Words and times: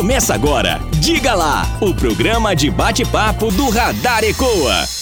Começa 0.00 0.32
agora, 0.32 0.80
Diga 0.98 1.34
lá, 1.34 1.76
o 1.78 1.92
programa 1.92 2.56
de 2.56 2.70
bate-papo 2.70 3.50
do 3.50 3.68
Radar 3.68 4.24
Ecoa. 4.24 4.99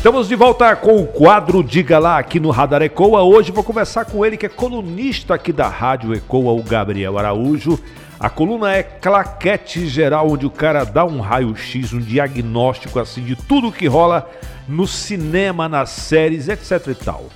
Estamos 0.00 0.28
de 0.28 0.34
volta 0.34 0.74
com 0.74 0.96
o 1.02 1.06
quadro 1.06 1.62
Diga 1.62 1.98
Lá 1.98 2.18
aqui 2.18 2.40
no 2.40 2.48
Radar 2.48 2.80
Ecoa. 2.80 3.22
Hoje 3.22 3.52
vou 3.52 3.62
conversar 3.62 4.06
com 4.06 4.24
ele 4.24 4.38
que 4.38 4.46
é 4.46 4.48
colunista 4.48 5.34
aqui 5.34 5.52
da 5.52 5.68
Rádio 5.68 6.14
Ecoa, 6.14 6.52
o 6.52 6.62
Gabriel 6.62 7.18
Araújo. 7.18 7.78
A 8.18 8.30
coluna 8.30 8.72
é 8.72 8.82
claquete 8.82 9.86
geral, 9.86 10.30
onde 10.30 10.46
o 10.46 10.50
cara 10.50 10.84
dá 10.84 11.04
um 11.04 11.20
raio-x, 11.20 11.92
um 11.92 11.98
diagnóstico 11.98 12.98
assim 12.98 13.22
de 13.22 13.36
tudo 13.36 13.70
que 13.70 13.86
rola 13.86 14.26
no 14.66 14.86
cinema, 14.86 15.68
nas 15.68 15.90
séries, 15.90 16.48
etc 16.48 16.86
e 16.86 16.94
tal. 16.94 17.26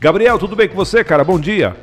Gabriel, 0.00 0.38
tudo 0.38 0.56
bem 0.56 0.66
com 0.66 0.76
você, 0.76 1.04
cara? 1.04 1.24
Bom 1.24 1.38
dia. 1.38 1.76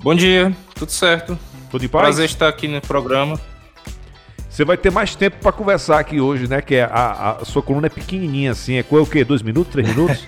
Bom 0.00 0.16
dia, 0.16 0.52
tudo 0.74 0.90
certo. 0.90 1.38
Tudo 1.70 1.84
em 1.84 1.88
paz? 1.88 2.02
Prazer 2.02 2.24
estar 2.24 2.48
aqui 2.48 2.66
no 2.66 2.80
programa. 2.80 3.38
Você 4.58 4.64
vai 4.64 4.76
ter 4.76 4.90
mais 4.90 5.14
tempo 5.14 5.36
para 5.40 5.52
conversar 5.52 6.00
aqui 6.00 6.18
hoje, 6.18 6.48
né? 6.48 6.60
Que 6.60 6.74
é 6.74 6.82
a, 6.82 7.38
a, 7.40 7.44
sua 7.44 7.62
coluna 7.62 7.86
é 7.86 7.90
pequenininha 7.90 8.50
assim. 8.50 8.74
É, 8.74 8.80
é 8.80 8.96
o 8.96 9.06
quê? 9.06 9.22
Dois 9.22 9.40
minutos, 9.40 9.70
três 9.70 9.86
minutos? 9.86 10.26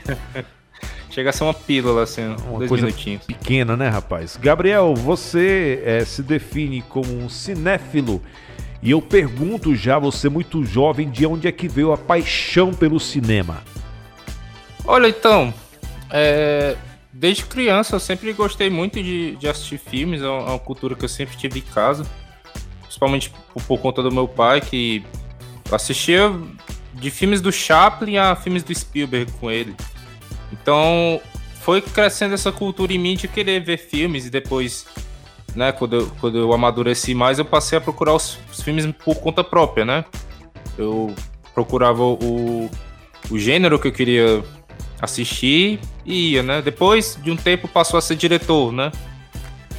Chega 1.10 1.30
a 1.30 1.32
ser 1.32 1.42
uma 1.42 1.52
pílula, 1.52 2.04
assim, 2.04 2.36
uma 2.46 2.58
dois 2.58 2.68
coisa 2.68 2.86
minutinhos. 2.86 3.24
pequena, 3.24 3.76
né, 3.76 3.88
rapaz? 3.88 4.38
Gabriel, 4.40 4.94
você 4.94 5.82
é, 5.84 6.04
se 6.04 6.22
define 6.22 6.80
como 6.82 7.12
um 7.12 7.28
cinéfilo. 7.28 8.22
E 8.80 8.92
eu 8.92 9.02
pergunto 9.02 9.74
já, 9.74 9.98
você 9.98 10.28
muito 10.28 10.64
jovem, 10.64 11.10
de 11.10 11.26
onde 11.26 11.48
é 11.48 11.52
que 11.52 11.66
veio 11.66 11.92
a 11.92 11.98
paixão 11.98 12.72
pelo 12.72 13.00
cinema? 13.00 13.64
Olha, 14.84 15.08
então, 15.08 15.52
é, 16.08 16.76
desde 17.12 17.46
criança 17.46 17.96
eu 17.96 18.00
sempre 18.00 18.32
gostei 18.32 18.70
muito 18.70 19.02
de, 19.02 19.34
de 19.34 19.48
assistir 19.48 19.78
filmes, 19.78 20.22
é 20.22 20.28
uma 20.28 20.56
cultura 20.60 20.94
que 20.94 21.04
eu 21.04 21.08
sempre 21.08 21.36
tive 21.36 21.58
em 21.58 21.62
casa 21.62 22.06
principalmente 22.90 23.32
por, 23.54 23.62
por, 23.62 23.78
conta 23.78 24.02
do 24.02 24.10
meu 24.10 24.26
pai, 24.26 24.60
que 24.60 25.04
assistia 25.70 26.32
de 26.92 27.08
filmes 27.08 27.40
do 27.40 27.52
Chaplin 27.52 28.18
a 28.18 28.34
filmes 28.34 28.64
do 28.64 28.74
Spielberg 28.74 29.30
com 29.38 29.48
ele. 29.48 29.76
Então 30.52 31.20
foi 31.60 31.80
crescendo 31.80 32.34
essa 32.34 32.50
cultura 32.50 32.92
em 32.92 32.98
mim 32.98 33.14
de 33.14 33.28
querer 33.28 33.60
ver 33.60 33.76
filmes 33.76 34.26
e 34.26 34.30
depois, 34.30 34.86
né, 35.54 35.70
quando 35.70 35.96
eu, 35.96 36.12
quando 36.20 36.38
eu 36.38 36.52
amadureci 36.52 37.14
mais, 37.14 37.38
eu 37.38 37.44
passei 37.44 37.78
a 37.78 37.80
procurar 37.80 38.14
os, 38.14 38.36
os 38.50 38.60
filmes 38.60 38.84
por 39.04 39.20
conta 39.20 39.44
própria, 39.44 39.84
né? 39.84 40.04
Eu 40.76 41.14
procurava 41.54 42.02
o, 42.02 42.68
o 43.30 43.38
gênero 43.38 43.78
que 43.78 43.86
eu 43.86 43.92
queria 43.92 44.42
assistir 45.00 45.78
e 46.04 46.32
ia, 46.32 46.42
né? 46.42 46.60
Depois 46.60 47.16
de 47.22 47.30
um 47.30 47.36
tempo 47.36 47.68
passou 47.68 47.98
a 47.98 48.02
ser 48.02 48.16
diretor, 48.16 48.72
né? 48.72 48.90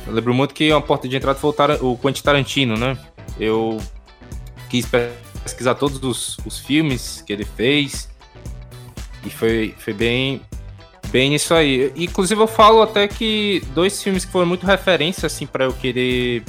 Eu 0.06 0.14
lembro 0.14 0.34
muito 0.34 0.54
que 0.54 0.72
uma 0.72 0.82
porta 0.82 1.08
de 1.08 1.16
entrada 1.16 1.38
foi 1.38 1.54
o, 1.82 1.98
Quentin 1.98 2.24
Tarantino, 2.24 2.76
né? 2.76 2.98
Eu 3.40 3.80
quis 4.70 4.86
pesquisar 5.44 5.76
todos 5.76 6.02
os, 6.04 6.38
os 6.46 6.60
filmes 6.60 7.22
que 7.26 7.34
ele 7.34 7.46
fez 7.46 8.10
e 9.26 9.30
foi, 9.30 9.76
foi 9.78 9.94
bem 9.94 10.42
bem 11.10 11.30
nisso 11.30 11.54
aí. 11.54 11.92
Inclusive 11.96 12.42
eu 12.42 12.48
falo 12.48 12.82
até 12.82 13.08
que 13.08 13.62
dois 13.74 14.02
filmes 14.02 14.26
que 14.26 14.32
foram 14.32 14.48
muito 14.48 14.66
referência 14.66 15.28
assim 15.28 15.46
para 15.46 15.66
eu 15.66 15.74
querer 15.74 16.44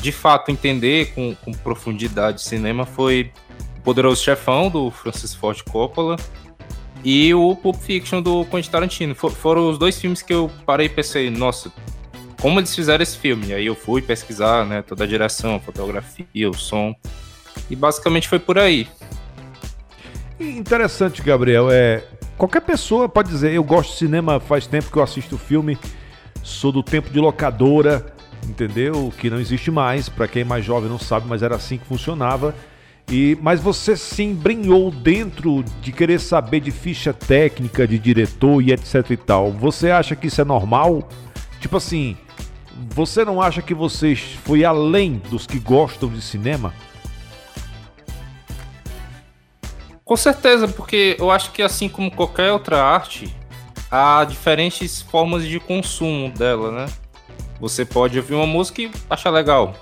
de 0.00 0.12
fato 0.12 0.50
entender 0.50 1.12
com, 1.14 1.34
com 1.36 1.52
profundidade 1.52 2.42
cinema 2.42 2.84
foi 2.84 3.30
o 3.78 3.80
Poderoso 3.82 4.22
Chefão 4.22 4.68
do 4.68 4.90
Francis 4.90 5.34
Ford 5.34 5.62
Coppola 5.62 6.16
e 7.04 7.34
o 7.34 7.54
Pulp 7.54 7.76
Fiction 7.76 8.22
do 8.22 8.44
Quentin 8.46 8.70
Tarantino. 8.70 9.14
For, 9.14 9.30
foram 9.30 9.68
os 9.68 9.78
dois 9.78 10.00
filmes 10.00 10.22
que 10.22 10.32
eu 10.32 10.50
parei 10.64 10.86
e 10.86 10.88
pensei, 10.88 11.28
nossa, 11.28 11.70
como 12.44 12.60
eles 12.60 12.74
fizeram 12.74 13.02
esse 13.02 13.16
filme. 13.16 13.46
E 13.46 13.54
aí 13.54 13.64
eu 13.64 13.74
fui 13.74 14.02
pesquisar, 14.02 14.66
né, 14.66 14.82
toda 14.82 15.04
a 15.04 15.06
direção, 15.06 15.54
a 15.54 15.60
fotografia, 15.60 16.50
o 16.50 16.52
som. 16.52 16.94
E 17.70 17.74
basicamente 17.74 18.28
foi 18.28 18.38
por 18.38 18.58
aí. 18.58 18.86
Interessante, 20.38 21.22
Gabriel. 21.22 21.70
É, 21.70 22.04
qualquer 22.36 22.60
pessoa 22.60 23.08
pode 23.08 23.30
dizer, 23.30 23.54
eu 23.54 23.64
gosto 23.64 23.92
de 23.92 23.96
cinema 23.96 24.38
faz 24.38 24.66
tempo 24.66 24.90
que 24.90 24.98
eu 24.98 25.02
assisto 25.02 25.38
filme, 25.38 25.78
sou 26.42 26.70
do 26.70 26.82
tempo 26.82 27.08
de 27.08 27.18
locadora, 27.18 28.12
entendeu? 28.46 29.10
Que 29.16 29.30
não 29.30 29.40
existe 29.40 29.70
mais, 29.70 30.10
para 30.10 30.28
quem 30.28 30.42
é 30.42 30.44
mais 30.44 30.66
jovem 30.66 30.90
não 30.90 30.98
sabe, 30.98 31.26
mas 31.26 31.42
era 31.42 31.56
assim 31.56 31.78
que 31.78 31.86
funcionava. 31.86 32.54
E, 33.10 33.38
mas 33.40 33.58
você 33.58 33.96
se 33.96 34.22
embrinhou 34.22 34.90
dentro 34.90 35.64
de 35.80 35.92
querer 35.92 36.20
saber 36.20 36.60
de 36.60 36.70
ficha 36.70 37.14
técnica, 37.14 37.88
de 37.88 37.98
diretor 37.98 38.60
e 38.60 38.70
etc 38.70 39.12
e 39.12 39.16
tal. 39.16 39.50
Você 39.50 39.90
acha 39.90 40.14
que 40.14 40.26
isso 40.26 40.42
é 40.42 40.44
normal? 40.44 41.08
Tipo 41.58 41.78
assim, 41.78 42.18
você 42.90 43.24
não 43.24 43.40
acha 43.40 43.62
que 43.62 43.74
você 43.74 44.14
foi 44.16 44.64
além 44.64 45.22
dos 45.30 45.46
que 45.46 45.58
gostam 45.58 46.08
de 46.08 46.20
cinema? 46.20 46.74
Com 50.04 50.16
certeza, 50.16 50.68
porque 50.68 51.16
eu 51.18 51.30
acho 51.30 51.50
que 51.52 51.62
assim 51.62 51.88
como 51.88 52.10
qualquer 52.10 52.52
outra 52.52 52.82
arte, 52.82 53.34
há 53.90 54.24
diferentes 54.24 55.00
formas 55.00 55.44
de 55.44 55.58
consumo 55.58 56.30
dela, 56.30 56.70
né? 56.70 56.86
Você 57.60 57.84
pode 57.84 58.18
ouvir 58.18 58.34
uma 58.34 58.46
música 58.46 58.82
e 58.82 58.90
achar 59.08 59.30
legal. 59.30 59.74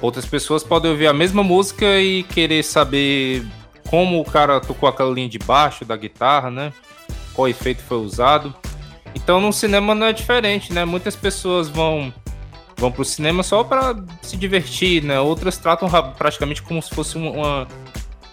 Outras 0.00 0.26
pessoas 0.26 0.62
podem 0.62 0.90
ouvir 0.90 1.06
a 1.06 1.12
mesma 1.12 1.42
música 1.42 1.98
e 1.98 2.22
querer 2.22 2.62
saber 2.62 3.44
como 3.88 4.20
o 4.20 4.24
cara 4.24 4.60
tocou 4.60 4.88
aquela 4.88 5.10
linha 5.10 5.28
de 5.28 5.38
baixo 5.38 5.84
da 5.84 5.96
guitarra, 5.96 6.50
né? 6.50 6.72
Qual 7.32 7.48
efeito 7.48 7.82
foi 7.82 7.98
usado. 7.98 8.54
Então 9.16 9.40
no 9.40 9.50
cinema 9.50 9.94
não 9.94 10.06
é 10.06 10.12
diferente, 10.12 10.74
né? 10.74 10.84
Muitas 10.84 11.16
pessoas 11.16 11.70
vão 11.70 12.12
vão 12.76 12.92
pro 12.92 13.02
cinema 13.02 13.42
só 13.42 13.64
para 13.64 13.96
se 14.20 14.36
divertir, 14.36 15.02
né? 15.02 15.18
Outras 15.18 15.56
tratam 15.56 15.88
praticamente 16.18 16.60
como 16.62 16.82
se 16.82 16.94
fosse 16.94 17.16
uma, 17.16 17.66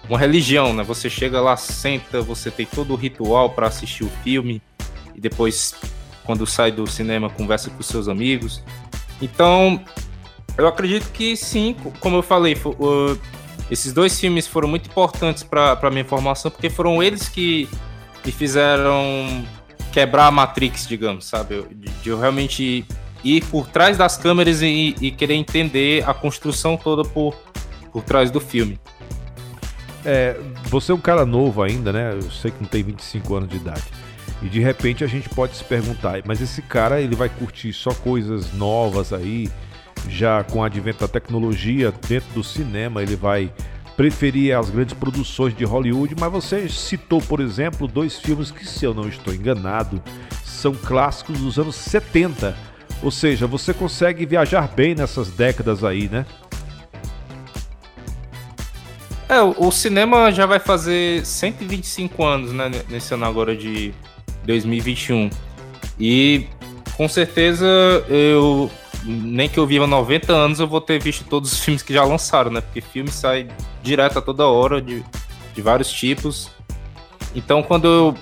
uma 0.09 0.19
religião, 0.19 0.73
né? 0.73 0.83
Você 0.83 1.09
chega 1.09 1.39
lá, 1.39 1.55
senta, 1.55 2.21
você 2.21 2.51
tem 2.51 2.65
todo 2.65 2.91
o 2.91 2.97
ritual 2.97 3.51
para 3.51 3.67
assistir 3.67 4.03
o 4.03 4.09
filme 4.25 4.61
e 5.15 5.21
depois 5.21 5.73
quando 6.25 6.45
sai 6.45 6.69
do 6.69 6.85
cinema 6.85 7.29
conversa 7.29 7.69
com 7.69 7.81
seus 7.81 8.09
amigos. 8.09 8.61
Então, 9.21 9.81
eu 10.57 10.67
acredito 10.67 11.09
que 11.13 11.37
sim, 11.37 11.77
como 12.01 12.17
eu 12.17 12.21
falei, 12.21 12.55
uh, 12.55 13.17
esses 13.71 13.93
dois 13.93 14.19
filmes 14.19 14.45
foram 14.45 14.67
muito 14.67 14.89
importantes 14.89 15.43
para 15.43 15.89
minha 15.89 16.03
formação 16.03 16.51
porque 16.51 16.69
foram 16.69 17.01
eles 17.01 17.29
que 17.29 17.69
me 18.25 18.31
fizeram 18.33 19.45
quebrar 19.93 20.25
a 20.25 20.31
Matrix, 20.31 20.87
digamos, 20.87 21.25
sabe? 21.25 21.61
De, 21.69 21.89
de 21.89 22.09
eu 22.09 22.19
realmente 22.19 22.83
ir 23.23 23.45
por 23.45 23.67
trás 23.67 23.95
das 23.95 24.17
câmeras 24.17 24.61
e, 24.61 24.95
e, 24.99 25.11
querer 25.11 25.35
entender 25.35 26.03
a 26.09 26.13
construção 26.13 26.75
toda 26.75 27.07
por, 27.07 27.35
por 27.91 28.03
trás 28.03 28.31
do 28.31 28.41
filme. 28.41 28.79
É, 30.03 30.37
você 30.65 30.91
é 30.91 30.95
um 30.95 30.99
cara 30.99 31.25
novo 31.25 31.61
ainda, 31.61 31.93
né? 31.93 32.13
Eu 32.13 32.29
sei 32.31 32.51
que 32.51 32.59
não 32.59 32.67
tem 32.67 32.83
25 32.83 33.35
anos 33.35 33.49
de 33.49 33.55
idade. 33.55 33.83
E 34.41 34.49
de 34.49 34.59
repente 34.59 35.03
a 35.03 35.07
gente 35.07 35.29
pode 35.29 35.55
se 35.55 35.63
perguntar, 35.63 36.21
mas 36.25 36.41
esse 36.41 36.61
cara 36.61 36.99
ele 36.99 37.15
vai 37.15 37.29
curtir 37.29 37.71
só 37.71 37.93
coisas 37.93 38.51
novas 38.51 39.13
aí, 39.13 39.49
já 40.09 40.43
com 40.43 40.59
o 40.59 40.63
advento 40.63 40.99
da 40.99 41.07
tecnologia 41.07 41.93
dentro 42.09 42.27
do 42.33 42.43
cinema, 42.43 43.01
ele 43.01 43.15
vai 43.15 43.49
preferia 43.95 44.59
as 44.59 44.69
grandes 44.69 44.93
produções 44.93 45.55
de 45.55 45.63
Hollywood, 45.63 46.15
mas 46.19 46.31
você 46.31 46.67
citou, 46.67 47.21
por 47.21 47.39
exemplo, 47.39 47.87
dois 47.87 48.19
filmes 48.19 48.51
que, 48.51 48.67
se 48.67 48.85
eu 48.85 48.93
não 48.93 49.07
estou 49.07 49.33
enganado, 49.33 50.01
são 50.43 50.73
clássicos 50.73 51.39
dos 51.39 51.59
anos 51.59 51.75
70. 51.75 52.57
Ou 53.01 53.11
seja, 53.11 53.45
você 53.45 53.73
consegue 53.73 54.25
viajar 54.25 54.67
bem 54.67 54.95
nessas 54.95 55.29
décadas 55.29 55.83
aí, 55.83 56.07
né? 56.07 56.25
É, 59.27 59.41
o 59.41 59.71
cinema 59.71 60.31
já 60.31 60.45
vai 60.45 60.59
fazer 60.59 61.25
125 61.25 62.23
anos, 62.23 62.51
né, 62.51 62.69
nesse 62.89 63.13
ano 63.13 63.25
agora 63.25 63.55
de 63.55 63.93
2021. 64.45 65.29
E 65.99 66.47
com 66.95 67.07
certeza 67.07 67.65
eu 68.07 68.69
nem 69.05 69.49
que 69.49 69.57
eu 69.57 69.67
viva 69.67 69.85
90 69.85 70.31
anos, 70.31 70.59
eu 70.59 70.67
vou 70.67 70.79
ter 70.79 71.01
visto 71.01 71.25
todos 71.25 71.51
os 71.51 71.59
filmes 71.59 71.83
que 71.83 71.93
já 71.93 72.03
lançaram, 72.03 72.51
né? 72.51 72.61
Porque 72.61 72.81
filme 72.81 73.11
sai 73.11 73.47
direto 73.81 74.19
a 74.19 74.21
toda 74.21 74.45
hora, 74.45 74.81
de, 74.81 75.03
de 75.53 75.61
vários 75.61 75.91
tipos. 75.91 76.49
Então, 77.35 77.61
quando 77.61 77.87
eu, 77.87 78.15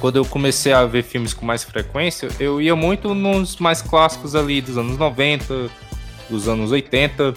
quando 0.00 0.16
eu 0.16 0.24
comecei 0.24 0.72
a 0.72 0.84
ver 0.84 1.02
filmes 1.02 1.34
com 1.34 1.44
mais 1.44 1.64
frequência, 1.64 2.28
eu 2.38 2.60
ia 2.60 2.76
muito 2.76 3.14
nos 3.14 3.56
mais 3.56 3.82
clássicos 3.82 4.34
ali 4.36 4.60
dos 4.60 4.78
anos 4.78 4.96
90, 4.96 5.68
dos 6.30 6.48
anos 6.48 6.70
80. 6.70 7.34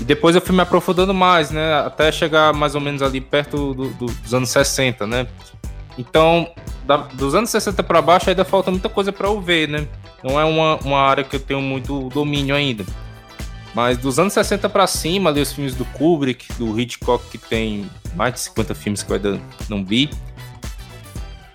E 0.00 0.04
depois 0.04 0.34
eu 0.34 0.40
fui 0.40 0.54
me 0.54 0.62
aprofundando 0.62 1.12
mais, 1.12 1.50
né? 1.50 1.74
Até 1.80 2.10
chegar 2.12 2.52
mais 2.52 2.74
ou 2.74 2.80
menos 2.80 3.02
ali 3.02 3.20
perto 3.20 3.74
do, 3.74 3.88
do, 3.90 4.06
dos 4.06 4.34
anos 4.34 4.50
60, 4.50 5.06
né? 5.06 5.26
Então, 5.98 6.50
da, 6.86 6.96
dos 6.96 7.34
anos 7.34 7.50
60 7.50 7.82
para 7.82 8.02
baixo 8.02 8.30
ainda 8.30 8.44
falta 8.44 8.70
muita 8.70 8.88
coisa 8.88 9.12
para 9.12 9.28
eu 9.28 9.40
ver, 9.40 9.68
né? 9.68 9.86
não 10.22 10.38
é 10.38 10.44
uma, 10.44 10.76
uma 10.76 11.00
área 11.00 11.24
que 11.24 11.36
eu 11.36 11.40
tenho 11.40 11.60
muito 11.60 12.08
domínio 12.10 12.54
ainda. 12.54 12.84
Mas 13.74 13.98
dos 13.98 14.18
anos 14.18 14.32
60 14.34 14.68
para 14.68 14.86
cima, 14.86 15.30
ali 15.30 15.40
os 15.40 15.52
filmes 15.52 15.74
do 15.74 15.84
Kubrick, 15.86 16.52
do 16.54 16.78
Hitchcock, 16.78 17.24
que 17.30 17.38
tem 17.38 17.90
mais 18.14 18.34
de 18.34 18.40
50 18.40 18.74
filmes 18.74 19.02
que 19.02 19.10
eu 19.10 19.16
ainda 19.16 19.40
não 19.68 19.84
vi, 19.84 20.10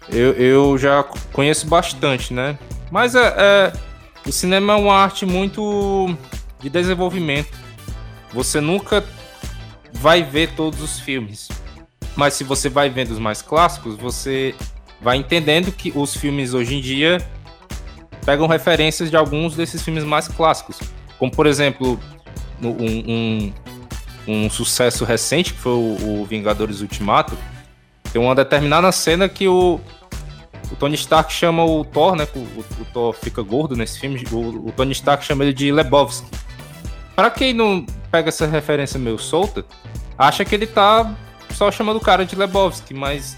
eu, 0.10 0.34
eu 0.34 0.78
já 0.78 1.04
conheço 1.32 1.68
bastante, 1.68 2.34
né? 2.34 2.58
Mas 2.90 3.14
é, 3.14 3.36
é, 3.38 3.74
o 4.26 4.32
cinema 4.32 4.74
é 4.74 4.76
uma 4.76 4.96
arte 4.96 5.26
muito 5.26 6.16
de 6.60 6.70
desenvolvimento. 6.70 7.56
Você 8.34 8.60
nunca 8.60 9.04
vai 9.94 10.24
ver 10.24 10.54
todos 10.56 10.82
os 10.82 11.00
filmes. 11.00 11.50
Mas 12.18 12.34
se 12.34 12.44
você 12.44 12.68
vai 12.68 12.90
vendo 12.90 13.12
os 13.12 13.20
mais 13.20 13.44
clássicos, 13.44 13.96
você 13.96 14.56
vai 15.00 15.18
entendendo 15.18 15.72
que 15.72 15.94
os 15.96 16.18
filmes 16.18 16.56
hoje 16.56 16.76
em 16.76 16.82
dia 16.82 17.20
pegam 18.26 18.48
referências 18.48 19.12
de 19.12 19.16
alguns 19.16 19.56
desses 19.56 19.84
filmes 19.84 20.04
mais 20.04 20.28
clássicos. 20.28 20.80
Como, 21.20 21.32
por 21.32 21.46
exemplo, 21.46 22.00
um, 22.62 22.68
um, 22.68 23.54
um 24.28 24.50
sucesso 24.50 25.06
recente, 25.06 25.54
que 25.54 25.60
foi 25.60 25.74
o, 25.74 26.22
o, 26.22 26.26
Vingadores 26.26 26.82
Ultimato. 26.82 27.38
Tem 28.12 28.20
uma 28.20 28.34
determinada 28.34 28.92
cena 28.92 29.30
que 29.30 29.48
o, 29.48 29.80
o 30.72 30.76
Tony 30.76 30.96
Stark 30.96 31.32
chama 31.32 31.64
o 31.64 31.86
Thor, 31.86 32.16
né? 32.16 32.28
O, 32.36 32.40
o 32.82 32.86
Thor 32.92 33.14
fica 33.14 33.44
gordo 33.44 33.76
nesse 33.76 34.00
filme. 34.00 34.24
O, 34.32 34.68
o, 34.68 34.72
Tony 34.72 34.92
Stark 34.92 35.24
chama 35.24 35.44
ele 35.44 35.54
de 35.54 35.72
Lebowski. 35.72 36.28
Para 37.16 37.30
quem 37.30 37.54
não 37.54 37.86
pega 38.12 38.30
essa 38.30 38.48
referência 38.48 39.00
meio 39.00 39.20
solta, 39.20 39.64
acha 40.18 40.44
que 40.44 40.56
ele 40.56 40.68
tá 40.68 41.16
só 41.52 41.72
chamando 41.72 41.98
o 41.98 42.02
cara 42.02 42.26
de 42.26 42.36
Lebowski, 42.36 42.94
mas 42.94 43.38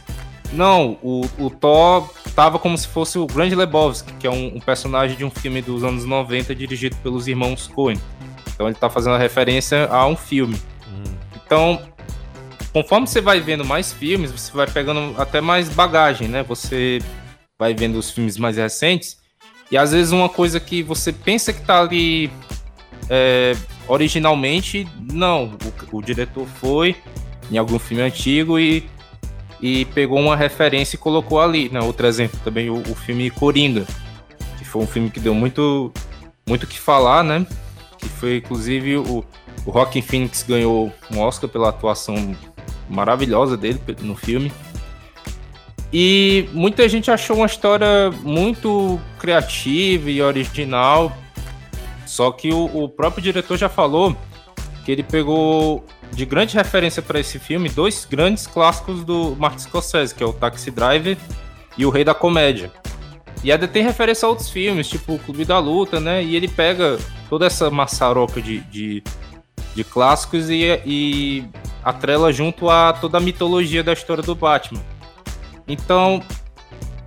não, 0.51 0.97
o, 1.03 1.21
o 1.37 1.49
Thor 1.49 2.09
tava 2.35 2.57
como 2.57 2.77
se 2.77 2.87
fosse 2.87 3.19
o 3.19 3.27
Grande 3.27 3.55
Lebowski, 3.55 4.13
que 4.13 4.25
é 4.25 4.31
um, 4.31 4.55
um, 4.55 4.59
personagem 4.59 5.15
de 5.15 5.23
um 5.23 5.29
filme 5.29 5.61
dos 5.61 5.83
anos 5.83 6.05
90 6.05 6.55
dirigido 6.55 6.95
pelos 6.97 7.27
irmãos 7.27 7.67
Coen. 7.67 7.99
Então 8.53 8.67
ele 8.67 8.75
tá 8.75 8.89
fazendo 8.89 9.15
a 9.15 9.17
referência 9.17 9.87
a 9.87 10.07
um 10.07 10.15
filme. 10.15 10.55
Hum. 10.87 11.03
Então, 11.45 11.81
conforme 12.73 13.07
você 13.07 13.21
vai 13.21 13.39
vendo 13.39 13.63
mais 13.63 13.93
filmes, 13.93 14.31
você 14.31 14.51
vai 14.51 14.67
pegando 14.67 15.19
até 15.21 15.39
mais 15.39 15.69
bagagem, 15.69 16.27
né? 16.27 16.43
Você 16.43 16.99
vai 17.57 17.73
vendo 17.73 17.97
os 17.97 18.09
filmes 18.09 18.37
mais 18.37 18.57
recentes 18.57 19.17
e 19.71 19.77
às 19.77 19.91
vezes 19.91 20.11
uma 20.11 20.29
coisa 20.29 20.59
que 20.59 20.81
você 20.81 21.13
pensa 21.13 21.53
que 21.53 21.61
tá 21.61 21.81
ali 21.81 22.31
é, 23.09 23.55
originalmente, 23.87 24.87
não. 25.11 25.57
O, 25.91 25.97
o 25.97 26.01
diretor 26.01 26.47
foi 26.47 26.95
em 27.51 27.57
algum 27.57 27.79
filme 27.79 28.03
antigo 28.03 28.59
e 28.59 28.87
e 29.61 29.85
pegou 29.85 30.19
uma 30.19 30.35
referência 30.35 30.95
e 30.95 30.99
colocou 30.99 31.41
ali. 31.41 31.69
Né? 31.69 31.81
Outro 31.81 32.07
exemplo 32.07 32.39
também, 32.43 32.69
o, 32.69 32.77
o 32.77 32.95
filme 32.95 33.29
Coringa, 33.29 33.85
que 34.57 34.65
foi 34.65 34.81
um 34.81 34.87
filme 34.87 35.09
que 35.09 35.19
deu 35.19 35.33
muito 35.33 35.91
muito 36.47 36.65
que 36.65 36.79
falar, 36.79 37.23
né? 37.23 37.45
Que 37.97 38.07
foi 38.07 38.37
inclusive 38.37 38.97
o, 38.97 39.23
o 39.65 39.71
Rockin' 39.71 40.01
Phoenix 40.01 40.43
ganhou 40.43 40.91
um 41.11 41.19
Oscar 41.19 41.49
pela 41.49 41.69
atuação 41.69 42.35
maravilhosa 42.89 43.55
dele 43.55 43.79
no 44.01 44.15
filme. 44.15 44.51
E 45.91 46.47
muita 46.53 46.87
gente 46.87 47.09
achou 47.09 47.37
uma 47.37 47.45
história 47.45 48.11
muito 48.23 48.99
criativa 49.19 50.09
e 50.09 50.21
original. 50.21 51.15
Só 52.05 52.31
que 52.31 52.51
o, 52.51 52.65
o 52.83 52.89
próprio 52.89 53.21
diretor 53.21 53.57
já 53.57 53.69
falou 53.69 54.15
que 54.85 54.91
ele 54.91 55.03
pegou 55.03 55.83
de 56.11 56.25
grande 56.25 56.55
referência 56.55 57.01
para 57.01 57.19
esse 57.19 57.39
filme 57.39 57.69
dois 57.69 58.05
grandes 58.05 58.47
clássicos 58.47 59.03
do 59.03 59.35
Martin 59.37 59.59
Scorsese, 59.59 60.13
que 60.13 60.23
é 60.23 60.25
o 60.25 60.33
Taxi 60.33 60.71
Driver 60.71 61.17
e 61.77 61.85
o 61.85 61.89
Rei 61.89 62.03
da 62.03 62.13
Comédia. 62.13 62.71
E 63.43 63.51
ainda 63.51 63.67
tem 63.67 63.83
referência 63.83 64.25
a 64.25 64.29
outros 64.29 64.49
filmes, 64.49 64.89
tipo 64.89 65.13
o 65.13 65.19
Clube 65.19 65.45
da 65.45 65.59
Luta, 65.59 65.99
né? 65.99 66.21
E 66.21 66.35
ele 66.35 66.47
pega 66.47 66.97
toda 67.29 67.45
essa 67.45 67.69
maçaroca 67.69 68.41
de, 68.41 68.59
de, 68.61 69.03
de 69.73 69.83
clássicos 69.83 70.49
e, 70.49 70.65
e 70.85 71.45
atrela 71.83 72.33
junto 72.33 72.69
a 72.69 72.91
toda 72.91 73.17
a 73.17 73.21
mitologia 73.21 73.81
da 73.81 73.93
história 73.93 74.21
do 74.21 74.35
Batman. 74.35 74.81
Então, 75.67 76.21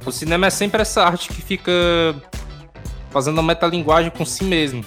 o 0.07 0.11
cinema 0.11 0.47
é 0.47 0.51
sempre 0.51 0.81
essa 0.81 1.05
arte 1.05 1.29
que 1.29 1.43
fica 1.43 1.73
fazendo 3.11 3.39
a 3.41 3.43
metalinguagem 3.43 4.11
com 4.11 4.25
si 4.25 4.45
mesmo. 4.45 4.83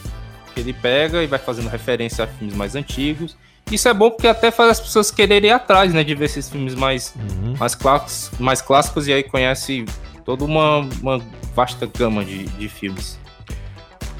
Ele 0.57 0.73
pega 0.73 1.21
e 1.21 1.27
vai 1.27 1.37
fazendo 1.37 1.69
referência 1.69 2.23
a 2.23 2.27
filmes 2.27 2.55
mais 2.55 2.75
antigos 2.75 3.37
isso 3.71 3.87
é 3.87 3.93
bom 3.93 4.11
porque 4.11 4.27
até 4.27 4.51
faz 4.51 4.71
as 4.71 4.79
pessoas 4.79 5.09
quererem 5.09 5.49
ir 5.49 5.53
atrás, 5.53 5.93
né? 5.93 6.03
De 6.03 6.13
ver 6.13 6.25
esses 6.25 6.49
filmes 6.49 6.75
mais, 6.75 7.13
uhum. 7.15 7.55
mais, 7.57 7.73
clássicos, 7.73 8.39
mais 8.39 8.61
clássicos 8.61 9.07
e 9.07 9.13
aí 9.13 9.23
conhece 9.23 9.85
toda 10.23 10.43
uma, 10.43 10.79
uma 11.01 11.21
vasta 11.55 11.85
gama 11.87 12.23
de, 12.23 12.43
de 12.43 12.69
filmes. 12.69 13.17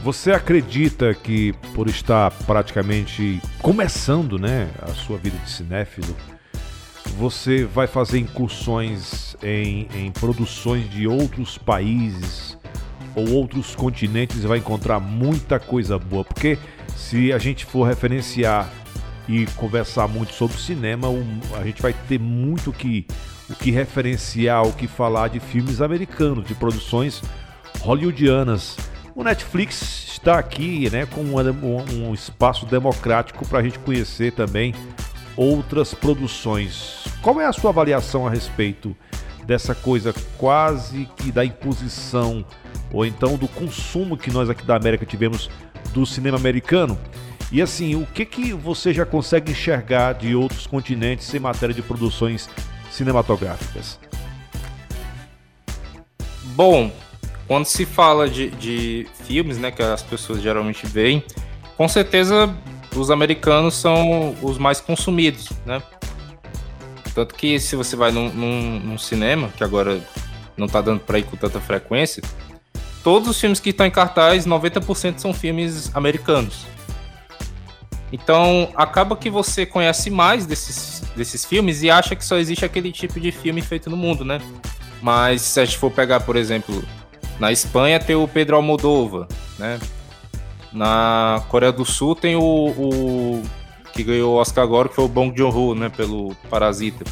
Você 0.04 0.32
acredita 0.32 1.14
que 1.16 1.54
por 1.74 1.88
estar 1.88 2.32
praticamente 2.46 3.42
começando, 3.62 4.38
né, 4.38 4.70
a 4.82 4.94
sua 4.94 5.18
vida 5.18 5.38
de 5.40 5.50
cinéfilo, 5.50 6.16
você 7.18 7.64
vai 7.66 7.88
fazer 7.88 8.20
incursões 8.20 9.36
em, 9.42 9.88
em 9.96 10.12
produções 10.12 10.90
de 10.90 11.08
outros 11.08 11.58
países 11.58 12.58
ou 13.16 13.32
outros 13.32 13.76
continentes 13.76 14.44
e 14.44 14.48
vai 14.48 14.58
encontrar 14.58 15.00
muita 15.00 15.60
coisa 15.60 15.98
boa? 15.98 16.24
Porque 16.24 16.58
se 16.96 17.32
a 17.32 17.38
gente 17.38 17.66
for 17.66 17.88
referenciar 17.88 18.70
e 19.28 19.46
conversar 19.56 20.08
muito 20.08 20.34
sobre 20.34 20.58
cinema, 20.58 21.08
a 21.60 21.64
gente 21.64 21.82
vai 21.82 21.94
ter 22.08 22.20
muito 22.20 22.72
que, 22.72 23.06
o 23.50 23.56
que 23.56 23.72
referenciar, 23.72 24.64
o 24.64 24.74
que 24.74 24.88
falar 24.88 25.30
de 25.30 25.40
filmes 25.40 25.82
americanos, 25.82 26.48
de 26.48 26.54
produções 26.54 27.22
hollywoodianas. 27.80 28.78
O 29.16 29.24
Netflix 29.24 30.08
está 30.14 30.38
aqui 30.38 30.90
né, 30.90 31.06
com 31.06 31.22
um, 31.22 32.08
um 32.08 32.14
espaço 32.14 32.66
democrático 32.66 33.48
para 33.48 33.60
a 33.60 33.64
gente 33.64 33.80
conhecer 33.80 34.34
também 34.34 34.74
outras 35.36 35.94
produções. 35.94 37.06
Qual 37.22 37.40
é 37.40 37.46
a 37.46 37.54
sua 37.54 37.72
avaliação 37.72 38.28
a 38.28 38.30
respeito 38.30 38.96
dessa 39.46 39.76
coisa 39.76 40.14
quase 40.38 41.08
que 41.18 41.32
da 41.32 41.46
imposição 41.46 42.46
ou 42.92 43.06
então 43.06 43.38
do 43.38 43.48
consumo 43.48 44.18
que 44.18 44.32
nós 44.32 44.50
aqui 44.50 44.66
da 44.66 44.76
América 44.76 45.06
tivemos 45.06 45.50
do 45.94 46.06
cinema 46.06 46.38
americano? 46.38 46.98
E 47.56 47.62
assim, 47.62 47.96
o 47.96 48.06
que, 48.06 48.26
que 48.26 48.52
você 48.52 48.94
já 48.94 49.06
consegue 49.06 49.54
enxergar 49.54 50.12
de 50.12 50.36
outros 50.36 50.68
continentes 50.68 51.34
em 51.34 51.40
matéria 51.40 51.74
de 51.74 51.82
produções 51.82 52.50
cinematográficas? 52.92 53.98
Bom, 56.48 56.92
quando 57.48 57.64
se 57.64 57.86
fala 57.86 58.28
de, 58.28 58.50
de 58.50 59.08
filmes, 59.24 59.58
né, 59.58 59.72
que 59.72 59.82
as 59.82 60.04
pessoas 60.04 60.42
geralmente 60.42 60.86
veem, 60.86 61.24
com 61.78 61.88
certeza 61.88 62.54
os 62.94 63.10
americanos 63.10 63.76
são 63.76 64.36
os 64.42 64.58
mais 64.58 64.82
consumidos, 64.82 65.50
né? 65.66 65.82
Tanto 67.14 67.36
que 67.36 67.58
se 67.58 67.78
você 67.78 67.96
vai 67.96 68.12
num, 68.12 68.34
num, 68.34 68.80
num 68.82 68.98
cinema, 68.98 69.48
que 69.56 69.64
agora 69.64 70.06
não 70.58 70.68
tá 70.68 70.82
dando 70.82 71.00
para 71.00 71.20
ir 71.20 71.24
com 71.24 71.38
tanta 71.38 71.62
frequência, 71.62 72.22
todos 73.02 73.30
os 73.30 73.40
filmes 73.40 73.62
que 73.62 73.70
estão 73.70 73.86
em 73.86 73.92
cartaz, 73.92 74.46
90% 74.46 75.20
são 75.20 75.34
filmes 75.34 75.90
americanos. 75.96 76.75
Então, 78.12 78.70
acaba 78.76 79.16
que 79.16 79.30
você 79.30 79.66
conhece 79.66 80.10
mais 80.10 80.46
desses, 80.46 81.02
desses 81.16 81.44
filmes 81.44 81.82
e 81.84 81.90
acha 81.90 82.16
que 82.16 82.24
só 82.24 82.38
existe 82.38 82.64
aquele 82.64 82.92
tipo 82.92 83.20
de 83.20 83.32
filme 83.32 83.62
feito 83.62 83.90
no 83.90 83.98
mundo, 83.98 84.24
né? 84.24 84.40
Mas 85.02 85.42
se 85.42 85.60
a 85.60 85.66
gente 85.66 85.78
for 85.78 85.92
pegar, 85.92 86.22
por 86.22 86.36
exemplo, 86.36 86.84
na 87.40 87.52
Espanha 87.52 88.00
tem 88.00 88.16
o 88.16 88.28
Pedro 88.28 88.56
Almodóvar, 88.56 89.28
né? 89.58 89.80
Na 90.72 91.44
Coreia 91.50 91.72
do 91.72 91.86
Sul 91.86 92.16
tem 92.16 92.36
o, 92.36 92.42
o 92.42 93.44
que 93.94 94.04
ganhou 94.04 94.34
o 94.34 94.38
Oscar 94.38 94.64
agora, 94.64 94.90
que 94.90 94.96
foi 94.96 95.06
o 95.06 95.10
Bong 95.10 95.36
Joon-ho, 95.36 95.74
né? 95.74 95.90
Pelo 95.90 96.36
Parasita. 96.50 97.04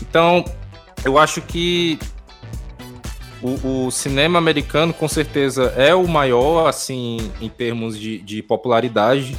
Então, 0.00 0.44
eu 1.04 1.18
acho 1.18 1.40
que 1.42 1.98
o, 3.42 3.86
o, 3.86 3.90
cinema 3.90 4.38
americano, 4.38 4.92
com 4.92 5.08
certeza, 5.08 5.72
é 5.76 5.94
o 5.94 6.06
maior, 6.06 6.66
assim, 6.66 7.30
em 7.40 7.48
termos 7.48 7.98
de, 7.98 8.18
de 8.18 8.42
popularidade 8.42 9.36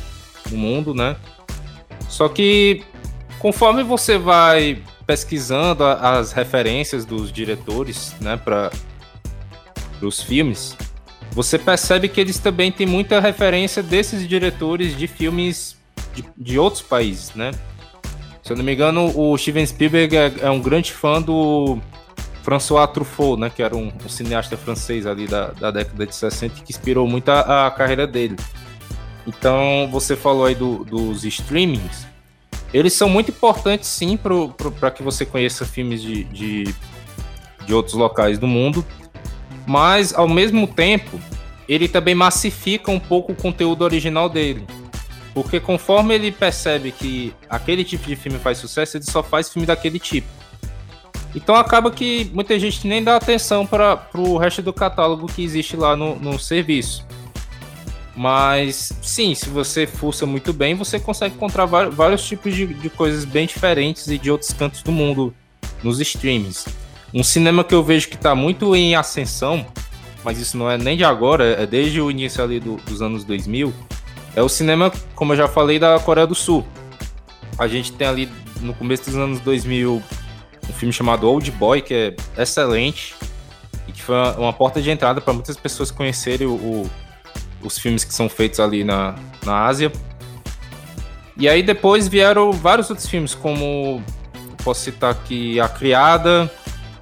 no 0.51 0.57
mundo, 0.57 0.93
né? 0.93 1.15
Só 2.07 2.27
que 2.27 2.83
conforme 3.39 3.83
você 3.83 4.17
vai 4.17 4.81
pesquisando 5.07 5.83
as 5.83 6.31
referências 6.31 7.05
dos 7.05 7.31
diretores, 7.31 8.15
né, 8.21 8.37
para 8.37 8.71
os 10.01 10.21
filmes, 10.21 10.77
você 11.31 11.57
percebe 11.57 12.07
que 12.07 12.21
eles 12.21 12.37
também 12.37 12.71
têm 12.71 12.85
muita 12.85 13.19
referência 13.19 13.81
desses 13.81 14.27
diretores 14.27 14.95
de 14.95 15.07
filmes 15.07 15.77
de, 16.13 16.23
de 16.37 16.59
outros 16.59 16.81
países, 16.81 17.33
né? 17.33 17.51
Se 18.43 18.51
eu 18.51 18.57
não 18.57 18.63
me 18.63 18.73
engano, 18.73 19.11
o 19.17 19.37
Steven 19.37 19.65
Spielberg 19.65 20.17
é, 20.17 20.33
é 20.41 20.49
um 20.49 20.59
grande 20.59 20.91
fã 20.91 21.21
do 21.21 21.79
François 22.43 22.87
Truffaut, 22.91 23.39
né, 23.39 23.49
que 23.49 23.61
era 23.61 23.75
um, 23.75 23.91
um 24.03 24.09
cineasta 24.09 24.57
francês 24.57 25.05
ali 25.05 25.27
da, 25.27 25.47
da 25.51 25.71
década 25.71 26.05
de 26.05 26.15
60 26.15 26.61
que 26.63 26.71
inspirou 26.71 27.07
muito 27.07 27.29
a, 27.29 27.67
a 27.67 27.71
carreira 27.71 28.07
dele. 28.07 28.35
Então, 29.27 29.87
você 29.91 30.15
falou 30.15 30.45
aí 30.45 30.55
do, 30.55 30.83
dos 30.83 31.23
streamings. 31.23 32.07
Eles 32.73 32.93
são 32.93 33.09
muito 33.09 33.31
importantes, 33.31 33.89
sim, 33.89 34.17
para 34.17 34.91
que 34.91 35.03
você 35.03 35.25
conheça 35.25 35.65
filmes 35.65 36.01
de, 36.01 36.23
de, 36.25 36.75
de 37.65 37.73
outros 37.73 37.95
locais 37.95 38.39
do 38.39 38.47
mundo. 38.47 38.85
Mas, 39.67 40.13
ao 40.13 40.27
mesmo 40.27 40.67
tempo, 40.67 41.19
ele 41.67 41.87
também 41.87 42.15
massifica 42.15 42.89
um 42.91 42.99
pouco 42.99 43.33
o 43.33 43.35
conteúdo 43.35 43.83
original 43.83 44.29
dele. 44.29 44.65
Porque 45.33 45.59
conforme 45.59 46.13
ele 46.13 46.31
percebe 46.31 46.91
que 46.91 47.33
aquele 47.49 47.83
tipo 47.83 48.05
de 48.05 48.15
filme 48.15 48.37
faz 48.37 48.57
sucesso, 48.57 48.97
ele 48.97 49.05
só 49.05 49.23
faz 49.23 49.49
filme 49.49 49.65
daquele 49.65 49.99
tipo. 49.99 50.27
Então 51.33 51.55
acaba 51.55 51.89
que 51.89 52.29
muita 52.33 52.59
gente 52.59 52.85
nem 52.85 53.01
dá 53.03 53.15
atenção 53.15 53.65
para 53.65 54.05
o 54.13 54.37
resto 54.37 54.61
do 54.61 54.73
catálogo 54.73 55.27
que 55.27 55.43
existe 55.43 55.77
lá 55.77 55.95
no, 55.95 56.15
no 56.17 56.37
serviço. 56.37 57.05
Mas 58.15 58.91
sim, 59.01 59.33
se 59.33 59.49
você 59.49 59.87
fuça 59.87 60.25
muito 60.25 60.51
bem, 60.51 60.75
você 60.75 60.99
consegue 60.99 61.35
encontrar 61.35 61.65
vários 61.65 62.25
tipos 62.25 62.53
de, 62.53 62.67
de 62.67 62.89
coisas 62.89 63.23
bem 63.23 63.45
diferentes 63.45 64.07
e 64.07 64.17
de 64.17 64.29
outros 64.29 64.51
cantos 64.51 64.83
do 64.83 64.91
mundo 64.91 65.33
nos 65.81 65.99
streams. 65.99 66.65
Um 67.13 67.23
cinema 67.23 67.63
que 67.63 67.73
eu 67.73 67.83
vejo 67.83 68.09
que 68.09 68.15
está 68.15 68.35
muito 68.35 68.75
em 68.75 68.95
ascensão, 68.95 69.65
mas 70.23 70.39
isso 70.39 70.57
não 70.57 70.69
é 70.69 70.77
nem 70.77 70.97
de 70.97 71.03
agora, 71.03 71.61
é 71.61 71.65
desde 71.65 72.01
o 72.01 72.11
início 72.11 72.43
ali 72.43 72.59
do, 72.59 72.75
dos 72.77 73.01
anos 73.01 73.23
2000, 73.23 73.73
é 74.35 74.41
o 74.41 74.49
cinema, 74.49 74.91
como 75.15 75.33
eu 75.33 75.37
já 75.37 75.47
falei, 75.47 75.79
da 75.79 75.99
Coreia 75.99 76.27
do 76.27 76.35
Sul. 76.35 76.65
A 77.57 77.67
gente 77.67 77.91
tem 77.93 78.07
ali 78.07 78.29
no 78.61 78.73
começo 78.73 79.05
dos 79.05 79.15
anos 79.15 79.39
2000 79.39 80.01
um 80.69 80.73
filme 80.73 80.93
chamado 80.93 81.27
Old 81.27 81.49
Boy, 81.51 81.81
que 81.81 81.93
é 81.93 82.41
excelente 82.41 83.15
e 83.87 83.91
que 83.91 84.01
foi 84.01 84.15
uma, 84.15 84.37
uma 84.37 84.53
porta 84.53 84.81
de 84.81 84.89
entrada 84.89 85.19
para 85.19 85.33
muitas 85.33 85.57
pessoas 85.57 85.91
conhecerem 85.91 86.47
o, 86.47 86.53
o, 86.53 86.89
os 87.63 87.77
filmes 87.77 88.03
que 88.03 88.13
são 88.13 88.27
feitos 88.29 88.59
ali 88.59 88.83
na, 88.83 89.15
na 89.45 89.65
Ásia. 89.65 89.91
E 91.37 91.47
aí 91.47 91.63
depois 91.63 92.07
vieram 92.07 92.51
vários 92.51 92.89
outros 92.89 93.07
filmes, 93.07 93.33
como 93.33 94.03
posso 94.63 94.81
citar 94.81 95.11
aqui 95.11 95.59
A 95.59 95.67
Criada, 95.67 96.51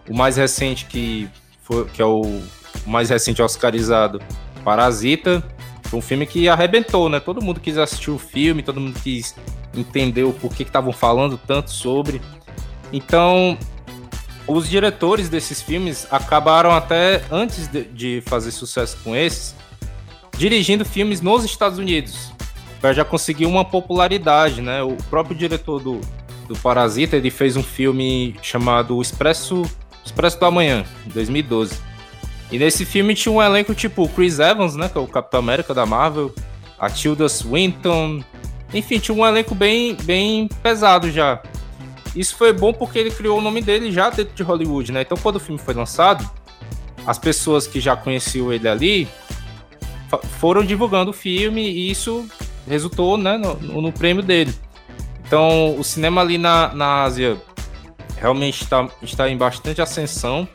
o 0.08 0.16
mais 0.16 0.38
recente 0.38 0.86
que, 0.86 1.30
foi, 1.62 1.86
que 1.86 2.02
é 2.02 2.06
o, 2.06 2.42
mais 2.86 3.10
recente 3.10 3.42
oscarizado, 3.42 4.22
Parasita, 4.64 5.44
foi 5.84 6.00
um 6.00 6.02
filme 6.02 6.26
que 6.26 6.48
arrebentou, 6.48 7.10
né? 7.10 7.20
Todo 7.20 7.42
mundo 7.42 7.60
quis 7.60 7.78
assistir 7.78 8.12
o 8.12 8.18
filme, 8.18 8.62
todo 8.62 8.80
mundo 8.80 9.00
quis 9.00 9.36
entender 9.76 10.24
o 10.24 10.34
porquê 10.34 10.64
que 10.64 10.70
estavam 10.70 10.92
falando 10.92 11.38
tanto 11.38 11.72
sobre. 11.72 12.22
Então, 12.92 13.58
os 14.48 14.70
diretores 14.70 15.30
desses 15.30 15.62
filmes 15.62 16.08
acabaram 16.12 16.72
até 16.72 17.24
antes 17.32 17.68
de, 17.68 17.84
de 17.86 18.24
fazer 18.26 18.52
sucesso 18.52 18.98
com 19.04 19.16
esses, 19.16 19.56
dirigindo 20.40 20.86
filmes 20.86 21.20
nos 21.20 21.44
Estados 21.44 21.78
Unidos, 21.78 22.32
já 22.96 23.04
conseguir 23.04 23.46
uma 23.46 23.66
popularidade, 23.66 24.62
né? 24.62 24.82
O 24.82 24.96
próprio 25.10 25.36
diretor 25.36 25.82
do, 25.82 26.00
do 26.48 26.56
Parasita, 26.56 27.18
ele 27.18 27.30
fez 27.30 27.58
um 27.58 27.62
filme 27.62 28.34
chamado 28.42 29.02
Expresso, 29.02 29.64
Expresso 30.04 30.40
do 30.40 30.46
Amanhã, 30.46 30.86
em 31.06 31.10
2012. 31.10 31.78
E 32.54 32.58
nesse 32.58 32.86
filme 32.86 33.14
tinha 33.16 33.34
um 33.34 33.44
elenco 33.44 33.76
tipo 33.76 34.08
Chris 34.08 34.40
Evans, 34.40 34.78
né, 34.78 34.88
que 34.88 34.98
é 34.98 35.02
o 35.02 35.08
Capitão 35.08 35.42
América 35.42 35.74
da 35.74 35.86
Marvel, 35.86 36.34
a 36.80 36.90
Tilda 36.90 37.28
Swinton, 37.28 38.24
enfim, 38.74 38.98
tinha 38.98 39.16
um 39.16 39.28
elenco 39.28 39.54
bem, 39.54 39.94
bem 40.04 40.48
pesado 40.64 41.12
já. 41.12 41.44
Isso 42.16 42.38
foi 42.38 42.54
bom 42.54 42.72
porque 42.72 42.98
ele 42.98 43.12
criou 43.12 43.40
o 43.40 43.42
nome 43.42 43.62
dele 43.62 43.92
já 43.92 44.10
dentro 44.10 44.34
de 44.34 44.42
Hollywood, 44.42 44.94
né? 44.94 45.02
Então 45.02 45.18
quando 45.18 45.36
o 45.36 45.40
filme 45.40 45.60
foi 45.60 45.74
lançado, 45.74 46.28
as 47.06 47.20
pessoas 47.20 47.68
que 47.68 47.82
já 47.82 47.98
conheciam 47.98 48.54
ele 48.54 48.70
ali 48.70 49.08
foram 50.40 50.64
divulgando 50.64 51.12
o 51.12 51.14
filme 51.14 51.62
e 51.62 51.92
isso 51.92 52.28
resultou 52.68 53.18
né, 53.18 53.38
no, 53.38 53.82
no 53.82 53.92
prêmio 53.92 54.24
dele. 54.24 54.54
Então 55.26 55.78
o 55.78 55.84
cinema 55.84 56.22
ali 56.22 56.38
na, 56.38 56.74
na 56.74 57.04
Ásia 57.04 57.40
realmente 58.18 58.64
está, 58.64 58.88
está 59.02 59.30
em 59.30 59.38
bastante 59.38 59.82
ascensão. 59.82 60.48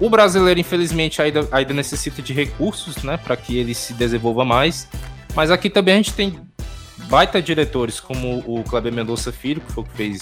O 0.00 0.10
brasileiro, 0.10 0.58
infelizmente, 0.58 1.22
ainda, 1.22 1.46
ainda 1.52 1.72
necessita 1.72 2.20
de 2.20 2.32
recursos, 2.32 3.02
né, 3.04 3.16
para 3.16 3.36
que 3.36 3.56
ele 3.56 3.74
se 3.74 3.94
desenvolva 3.94 4.44
mais. 4.44 4.88
Mas 5.34 5.50
aqui 5.50 5.70
também 5.70 5.94
a 5.94 5.96
gente 5.98 6.12
tem 6.12 6.40
baita 7.08 7.40
diretores, 7.40 8.00
como 8.00 8.38
o 8.46 8.64
Kleber 8.64 8.92
Mendonça 8.92 9.30
Filho, 9.30 9.60
que 9.60 9.72
foi 9.72 9.84
o 9.84 9.86
que 9.86 9.96
fez 9.96 10.20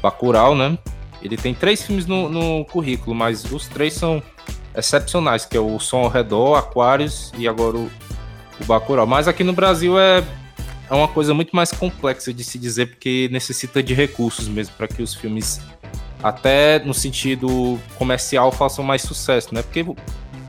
Bacurau, 0.00 0.54
né? 0.54 0.78
Ele 1.22 1.36
tem 1.36 1.54
três 1.54 1.82
filmes 1.82 2.06
no, 2.06 2.28
no 2.28 2.64
currículo, 2.66 3.14
mas 3.14 3.44
os 3.50 3.66
três 3.66 3.94
são 3.94 4.22
excepcionais, 4.74 5.44
que 5.44 5.56
é 5.56 5.60
o 5.60 5.78
Som 5.78 5.98
ao 5.98 6.08
Redor, 6.08 6.56
Aquários 6.56 7.32
e 7.38 7.46
agora 7.46 7.76
o, 7.76 7.90
o 8.60 8.64
Bacurau. 8.64 9.06
Mas 9.06 9.28
aqui 9.28 9.44
no 9.44 9.52
Brasil 9.52 9.98
é, 9.98 10.24
é 10.90 10.94
uma 10.94 11.08
coisa 11.08 11.32
muito 11.32 11.54
mais 11.54 11.72
complexa 11.72 12.32
de 12.32 12.42
se 12.44 12.58
dizer, 12.58 12.86
porque 12.86 13.28
necessita 13.32 13.82
de 13.82 13.94
recursos 13.94 14.48
mesmo 14.48 14.74
para 14.76 14.88
que 14.88 15.02
os 15.02 15.14
filmes 15.14 15.60
até 16.22 16.78
no 16.78 16.94
sentido 16.94 17.78
comercial 17.96 18.50
façam 18.50 18.82
mais 18.82 19.02
sucesso, 19.02 19.54
né? 19.54 19.62
Porque 19.62 19.84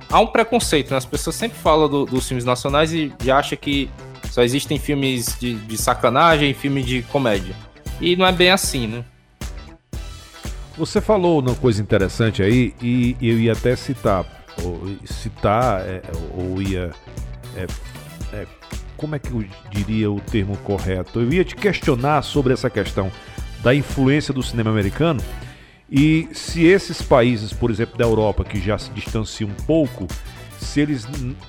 há 0.10 0.20
um 0.20 0.27
preconceito, 0.27 0.91
né? 0.91 0.98
As 0.98 1.05
pessoas 1.05 1.36
sempre 1.36 1.58
falam 1.58 1.89
do, 1.89 2.05
dos 2.05 2.27
filmes 2.27 2.46
nacionais 2.46 2.94
e, 2.94 3.13
e 3.24 3.29
acham 3.29 3.58
que 3.58 3.89
só 4.32 4.41
existem 4.41 4.79
filmes 4.79 5.38
de, 5.39 5.55
de 5.55 5.77
sacanagem 5.77 6.51
e 6.51 6.53
filmes 6.53 6.86
de 6.86 7.01
comédia. 7.03 7.55
E 8.00 8.15
não 8.15 8.25
é 8.25 8.32
bem 8.32 8.51
assim, 8.51 8.88
né? 8.88 9.03
Você 10.77 11.00
falou 11.00 11.39
uma 11.39 11.55
coisa 11.55 11.82
interessante 11.82 12.44
aí 12.44 12.74
e 12.82 13.15
eu 13.22 13.39
ia 13.39 13.53
até 13.53 13.75
citar, 13.75 14.25
ou 14.62 14.82
citar, 15.05 15.82
é, 15.82 16.01
ou 16.38 16.62
ia. 16.62 16.91
É, 17.55 17.65
é, 18.34 18.48
como 18.98 19.15
é 19.15 19.20
que 19.20 19.32
eu 19.32 19.46
diria 19.70 20.12
o 20.12 20.20
termo 20.20 20.58
correto? 20.58 21.22
Eu 21.22 21.32
ia 21.32 21.46
te 21.46 21.55
questionar 21.55 22.22
sobre 22.24 22.53
essa 22.53 22.70
questão 22.70 23.10
da 23.63 23.74
influência 23.74 24.34
do 24.34 24.44
cinema 24.44 24.70
americano 24.70 25.22
e 25.89 26.27
se 26.34 26.65
esses 26.65 27.01
países, 27.01 27.53
por 27.53 27.70
exemplo, 27.70 27.98
da 27.98 28.03
Europa, 28.03 28.44
que 28.44 28.60
já 28.60 28.77
se 28.77 28.89
distanciam 28.91 29.50
um 29.50 29.65
pouco, 29.65 30.08
se 30.60 30.82
eles 30.82 31.08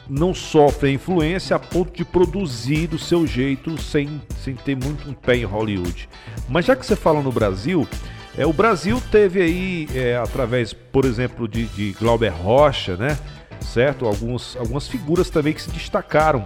não 0.09 0.35
sofrem 0.35 0.95
influência 0.95 1.57
a 1.57 1.59
ponto 1.59 1.93
de 1.97 2.05
produzir 2.05 2.87
do 2.87 2.99
seu 2.99 3.27
jeito 3.27 3.81
sem, 3.81 4.21
sem 4.43 4.55
ter 4.55 4.77
muito 4.77 5.09
um 5.09 5.15
pé 5.15 5.37
em 5.37 5.45
Hollywood. 5.45 6.09
Mas 6.49 6.67
já 6.67 6.77
que 6.77 6.85
você 6.85 6.95
fala 6.95 7.23
no 7.23 7.33
Brasil, 7.33 7.89
é, 8.37 8.47
o 8.47 8.53
Brasil 8.53 9.01
teve 9.11 9.41
aí, 9.41 9.89
é, 9.95 10.17
através, 10.17 10.73
por 10.73 11.05
exemplo, 11.05 11.49
de, 11.49 11.67
de 11.67 11.93
Glauber 11.93 12.31
Rocha, 12.31 12.97
né? 12.97 13.19
Certo? 13.61 14.07
Alguns, 14.07 14.57
algumas 14.57 14.87
figuras 14.87 15.31
também 15.31 15.53
que 15.53 15.63
se 15.63 15.71
destacaram. 15.71 16.45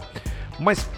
Mas 0.58 0.88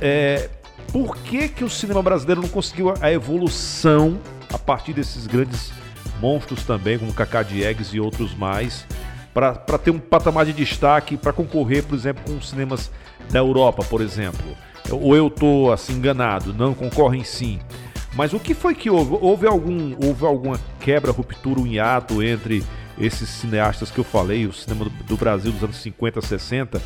é, 0.00 0.48
por 0.92 1.16
que, 1.16 1.48
que 1.48 1.64
o 1.64 1.70
cinema 1.70 2.02
brasileiro 2.02 2.40
não 2.40 2.48
conseguiu 2.48 2.94
a 3.00 3.10
evolução 3.10 4.18
a 4.52 4.58
partir 4.58 4.92
desses 4.92 5.26
grandes 5.26 5.72
monstros 6.20 6.64
também, 6.64 6.98
como 6.98 7.12
Cacá 7.12 7.42
Diegues 7.42 7.88
e 7.88 8.00
outros 8.00 8.34
mais, 8.34 8.86
para 9.34 9.52
ter 9.78 9.90
um 9.90 9.98
patamar 9.98 10.46
de 10.46 10.52
destaque 10.52 11.16
para 11.16 11.32
concorrer, 11.32 11.82
por 11.82 11.94
exemplo, 11.94 12.22
com 12.24 12.38
os 12.38 12.48
cinemas 12.48 12.90
da 13.30 13.40
Europa, 13.40 13.84
por 13.84 14.00
exemplo. 14.00 14.46
Ou 14.90 15.14
eu 15.16 15.26
estou 15.26 15.72
assim 15.72 15.94
enganado, 15.94 16.54
não 16.54 16.72
concorrem 16.72 17.24
sim. 17.24 17.58
Mas 18.16 18.32
o 18.32 18.40
que 18.40 18.54
foi 18.54 18.74
que 18.74 18.88
houve? 18.88 19.18
Houve 19.20 19.46
algum 19.46 19.94
houve 20.02 20.24
alguma 20.24 20.58
quebra, 20.80 21.12
ruptura, 21.12 21.60
um 21.60 21.66
hiato 21.66 22.22
entre 22.22 22.64
esses 22.98 23.28
cineastas 23.28 23.90
que 23.90 23.98
eu 23.98 24.04
falei, 24.04 24.46
o 24.46 24.52
cinema 24.52 24.90
do 25.06 25.16
Brasil 25.16 25.52
dos 25.52 25.62
anos 25.62 25.76
50, 25.76 26.22
60, 26.22 26.80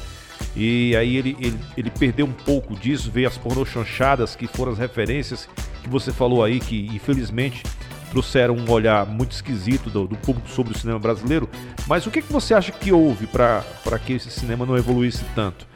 e 0.56 0.96
aí 0.96 1.16
ele, 1.16 1.36
ele, 1.38 1.58
ele 1.76 1.90
perdeu 1.90 2.26
um 2.26 2.32
pouco 2.32 2.74
disso, 2.74 3.12
veio 3.12 3.28
as 3.28 3.38
pornochanchadas, 3.38 4.34
que 4.34 4.48
foram 4.48 4.72
as 4.72 4.78
referências 4.78 5.48
que 5.82 5.88
você 5.88 6.12
falou 6.12 6.42
aí, 6.42 6.58
que 6.58 6.86
infelizmente 6.92 7.62
trouxeram 8.10 8.56
um 8.56 8.68
olhar 8.68 9.06
muito 9.06 9.30
esquisito 9.30 9.88
do, 9.88 10.08
do 10.08 10.16
público 10.16 10.48
sobre 10.48 10.74
o 10.74 10.78
cinema 10.78 10.98
brasileiro. 10.98 11.48
Mas 11.86 12.06
o 12.06 12.10
que, 12.10 12.20
que 12.20 12.32
você 12.32 12.54
acha 12.54 12.72
que 12.72 12.92
houve 12.92 13.28
para 13.28 13.62
que 14.04 14.14
esse 14.14 14.30
cinema 14.30 14.66
não 14.66 14.76
evoluísse 14.76 15.24
tanto? 15.34 15.69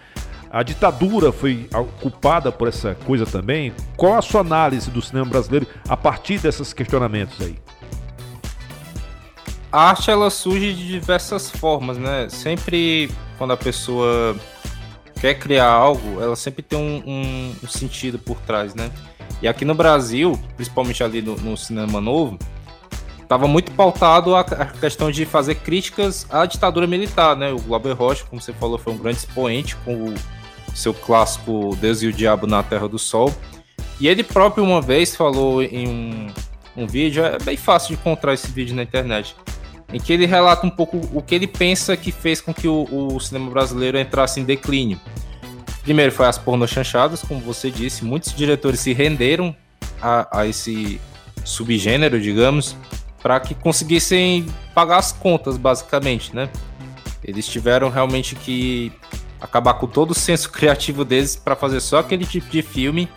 A 0.54 0.62
ditadura 0.62 1.32
foi 1.32 1.68
culpada 2.00 2.52
por 2.52 2.68
essa 2.68 2.94
coisa 3.04 3.26
também? 3.26 3.73
Qual 3.96 4.14
a 4.14 4.23
sua 4.23 4.40
análise 4.40 4.88
do 4.88 5.02
cinema 5.02 5.26
brasileiro 5.26 5.66
a 5.88 5.96
partir 5.96 6.38
desses 6.38 6.73
questionamentos 6.73 7.40
aí? 7.40 7.58
A 9.73 9.88
arte 9.88 10.12
ela 10.12 10.30
surge 10.30 10.73
de 10.73 10.87
diversas 10.87 11.50
formas, 11.50 11.99
né? 11.99 12.28
Sempre 12.28 13.11
quando 13.37 13.52
a 13.52 13.56
pessoa 13.56 14.37
quer 15.20 15.34
criar 15.34 15.68
algo, 15.68 16.23
ela 16.23 16.37
sempre 16.37 16.62
tem 16.62 16.78
um, 16.78 17.02
um, 17.61 17.66
sentido 17.66 18.16
por 18.16 18.38
trás, 18.42 18.76
né? 18.76 18.92
E 19.42 19.49
aqui 19.49 19.64
no 19.64 19.75
Brasil, 19.75 20.38
principalmente 20.54 21.02
ali 21.02 21.20
no, 21.20 21.34
no 21.34 21.56
cinema 21.56 22.00
novo, 22.00 22.38
estava 23.20 23.49
muito 23.49 23.73
pautado 23.73 24.37
a, 24.37 24.42
a, 24.42 24.66
questão 24.66 25.11
de 25.11 25.26
fazer 25.26 25.56
críticas 25.56 26.28
à 26.30 26.46
ditadura 26.46 26.87
militar, 26.87 27.34
né? 27.34 27.50
O 27.50 27.58
Glauber 27.58 27.94
Rocha, 27.94 28.25
como 28.30 28.40
você 28.40 28.52
falou, 28.52 28.78
foi 28.78 28.92
um 28.92 28.99
grande 28.99 29.18
expoente 29.18 29.75
com 29.78 30.11
o 30.11 30.14
seu 30.75 30.93
clássico 30.93 31.76
Deus 31.81 32.02
e 32.02 32.09
o 32.09 32.12
Diabo 32.12 32.47
na 32.47 32.62
Terra 32.62 32.88
do 32.88 32.99
Sol. 32.99 33.33
E 34.00 34.09
ele 34.09 34.25
próprio 34.25 34.64
uma 34.64 34.83
vez 34.83 35.14
falou 35.14 35.62
em 35.62 35.88
um, 35.88 36.26
um 36.76 36.87
vídeo, 36.87 37.25
é 37.25 37.38
bem 37.38 37.57
fácil 37.57 37.95
de 37.95 38.00
encontrar 38.00 38.35
esse 38.35 38.50
vídeo 38.50 38.75
na 38.75 38.83
internet, 38.83 39.37
em 39.93 40.00
que 40.00 40.12
ele 40.12 40.26
relata 40.26 40.66
um 40.66 40.71
pouco 40.71 41.00
o 41.12 41.23
que 41.23 41.35
ele 41.35 41.47
pensa 41.47 41.97
que 41.97 42.11
fez 42.11 42.40
com 42.40 42.52
que 42.52 42.66
o, 42.66 42.87
o 42.90 43.21
cinema 43.21 43.50
brasileiro 43.50 43.99
entrasse 43.99 44.40
em 44.40 44.45
declínio. 44.45 45.00
Primeiro 45.83 46.11
foi 46.11 46.26
as 46.26 46.38
pornochanchadas, 46.38 47.23
como 47.23 47.40
você 47.40 47.71
disse, 47.71 48.04
muitos 48.04 48.35
diretores 48.35 48.81
se 48.81 48.93
renderam 48.93 49.54
a, 50.02 50.40
a 50.40 50.47
esse 50.47 51.00
subgênero, 51.45 52.21
digamos, 52.21 52.76
para 53.23 53.38
que 53.38 53.54
conseguissem 53.54 54.47
pagar 54.75 54.99
as 54.99 55.12
contas, 55.12 55.57
basicamente, 55.57 56.35
né? 56.35 56.49
Eles 57.23 57.47
tiveram 57.47 57.88
realmente 57.88 58.35
que 58.35 58.93
acabar 59.41 59.75
com 59.75 59.87
todo 59.87 60.12
o 60.12 60.14
senso 60.14 60.50
criativo 60.50 61.05
deles 61.05 61.37
para 61.37 61.55
fazer 61.55 61.81
só 61.81 61.99
aquele 61.99 62.26
tipo 62.26 62.49
de 62.50 62.62
filme. 62.62 63.09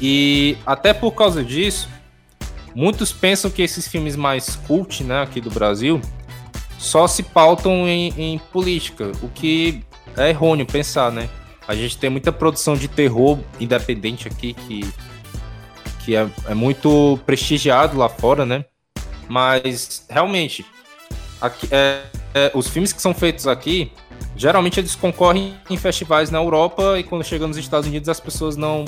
E 0.00 0.56
até 0.66 0.92
por 0.92 1.12
causa 1.12 1.42
disso, 1.42 1.88
muitos 2.74 3.12
pensam 3.12 3.50
que 3.50 3.62
esses 3.62 3.88
filmes 3.88 4.14
mais 4.14 4.56
cult, 4.66 5.02
né, 5.02 5.22
aqui 5.22 5.40
do 5.40 5.50
Brasil, 5.50 6.00
só 6.78 7.08
se 7.08 7.22
pautam 7.22 7.88
em, 7.88 8.14
em 8.16 8.38
política, 8.38 9.10
o 9.20 9.28
que 9.28 9.82
é 10.16 10.30
errôneo 10.30 10.64
pensar, 10.64 11.10
né? 11.10 11.28
A 11.66 11.74
gente 11.74 11.98
tem 11.98 12.08
muita 12.08 12.32
produção 12.32 12.76
de 12.76 12.88
terror 12.88 13.38
independente 13.60 14.26
aqui 14.26 14.54
que, 14.54 14.94
que 16.04 16.16
é, 16.16 16.26
é 16.46 16.54
muito 16.54 17.18
prestigiado 17.26 17.98
lá 17.98 18.08
fora, 18.08 18.46
né? 18.46 18.64
Mas 19.28 20.06
realmente, 20.08 20.64
aqui, 21.40 21.68
é, 21.70 22.04
é, 22.34 22.50
os 22.54 22.68
filmes 22.68 22.92
que 22.92 23.02
são 23.02 23.12
feitos 23.12 23.46
aqui, 23.46 23.92
geralmente 24.36 24.78
eles 24.80 24.94
concorrem 24.94 25.54
em 25.68 25.76
festivais 25.76 26.30
na 26.30 26.38
Europa 26.38 26.98
e 26.98 27.02
quando 27.02 27.24
chegam 27.24 27.48
nos 27.48 27.56
Estados 27.56 27.88
Unidos 27.88 28.08
as 28.08 28.20
pessoas 28.20 28.56
não, 28.56 28.84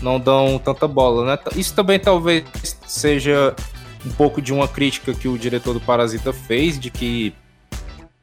não 0.00 0.18
dão 0.18 0.58
tanta 0.58 0.88
bola, 0.88 1.24
né? 1.24 1.38
Isso 1.54 1.74
também 1.74 1.98
talvez 1.98 2.44
seja 2.86 3.54
um 4.04 4.10
pouco 4.10 4.40
de 4.40 4.52
uma 4.52 4.68
crítica 4.68 5.12
que 5.12 5.28
o 5.28 5.36
diretor 5.36 5.74
do 5.74 5.80
Parasita 5.80 6.32
fez, 6.32 6.78
de 6.78 6.90
que 6.90 7.34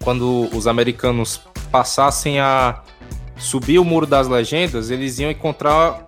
quando 0.01 0.49
os 0.55 0.67
americanos 0.67 1.41
passassem 1.71 2.39
a 2.39 2.81
subir 3.37 3.79
o 3.79 3.85
muro 3.85 4.05
das 4.05 4.27
legendas, 4.27 4.89
eles 4.89 5.19
iam 5.19 5.31
encontrar 5.31 6.07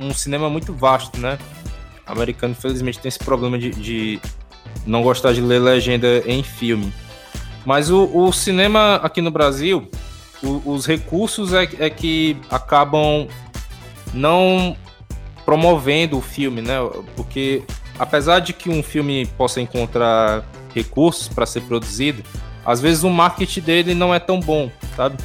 um 0.00 0.12
cinema 0.14 0.48
muito 0.48 0.72
vasto, 0.72 1.18
né? 1.18 1.38
O 2.08 2.12
americano, 2.12 2.52
infelizmente, 2.52 2.98
tem 2.98 3.08
esse 3.08 3.18
problema 3.18 3.58
de, 3.58 3.70
de 3.70 4.20
não 4.86 5.02
gostar 5.02 5.32
de 5.32 5.40
ler 5.40 5.58
legenda 5.58 6.22
em 6.26 6.42
filme. 6.42 6.92
Mas 7.64 7.90
o, 7.90 8.04
o 8.04 8.32
cinema 8.32 8.96
aqui 9.02 9.20
no 9.20 9.30
Brasil, 9.30 9.88
o, 10.42 10.72
os 10.72 10.86
recursos 10.86 11.52
é, 11.52 11.68
é 11.78 11.90
que 11.90 12.36
acabam 12.50 13.28
não 14.14 14.76
promovendo 15.44 16.18
o 16.18 16.20
filme, 16.20 16.62
né? 16.62 16.76
Porque 17.16 17.62
apesar 17.98 18.40
de 18.40 18.52
que 18.52 18.70
um 18.70 18.82
filme 18.82 19.26
possa 19.36 19.60
encontrar 19.60 20.44
recursos 20.74 21.28
para 21.28 21.44
ser 21.44 21.62
produzido, 21.62 22.22
às 22.64 22.80
vezes 22.80 23.02
o 23.02 23.10
marketing 23.10 23.60
dele 23.60 23.94
não 23.94 24.14
é 24.14 24.18
tão 24.18 24.40
bom, 24.40 24.70
sabe? 24.96 25.16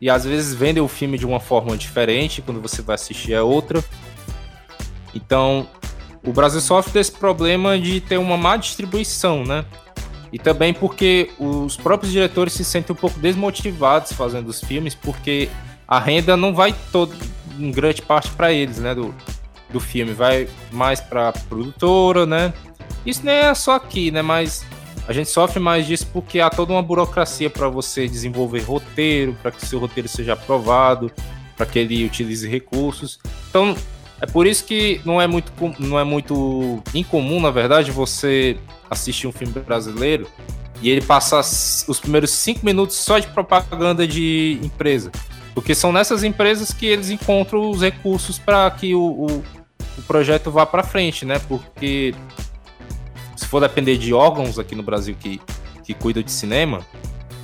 E 0.00 0.10
às 0.10 0.24
vezes 0.24 0.54
vendem 0.54 0.82
o 0.82 0.88
filme 0.88 1.18
de 1.18 1.24
uma 1.24 1.40
forma 1.40 1.76
diferente, 1.76 2.42
quando 2.42 2.60
você 2.60 2.82
vai 2.82 2.94
assistir 2.94 3.32
é 3.32 3.42
outra. 3.42 3.82
Então, 5.14 5.66
o 6.22 6.32
Brasil 6.32 6.60
sofre 6.60 6.92
desse 6.92 7.12
problema 7.12 7.78
de 7.78 8.00
ter 8.00 8.18
uma 8.18 8.36
má 8.36 8.56
distribuição, 8.56 9.44
né? 9.44 9.64
E 10.36 10.38
também 10.38 10.74
porque 10.74 11.30
os 11.38 11.78
próprios 11.78 12.12
diretores 12.12 12.52
se 12.52 12.62
sentem 12.62 12.92
um 12.92 12.98
pouco 12.98 13.18
desmotivados 13.18 14.12
fazendo 14.12 14.48
os 14.48 14.60
filmes, 14.60 14.94
porque 14.94 15.48
a 15.88 15.98
renda 15.98 16.36
não 16.36 16.54
vai 16.54 16.74
todo, 16.92 17.16
em 17.58 17.70
grande 17.70 18.02
parte 18.02 18.30
para 18.32 18.52
eles, 18.52 18.76
né? 18.76 18.94
Do, 18.94 19.14
do 19.70 19.80
filme, 19.80 20.12
vai 20.12 20.46
mais 20.70 21.00
para 21.00 21.32
produtora, 21.32 22.26
né? 22.26 22.52
Isso 23.06 23.24
nem 23.24 23.34
é 23.34 23.54
só 23.54 23.76
aqui, 23.76 24.10
né? 24.10 24.20
Mas 24.20 24.62
a 25.08 25.12
gente 25.14 25.30
sofre 25.30 25.58
mais 25.58 25.86
disso 25.86 26.06
porque 26.12 26.38
há 26.38 26.50
toda 26.50 26.70
uma 26.70 26.82
burocracia 26.82 27.48
para 27.48 27.70
você 27.70 28.06
desenvolver 28.06 28.60
roteiro, 28.60 29.34
para 29.40 29.50
que 29.50 29.64
seu 29.64 29.78
roteiro 29.78 30.06
seja 30.06 30.34
aprovado, 30.34 31.10
para 31.56 31.64
que 31.64 31.78
ele 31.78 32.04
utilize 32.04 32.46
recursos. 32.46 33.18
Então, 33.48 33.74
é 34.20 34.26
por 34.26 34.46
isso 34.46 34.64
que 34.64 35.00
não 35.04 35.20
é 35.20 35.26
muito, 35.26 35.52
não 35.78 35.98
é 35.98 36.04
muito 36.04 36.82
incomum, 36.94 37.40
na 37.40 37.50
verdade, 37.50 37.90
você 37.90 38.56
assistir 38.90 39.26
um 39.26 39.32
filme 39.32 39.52
brasileiro 39.52 40.26
e 40.80 40.88
ele 40.88 41.00
passar 41.00 41.40
os 41.40 42.00
primeiros 42.00 42.30
cinco 42.30 42.64
minutos 42.64 42.96
só 42.96 43.18
de 43.18 43.26
propaganda 43.28 44.06
de 44.06 44.58
empresa. 44.62 45.10
Porque 45.54 45.74
são 45.74 45.90
nessas 45.92 46.22
empresas 46.22 46.70
que 46.70 46.86
eles 46.86 47.10
encontram 47.10 47.70
os 47.70 47.80
recursos 47.80 48.38
para 48.38 48.70
que 48.70 48.94
o, 48.94 49.00
o, 49.00 49.26
o, 49.98 50.02
projeto 50.06 50.50
vá 50.50 50.66
para 50.66 50.82
frente, 50.82 51.24
né? 51.24 51.38
Porque 51.48 52.14
se 53.34 53.46
for 53.46 53.60
depender 53.60 53.96
de 53.96 54.12
órgãos 54.12 54.58
aqui 54.58 54.74
no 54.74 54.82
Brasil 54.82 55.16
que, 55.18 55.40
que 55.82 55.94
cuidam 55.94 56.22
de 56.22 56.30
cinema, 56.30 56.86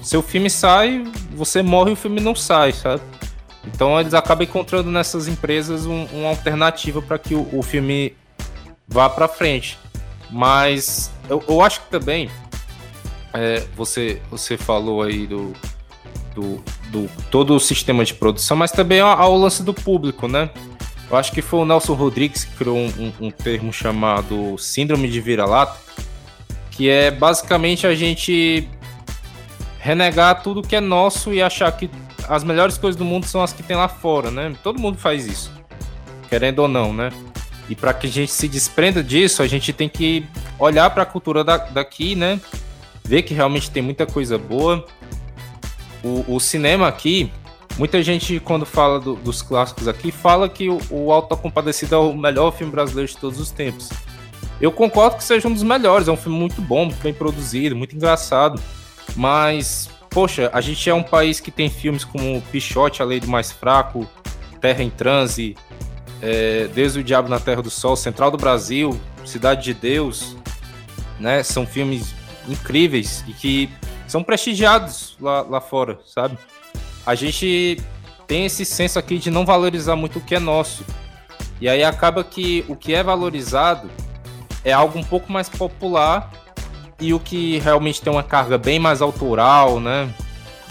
seu 0.03 0.23
filme 0.23 0.51
sai, 0.51 1.05
você 1.33 1.62
morre 1.62 1.90
e 1.90 1.92
o 1.94 1.96
filme 1.96 2.20
não 2.20 2.35
sai, 2.35 2.73
sabe? 2.73 3.03
Então 3.66 3.98
eles 4.01 4.14
acabam 4.14 4.44
encontrando 4.44 4.90
nessas 4.90 5.29
empresas 5.29 5.87
um, 5.87 6.05
uma 6.07 6.29
alternativa 6.29 7.01
para 7.01 7.18
que 7.18 7.35
o, 7.35 7.48
o, 7.53 7.62
filme 7.62 8.14
vá 8.88 9.09
para 9.09 9.29
frente. 9.29 9.79
Mas 10.31 11.12
eu, 11.29 11.42
eu, 11.48 11.61
acho 11.61 11.81
que 11.83 11.90
também 11.90 12.29
é, 13.33 13.64
você, 13.77 14.20
você 14.31 14.57
falou 14.57 15.03
aí 15.03 15.27
do, 15.27 15.53
do, 16.35 16.62
do, 16.90 17.11
todo 17.31 17.55
o 17.55 17.61
sistema 17.61 18.05
de 18.05 18.14
produção, 18.14 18.57
mas 18.57 18.72
também 18.72 19.01
ao, 19.01 19.37
lance 19.37 19.62
do 19.62 19.72
público, 19.72 20.27
né? 20.27 20.51
Eu 21.11 21.16
acho 21.16 21.31
que 21.31 21.42
foi 21.42 21.61
o 21.61 21.64
Nelson 21.64 21.92
Rodrigues 21.92 22.44
que 22.44 22.57
criou 22.57 22.77
um, 22.77 22.88
um, 22.98 23.27
um 23.27 23.31
termo 23.31 23.72
chamado 23.72 24.57
síndrome 24.59 25.09
de 25.09 25.20
vira-lata, 25.20 25.79
que 26.70 26.88
é 26.88 27.11
basicamente 27.11 27.87
a 27.87 27.94
gente 27.94 28.66
renegar 29.79 30.42
tudo 30.42 30.62
que 30.62 30.75
é 30.75 30.81
nosso 30.81 31.35
e 31.35 31.42
achar 31.42 31.70
que 31.72 31.90
as 32.28 32.44
melhores 32.44 32.78
coisas 32.78 32.96
do 32.96 33.04
mundo 33.04 33.26
são 33.26 33.42
as 33.42 33.52
que 33.52 33.62
tem 33.62 33.76
lá 33.76 33.88
fora, 33.88 34.30
né? 34.30 34.54
Todo 34.62 34.80
mundo 34.80 34.98
faz 34.98 35.26
isso, 35.26 35.52
querendo 36.28 36.61
ou 36.61 36.68
não, 36.68 36.92
né? 36.92 37.11
E 37.68 37.74
para 37.74 37.94
que 37.94 38.06
a 38.06 38.11
gente 38.11 38.32
se 38.32 38.48
desprenda 38.48 39.02
disso, 39.02 39.42
a 39.42 39.46
gente 39.46 39.72
tem 39.72 39.88
que 39.88 40.26
olhar 40.58 40.90
para 40.90 41.04
a 41.04 41.06
cultura 41.06 41.44
da, 41.44 41.56
daqui, 41.56 42.14
né? 42.14 42.40
Ver 43.04 43.22
que 43.22 43.35
realmente 43.35 43.70
tem 43.70 43.82
muita 43.82 44.06
coisa 44.06 44.37
boa. 44.37 44.85
O, 46.02 46.37
o 46.37 46.40
cinema 46.40 46.88
aqui, 46.88 47.30
muita 47.78 48.02
gente 48.02 48.40
quando 48.40 48.66
fala 48.66 49.00
do, 49.00 49.14
dos 49.14 49.40
clássicos 49.42 49.87
aqui, 49.88 50.11
fala 50.11 50.48
que 50.48 50.68
o, 50.68 50.80
o 50.90 51.12
Alto 51.12 51.37
Compadecido 51.37 51.94
é 51.94 51.98
o 51.98 52.12
melhor 52.12 52.52
filme 52.52 52.72
brasileiro 52.72 53.11
de 53.11 53.16
todos 53.16 53.38
os 53.38 53.50
tempos. 53.50 53.90
Eu 54.61 54.70
concordo 54.70 55.16
que 55.16 55.24
seja 55.24 55.48
um 55.48 55.52
dos 55.52 55.62
melhores, 55.62 56.08
é 56.08 56.12
um 56.12 56.16
filme 56.16 56.38
muito 56.38 56.61
bom, 56.61 56.85
muito 56.87 57.02
bem 57.02 57.14
produzido, 57.14 57.74
muito 57.74 57.96
engraçado. 57.96 58.61
Mas 59.16 59.88
poxa, 60.12 60.51
a 60.53 60.61
gente 60.61 60.88
é 60.88 60.94
um 60.94 61.03
país 61.03 61.40
que 61.40 61.51
tem 61.51 61.70
filmes 61.70 62.05
como 62.05 62.40
Pichote, 62.53 63.03
A 63.03 63.05
Lei 63.05 63.18
do 63.18 63.29
Mais 63.29 63.51
Fraco, 63.51 64.07
Terra 64.61 64.83
em 64.83 64.90
Transe, 64.90 65.57
é, 66.20 66.68
Desde 66.68 67.01
o 67.01 67.05
Diabo 67.05 67.29
na 67.29 67.40
Terra 67.40 67.62
do 67.62 67.70
Sol, 67.70 67.96
Central 67.96 68.31
do 68.31 68.37
Brasil, 68.37 68.98
Cidade 69.25 69.64
de 69.64 69.75
Deus, 69.75 70.37
né? 71.18 71.42
São 71.42 71.66
filmes 71.66 72.14
incríveis 72.48 73.25
e 73.27 73.33
que 73.33 73.70
são 74.07 74.22
prestigiados 74.22 75.16
lá, 75.20 75.42
lá 75.42 75.61
fora, 75.61 75.98
sabe? 76.07 76.37
A 77.07 77.14
gente 77.14 77.81
tem 78.27 78.44
esse 78.44 78.64
senso 78.64 78.98
aqui 78.98 79.18
de 79.18 79.31
não 79.31 79.44
valorizar 79.44 79.96
muito 79.96 80.18
o 80.18 80.22
que 80.22 80.35
é 80.35 80.38
nosso. 80.38 80.85
E 81.61 81.68
aí 81.68 81.83
acaba 81.83 82.22
que 82.22 82.64
o 82.68 82.77
que 82.77 82.94
é 82.94 83.03
valorizado 83.03 83.90
é 84.64 84.72
algo 84.72 84.98
um 84.98 85.05
pouco 85.05 85.33
mais 85.33 85.48
popular 85.48 86.31
e 87.03 87.12
o 87.12 87.19
que 87.19 87.59
realmente 87.59 88.01
tem 88.01 88.12
uma 88.12 88.23
carga 88.23 88.57
bem 88.57 88.79
mais 88.79 89.03
autoral, 89.03 89.81
né? 89.81 90.09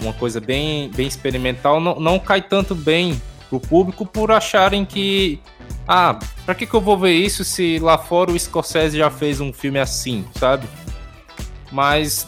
Uma 0.00 0.12
coisa 0.12 0.40
bem, 0.40 0.90
bem 0.90 1.06
experimental, 1.06 1.78
não, 1.78 2.00
não 2.00 2.18
cai 2.18 2.40
tanto 2.40 2.74
bem 2.74 3.20
pro 3.48 3.60
público 3.60 4.06
por 4.06 4.32
acharem 4.32 4.84
que 4.84 5.38
ah, 5.86 6.18
pra 6.46 6.54
que, 6.54 6.66
que 6.66 6.74
eu 6.74 6.80
vou 6.80 6.98
ver 6.98 7.12
isso 7.12 7.44
se 7.44 7.78
lá 7.78 7.98
fora 7.98 8.30
o 8.30 8.38
Scorsese 8.38 8.96
já 8.96 9.10
fez 9.10 9.40
um 9.40 9.52
filme 9.52 9.78
assim, 9.78 10.24
sabe? 10.38 10.66
Mas, 11.70 12.26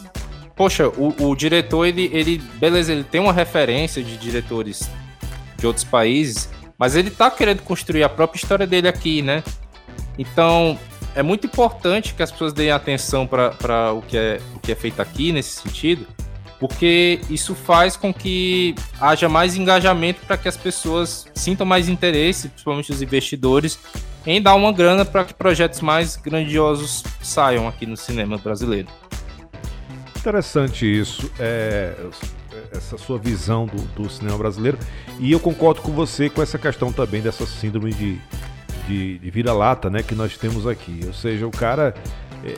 poxa, 0.55 0.87
o, 0.89 1.13
o 1.19 1.35
diretor, 1.35 1.85
ele, 1.85 2.09
ele, 2.13 2.37
beleza, 2.55 2.91
ele 2.91 3.03
tem 3.03 3.21
uma 3.21 3.33
referência 3.33 4.03
de 4.03 4.17
diretores 4.17 4.89
de 5.57 5.65
outros 5.65 5.85
países, 5.85 6.49
mas 6.77 6.95
ele 6.95 7.09
tá 7.09 7.31
querendo 7.31 7.61
construir 7.61 8.03
a 8.03 8.09
própria 8.09 8.37
história 8.37 8.67
dele 8.67 8.87
aqui, 8.87 9.21
né? 9.21 9.43
Então, 10.17 10.77
é 11.15 11.23
muito 11.23 11.47
importante 11.47 12.13
que 12.13 12.21
as 12.21 12.29
pessoas 12.29 12.51
deem 12.51 12.71
atenção 12.71 13.25
para 13.25 13.93
o, 13.93 14.01
que 14.01 14.17
é, 14.17 14.41
o 14.53 14.59
que 14.59 14.71
é 14.71 14.75
feito 14.75 15.01
aqui 15.01 15.31
nesse 15.31 15.61
sentido, 15.61 16.05
porque 16.59 17.21
isso 17.29 17.55
faz 17.55 17.95
com 17.95 18.13
que 18.13 18.75
haja 18.99 19.29
mais 19.29 19.55
engajamento 19.55 20.19
para 20.27 20.37
que 20.37 20.47
as 20.47 20.57
pessoas 20.57 21.25
sintam 21.33 21.65
mais 21.65 21.87
interesse, 21.87 22.49
principalmente 22.49 22.91
os 22.91 23.01
investidores, 23.01 23.79
em 24.25 24.41
dar 24.41 24.55
uma 24.55 24.73
grana 24.73 25.05
para 25.05 25.23
que 25.23 25.33
projetos 25.33 25.79
mais 25.79 26.17
grandiosos 26.17 27.03
saiam 27.21 27.67
aqui 27.67 27.85
no 27.85 27.95
cinema 27.95 28.37
brasileiro. 28.37 28.89
Interessante 30.17 30.85
isso, 30.85 31.31
é, 31.39 31.95
essa 32.71 32.97
sua 32.97 33.17
visão 33.17 33.67
do, 33.67 33.81
do 34.01 34.09
cinema 34.09 34.37
brasileiro, 34.37 34.77
e 35.19 35.31
eu 35.31 35.39
concordo 35.39 35.81
com 35.81 35.91
você 35.91 36.29
com 36.29 36.41
essa 36.41 36.57
questão 36.57 36.91
também 36.91 37.21
dessa 37.21 37.45
síndrome 37.45 37.93
de 37.93 38.19
de, 38.87 39.19
de 39.19 39.31
vira-lata 39.31 39.89
né, 39.89 40.03
que 40.03 40.15
nós 40.15 40.37
temos 40.37 40.65
aqui. 40.67 41.01
Ou 41.05 41.13
seja, 41.13 41.45
o 41.45 41.51
cara. 41.51 41.93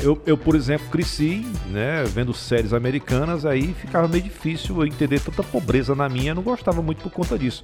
Eu, 0.04 0.22
eu, 0.26 0.38
por 0.38 0.54
exemplo, 0.54 0.88
cresci 0.90 1.46
né, 1.68 2.04
vendo 2.08 2.34
séries 2.34 2.74
americanas, 2.74 3.46
aí 3.46 3.74
ficava 3.74 4.06
meio 4.06 4.22
difícil 4.22 4.76
eu 4.76 4.86
entender 4.86 5.22
tanta 5.22 5.42
pobreza 5.42 5.96
na 5.96 6.10
minha, 6.10 6.36
não 6.36 6.44
gostava 6.44 6.82
muito 6.82 7.02
por 7.02 7.12
conta 7.12 7.40
disso. 7.40 7.63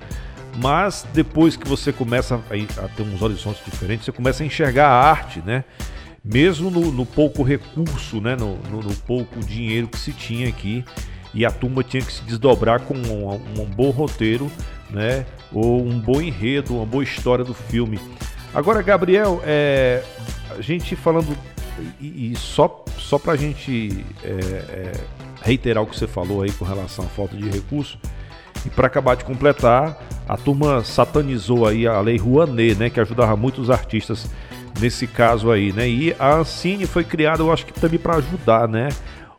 Mas 0.58 1.06
depois 1.14 1.58
que 1.58 1.68
você 1.68 1.92
começa 1.92 2.36
a, 2.36 2.86
a 2.86 2.88
ter 2.88 3.04
uns 3.04 3.22
horizontes 3.22 3.66
diferentes, 3.66 4.06
você 4.06 4.12
começa 4.14 4.42
a 4.42 4.46
enxergar 4.46 4.88
a 4.88 5.10
arte, 5.10 5.42
né? 5.46 5.66
Mesmo 6.24 6.72
no, 6.72 6.92
no 6.92 7.06
pouco 7.06 7.44
recurso, 7.44 8.22
né? 8.22 8.38
No, 8.38 8.58
no, 8.70 8.82
no 8.82 8.96
pouco 8.96 9.40
dinheiro 9.42 9.90
que 9.90 10.00
se 10.00 10.14
tinha 10.14 10.48
aqui. 10.48 10.86
e 11.34 11.46
a 11.46 11.52
turma 11.52 11.84
tinha 11.84 12.02
que 12.04 12.14
se 12.14 12.22
desdobrar 12.24 12.82
com 12.82 12.94
um, 12.94 13.34
um 13.34 13.66
bom 13.66 13.90
roteiro, 13.90 14.50
né? 14.90 15.26
Ou 15.52 15.84
um 15.84 16.00
bom 16.00 16.22
enredo, 16.22 16.76
uma 16.76 16.86
boa 16.86 17.04
história 17.04 17.44
do 17.44 17.54
filme. 17.54 18.00
Agora, 18.54 18.82
Gabriel, 18.82 19.42
é, 19.46 20.04
a 20.56 20.62
gente 20.62 20.96
falando 20.96 21.36
e, 22.00 22.32
e 22.32 22.36
só 22.36 22.84
só 22.98 23.18
para 23.18 23.34
a 23.34 23.36
gente 23.36 24.06
é, 24.24 24.30
é, 24.30 24.92
reiterar 25.42 25.84
o 25.84 25.88
que 25.88 25.98
você 25.98 26.08
falou 26.08 26.42
aí 26.42 26.52
com 26.52 26.64
relação 26.64 27.06
à 27.06 27.08
falta 27.08 27.36
de 27.36 27.50
recurso 27.50 27.98
e 28.66 28.70
para 28.70 28.88
acabar 28.88 29.16
de 29.16 29.26
completar, 29.26 29.98
a 30.28 30.38
turma 30.38 30.84
satanizou 30.84 31.68
aí 31.68 31.86
a 31.86 32.00
lei 32.00 32.18
Rouanet, 32.18 32.76
né, 32.76 32.90
que 32.90 33.00
ajudava 33.00 33.36
muitos 33.36 33.70
artistas 33.70 34.28
nesse 34.80 35.06
caso 35.06 35.52
aí, 35.52 35.74
né? 35.74 35.88
E 35.88 36.16
a 36.18 36.36
Ancine 36.36 36.86
foi 36.86 37.04
criada, 37.04 37.42
eu 37.42 37.52
acho 37.52 37.66
que 37.66 37.74
também 37.74 38.00
para 38.00 38.16
ajudar, 38.16 38.68
né, 38.68 38.90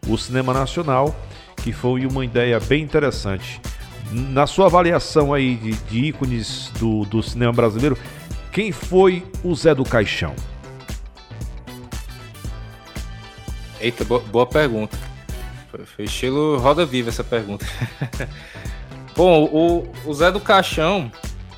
o 0.07 0.16
cinema 0.18 0.53
nacional, 0.53 1.14
que 1.57 1.72
foi 1.72 2.05
uma 2.05 2.24
ideia 2.24 2.61
bem 2.61 2.83
interessante. 2.83 3.61
Na 4.12 4.46
sua 4.46 4.66
avaliação 4.66 5.33
aí 5.33 5.57
de, 5.57 5.72
de 5.72 5.98
ícones 6.05 6.70
do, 6.79 7.05
do 7.07 7.22
cinema 7.22 7.53
brasileiro, 7.53 7.96
quem 8.55 8.71
foi 8.71 9.27
o 9.43 9.53
Zé 9.53 9.75
do 9.75 9.85
Caixão? 9.85 10.33
Eita, 13.81 14.05
boa, 14.05 14.21
boa 14.21 14.47
pergunta. 14.47 14.97
Foi, 15.97 16.05
estilo 16.05 16.57
Roda 16.59 16.87
Viva 16.87 17.09
essa 17.09 17.25
pergunta. 17.25 17.67
Bom, 19.17 19.45
o, 19.47 19.93
o 20.09 20.14
Zé 20.14 20.31
do 20.31 20.38
Caixão, 20.38 21.11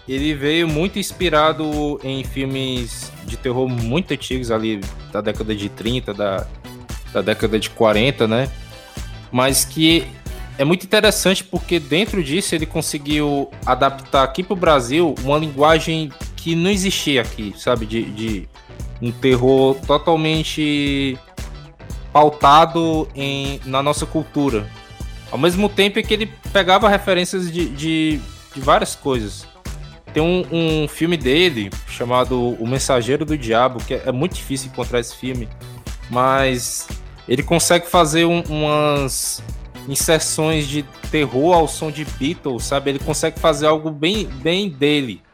ele 0.09 0.32
veio 0.32 0.66
muito 0.66 0.98
inspirado 0.98 2.00
em 2.02 2.24
filmes 2.24 3.12
de 3.26 3.37
terror 3.37 3.68
muito 3.68 4.14
antigos 4.14 4.50
ali 4.50 4.80
da 5.12 5.20
década 5.20 5.54
de 5.54 5.68
30, 5.68 6.14
da, 6.14 6.46
da 7.12 7.20
década 7.20 7.59
de 7.59 7.68
40, 7.68 8.26
né? 8.26 8.50
Mas 9.30 9.66
que 9.66 10.06
é 10.56 10.64
muito 10.64 10.85
interessante 10.85 11.44
porque 11.44 11.78
dentro 11.78 12.24
disso 12.24 12.54
ele 12.54 12.64
conseguiu 12.64 13.50
adaptar 13.66 14.22
aqui 14.22 14.42
para 14.42 14.54
o 14.54 14.56
Brasil 14.56 15.14
uma 15.22 15.37
linguagem 15.37 16.11
que 16.46 16.54
não 16.54 16.70
existia 16.70 17.22
aqui, 17.22 17.52
sabe? 17.59 17.85
De, 17.87 18.04
de 18.04 18.48
um 19.02 19.11
terror 19.11 19.74
totalmente 19.85 21.18
pautado 22.12 23.09
em, 23.16 23.61
na 23.64 23.82
nossa 23.82 24.06
cultura. 24.06 24.70
Ao 25.32 25.37
mesmo 25.37 25.68
tempo 25.68 26.00
que 26.00 26.14
ele 26.14 26.30
pegava 26.52 26.88
referências 26.88 27.50
de, 27.50 27.68
de, 27.70 28.20
de 28.54 28.61
várias 28.61 28.94
coisas. 28.94 29.44
Tem 30.14 30.22
um, 30.22 30.44
um, 30.52 30.87
filme 30.87 31.16
dele 31.16 31.68
chamado 31.88 32.50
O 32.61 32.66
Mensageiro 32.68 33.24
do 33.24 33.37
Diabo, 33.37 33.82
que 33.82 33.94
é, 33.94 34.02
é 34.06 34.12
muito 34.12 34.37
difícil 34.37 34.70
encontrar 34.70 35.00
esse 35.00 35.16
filme, 35.16 35.48
mas 36.09 36.87
ele 37.28 37.42
consegue 37.42 37.88
fazer 37.88 38.24
um, 38.24 38.40
umas 38.42 39.42
inserções 39.88 40.68
de 40.68 40.85
terror 41.11 41.54
ao 41.54 41.66
som 41.66 41.90
de 41.90 42.04
Beatles, 42.04 42.62
sabe? 42.62 42.90
Ele 42.90 43.00
consegue 43.00 43.40
fazer 43.40 43.66
algo 43.66 43.90
bem, 43.90 44.26
bem 44.26 44.70
dele. 44.70 45.25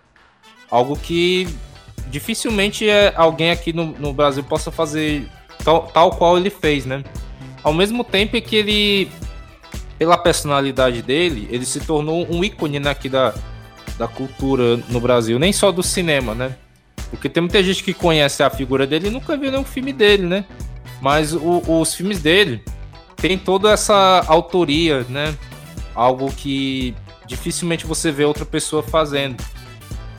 Algo 0.72 0.96
que 0.96 1.46
dificilmente 2.06 2.88
é 2.88 3.12
alguém 3.14 3.50
aqui 3.50 3.74
no, 3.74 3.88
no 3.98 4.10
Brasil 4.10 4.42
possa 4.42 4.70
fazer 4.70 5.28
tal, 5.62 5.82
tal 5.88 6.12
qual 6.12 6.38
ele 6.38 6.48
fez, 6.48 6.86
né? 6.86 7.04
Ao 7.62 7.74
mesmo 7.74 8.02
tempo 8.02 8.40
que 8.40 8.56
ele, 8.56 9.10
pela 9.98 10.16
personalidade 10.16 11.02
dele, 11.02 11.46
ele 11.50 11.66
se 11.66 11.80
tornou 11.80 12.26
um 12.26 12.42
ícone 12.42 12.80
né, 12.80 12.88
aqui 12.88 13.10
da, 13.10 13.34
da 13.98 14.08
cultura 14.08 14.78
no 14.88 14.98
Brasil, 14.98 15.38
nem 15.38 15.52
só 15.52 15.70
do 15.70 15.82
cinema, 15.82 16.34
né? 16.34 16.56
Porque 17.10 17.28
tem 17.28 17.42
muita 17.42 17.62
gente 17.62 17.84
que 17.84 17.92
conhece 17.92 18.42
a 18.42 18.48
figura 18.48 18.86
dele 18.86 19.08
e 19.08 19.10
nunca 19.10 19.36
viu 19.36 19.50
nenhum 19.50 19.64
filme 19.64 19.92
dele, 19.92 20.22
né? 20.22 20.46
Mas 21.02 21.34
o, 21.34 21.62
os 21.66 21.94
filmes 21.94 22.22
dele 22.22 22.64
tem 23.16 23.36
toda 23.36 23.70
essa 23.70 24.24
autoria, 24.26 25.04
né? 25.10 25.36
Algo 25.94 26.32
que 26.32 26.94
dificilmente 27.26 27.86
você 27.86 28.10
vê 28.10 28.24
outra 28.24 28.46
pessoa 28.46 28.82
fazendo. 28.82 29.36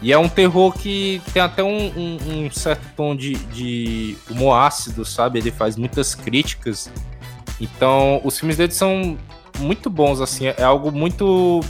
E 0.03 0.11
é 0.11 0.17
um 0.17 0.27
terror 0.27 0.73
que 0.73 1.21
tem 1.33 1.41
até 1.41 1.63
um, 1.63 1.87
um, 1.95 2.17
um 2.27 2.51
certo 2.51 2.85
tom 2.93 3.15
de, 3.15 3.35
de, 3.35 4.17
humor 4.29 4.57
ácido, 4.57 5.05
sabe? 5.05 5.39
Ele 5.39 5.49
faz 5.49 5.77
muitas 5.77 6.13
críticas. 6.13 6.91
Então, 7.59 8.19
os 8.21 8.37
filmes 8.37 8.57
dele 8.57 8.73
são 8.73 9.17
muito 9.59 9.89
bons, 9.89 10.19
assim. 10.19 10.47
É 10.47 10.63
algo 10.63 10.91
muito 10.91 11.61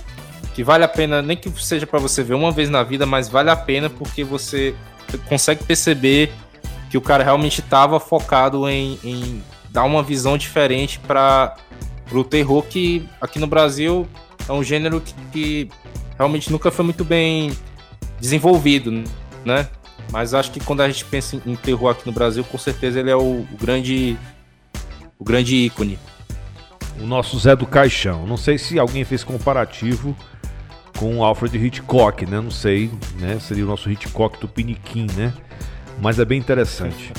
que 0.55 0.63
vale 0.63 0.83
a 0.83 0.87
pena, 0.87 1.21
nem 1.21 1.37
que 1.37 1.47
seja 1.63 1.85
para 1.85 1.99
você 1.99 2.23
ver 2.23 2.33
uma 2.33 2.51
vez 2.51 2.71
na 2.71 2.81
vida, 2.81 3.05
mas 3.05 3.29
vale 3.29 3.51
a 3.51 3.55
pena 3.55 3.87
porque 3.87 4.23
você 4.23 4.73
consegue 5.29 5.63
perceber 5.63 6.31
que 6.89 6.97
o 6.97 7.01
cara 7.01 7.23
realmente 7.23 7.59
estava 7.61 7.99
focado 7.99 8.67
em, 8.67 8.99
em, 9.03 9.43
dar 9.69 9.83
uma 9.83 10.01
visão 10.01 10.39
diferente 10.39 10.99
para 10.99 11.55
o 12.11 12.23
terror 12.23 12.63
que 12.63 13.07
aqui 13.21 13.37
no 13.37 13.47
Brasil 13.47 14.07
é 14.47 14.51
um 14.51 14.63
gênero 14.63 15.01
que, 15.01 15.13
que 15.31 15.69
realmente 16.17 16.51
nunca 16.51 16.71
foi 16.71 16.85
muito 16.85 17.03
bem 17.03 17.51
desenvolvido, 18.23 19.03
né? 19.43 19.67
Mas 20.09 20.33
acho 20.33 20.49
que 20.51 20.61
quando 20.61 20.81
a 20.81 20.87
gente 20.87 21.03
pensa 21.03 21.41
em 21.45 21.55
terror 21.57 21.89
aqui 21.89 22.05
no 22.05 22.13
Brasil, 22.13 22.43
com 22.45 22.57
certeza 22.57 23.01
ele 23.01 23.09
é 23.09 23.15
o, 23.15 23.41
o 23.41 23.57
grande 23.59 24.17
o 25.19 25.23
grande 25.25 25.55
ícone. 25.55 25.99
O 27.01 27.05
nosso 27.05 27.37
Zé 27.37 27.53
do 27.53 27.65
Caixão. 27.65 28.25
Não 28.25 28.37
sei 28.37 28.57
se 28.57 28.79
alguém 28.79 29.03
fez 29.03 29.23
comparativo 29.23 30.15
com 30.97 31.17
o 31.17 31.23
Alfred 31.23 31.57
Hitchcock, 31.57 32.25
né? 32.25 32.39
Não 32.39 32.51
sei, 32.51 32.89
né? 33.19 33.39
Seria 33.39 33.65
o 33.65 33.67
nosso 33.67 33.91
Hitchcock 33.91 34.39
do 34.39 34.47
Piniquim, 34.47 35.07
né? 35.17 35.33
Mas 36.01 36.17
é 36.17 36.23
bem 36.23 36.39
interessante. 36.39 37.11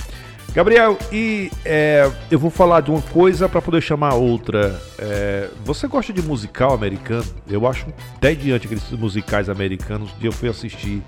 Gabriel, 0.54 0.96
e 1.10 1.50
é, 1.64 2.08
eu 2.30 2.38
vou 2.38 2.48
falar 2.48 2.80
de 2.80 2.88
uma 2.88 3.02
coisa 3.02 3.48
para 3.48 3.60
poder 3.60 3.80
chamar 3.80 4.14
outra. 4.14 4.80
É, 4.96 5.50
você 5.64 5.88
gosta 5.88 6.12
de 6.12 6.22
musical 6.22 6.72
americano? 6.72 7.26
Eu 7.48 7.66
acho 7.66 7.86
até 8.14 8.36
diante 8.36 8.66
aqueles 8.66 8.88
musicais 8.92 9.48
americanos. 9.48 10.12
Um 10.12 10.18
dia 10.18 10.28
eu 10.28 10.32
fui 10.32 10.48
assistir 10.48 11.02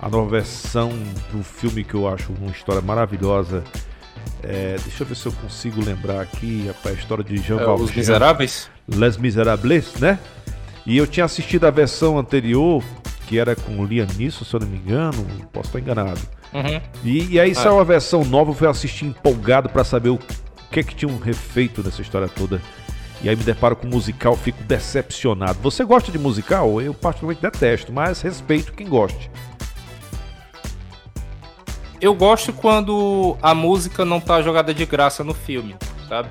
a 0.00 0.08
nova 0.08 0.30
versão 0.30 0.90
do 1.30 1.42
filme 1.44 1.84
que 1.84 1.92
eu 1.92 2.08
acho 2.08 2.32
uma 2.32 2.50
história 2.50 2.80
maravilhosa. 2.80 3.62
É, 4.42 4.76
deixa 4.82 5.02
eu 5.02 5.06
ver 5.06 5.14
se 5.14 5.26
eu 5.26 5.32
consigo 5.32 5.84
lembrar 5.84 6.22
aqui 6.22 6.66
rapaz, 6.68 6.96
a 6.96 6.98
história 6.98 7.22
de 7.22 7.36
Jean 7.36 7.60
é, 7.60 7.64
Valjean. 7.66 7.84
Os 7.84 7.94
Miseráveis? 7.94 8.70
Les 8.88 9.18
Miserables, 9.18 9.94
né? 9.96 10.18
E 10.86 10.96
eu 10.96 11.06
tinha 11.06 11.26
assistido 11.26 11.66
a 11.66 11.70
versão 11.70 12.18
anterior, 12.18 12.82
que 13.26 13.38
era 13.38 13.54
com 13.54 13.84
Liam 13.84 14.06
Neeson, 14.16 14.42
se 14.42 14.56
eu 14.56 14.60
não 14.60 14.66
me 14.66 14.78
engano, 14.78 15.22
posso 15.52 15.68
estar 15.68 15.80
enganado. 15.80 16.39
Uhum. 16.52 16.80
E, 17.04 17.34
e, 17.34 17.40
aí 17.40 17.54
saiu 17.54 17.78
a 17.78 17.84
versão 17.84 18.24
nova, 18.24 18.50
eu 18.50 18.54
fui 18.54 18.68
assistir 18.68 19.04
empolgado 19.04 19.68
para 19.68 19.84
saber 19.84 20.08
o 20.08 20.18
que 20.70 20.80
é 20.80 20.82
que 20.82 20.94
tinham 20.94 21.16
refeito 21.18 21.82
nessa 21.82 22.02
história 22.02 22.28
toda. 22.28 22.60
E 23.22 23.28
aí 23.28 23.36
me 23.36 23.44
deparo 23.44 23.76
com 23.76 23.86
musical, 23.86 24.34
fico 24.34 24.62
decepcionado. 24.64 25.58
Você 25.60 25.84
gosta 25.84 26.10
de 26.10 26.18
musical? 26.18 26.80
Eu 26.80 26.94
particularmente 26.94 27.42
detesto, 27.42 27.92
mas 27.92 28.20
respeito 28.22 28.72
quem 28.72 28.88
goste. 28.88 29.30
Eu 32.00 32.14
gosto 32.14 32.50
quando 32.52 33.36
a 33.42 33.54
música 33.54 34.06
não 34.06 34.20
tá 34.20 34.40
jogada 34.40 34.72
de 34.72 34.86
graça 34.86 35.22
no 35.22 35.34
filme, 35.34 35.76
sabe? 36.08 36.30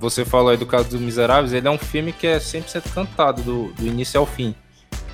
Você 0.00 0.24
falou 0.24 0.48
aí 0.48 0.56
do 0.56 0.66
caso 0.66 0.88
dos 0.88 1.00
Miseráveis, 1.00 1.52
ele 1.52 1.68
é 1.68 1.70
um 1.70 1.78
filme 1.78 2.12
que 2.12 2.26
é 2.26 2.38
100% 2.38 2.92
cantado 2.92 3.42
do, 3.42 3.72
do 3.74 3.86
início 3.86 4.18
ao 4.18 4.26
fim. 4.26 4.54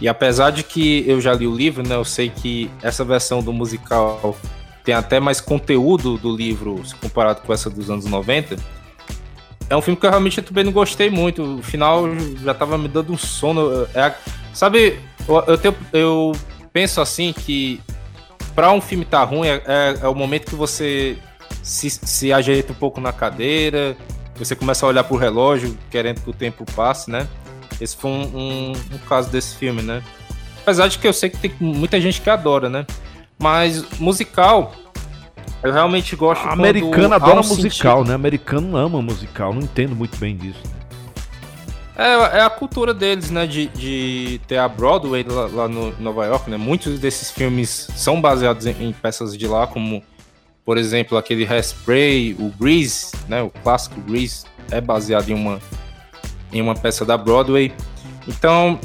E 0.00 0.08
apesar 0.08 0.50
de 0.50 0.62
que 0.62 1.04
eu 1.08 1.20
já 1.20 1.32
li 1.32 1.46
o 1.46 1.54
livro, 1.54 1.86
né, 1.86 1.94
eu 1.94 2.04
sei 2.04 2.28
que 2.28 2.70
essa 2.82 3.04
versão 3.04 3.42
do 3.42 3.52
musical 3.52 4.36
tem 4.84 4.94
até 4.94 5.18
mais 5.18 5.40
conteúdo 5.40 6.16
do 6.16 6.34
livro 6.34 6.80
se 6.86 6.94
comparado 6.94 7.40
com 7.42 7.52
essa 7.52 7.68
dos 7.70 7.90
anos 7.90 8.04
90. 8.04 8.56
É 9.68 9.76
um 9.76 9.82
filme 9.82 9.98
que 9.98 10.06
eu 10.06 10.10
realmente 10.10 10.40
também 10.42 10.62
não 10.62 10.72
gostei 10.72 11.10
muito. 11.10 11.58
O 11.58 11.62
final 11.62 12.04
já 12.42 12.54
tava 12.54 12.78
me 12.78 12.86
dando 12.86 13.12
um 13.12 13.18
sono. 13.18 13.86
É, 13.94 14.14
sabe, 14.54 15.00
eu, 15.26 15.42
eu, 15.46 15.58
tenho, 15.58 15.74
eu 15.92 16.32
penso 16.72 17.00
assim 17.00 17.32
que 17.32 17.80
para 18.54 18.70
um 18.70 18.80
filme 18.80 19.04
tá 19.04 19.24
ruim 19.24 19.48
é, 19.48 19.62
é, 19.66 19.98
é, 20.02 20.08
o 20.08 20.14
momento 20.14 20.46
que 20.46 20.54
você 20.54 21.18
se, 21.62 21.90
se 21.90 22.32
ajeita 22.32 22.72
um 22.72 22.76
pouco 22.76 23.00
na 23.00 23.12
cadeira, 23.12 23.96
você 24.36 24.54
começa 24.54 24.86
a 24.86 24.88
olhar 24.88 25.04
pro 25.04 25.16
relógio, 25.16 25.76
querendo 25.90 26.20
que 26.20 26.30
o 26.30 26.32
tempo 26.32 26.64
passe, 26.76 27.10
né? 27.10 27.26
Esse 27.80 27.96
foi 27.96 28.10
um, 28.10 28.22
um, 28.22 28.72
um, 28.72 28.98
caso 29.08 29.30
desse 29.30 29.56
filme, 29.56 29.82
né? 29.82 30.02
Apesar 30.62 30.88
de 30.88 30.98
que 30.98 31.06
eu 31.06 31.12
sei 31.12 31.30
que 31.30 31.36
tem 31.36 31.52
muita 31.60 32.00
gente 32.00 32.20
que 32.20 32.30
adora, 32.30 32.68
né? 32.68 32.86
Mas 33.38 33.84
musical, 33.98 34.74
eu 35.62 35.72
realmente 35.72 36.16
gosto. 36.16 36.46
A 36.46 36.52
americana 36.52 37.16
adora 37.16 37.42
musical, 37.42 37.98
sentido. 37.98 38.08
né? 38.08 38.14
Americano 38.14 38.76
ama 38.76 39.02
musical, 39.02 39.52
não 39.52 39.62
entendo 39.62 39.94
muito 39.94 40.16
bem 40.18 40.36
disso. 40.36 40.62
É, 41.96 42.38
é 42.38 42.40
a 42.42 42.50
cultura 42.50 42.92
deles, 42.92 43.30
né? 43.30 43.46
De, 43.46 43.66
de 43.68 44.40
ter 44.46 44.58
a 44.58 44.68
Broadway 44.68 45.24
lá, 45.24 45.46
lá 45.46 45.68
no 45.68 45.94
Nova 45.98 46.26
York, 46.26 46.50
né? 46.50 46.56
Muitos 46.56 46.98
desses 46.98 47.30
filmes 47.30 47.88
são 47.96 48.20
baseados 48.20 48.66
em, 48.66 48.88
em 48.88 48.92
peças 48.92 49.36
de 49.36 49.46
lá, 49.46 49.66
como 49.66 50.02
por 50.64 50.76
exemplo 50.76 51.16
aquele 51.16 51.46
Hairspray, 51.46 52.34
o 52.38 52.52
Grease, 52.58 53.12
né? 53.28 53.42
O 53.42 53.50
clássico 53.50 54.00
Grease 54.00 54.44
é 54.70 54.80
baseado 54.80 55.30
em 55.30 55.34
uma 55.34 55.60
em 56.52 56.60
uma 56.60 56.74
peça 56.74 57.04
da 57.04 57.16
Broadway. 57.16 57.72
Então, 58.26 58.78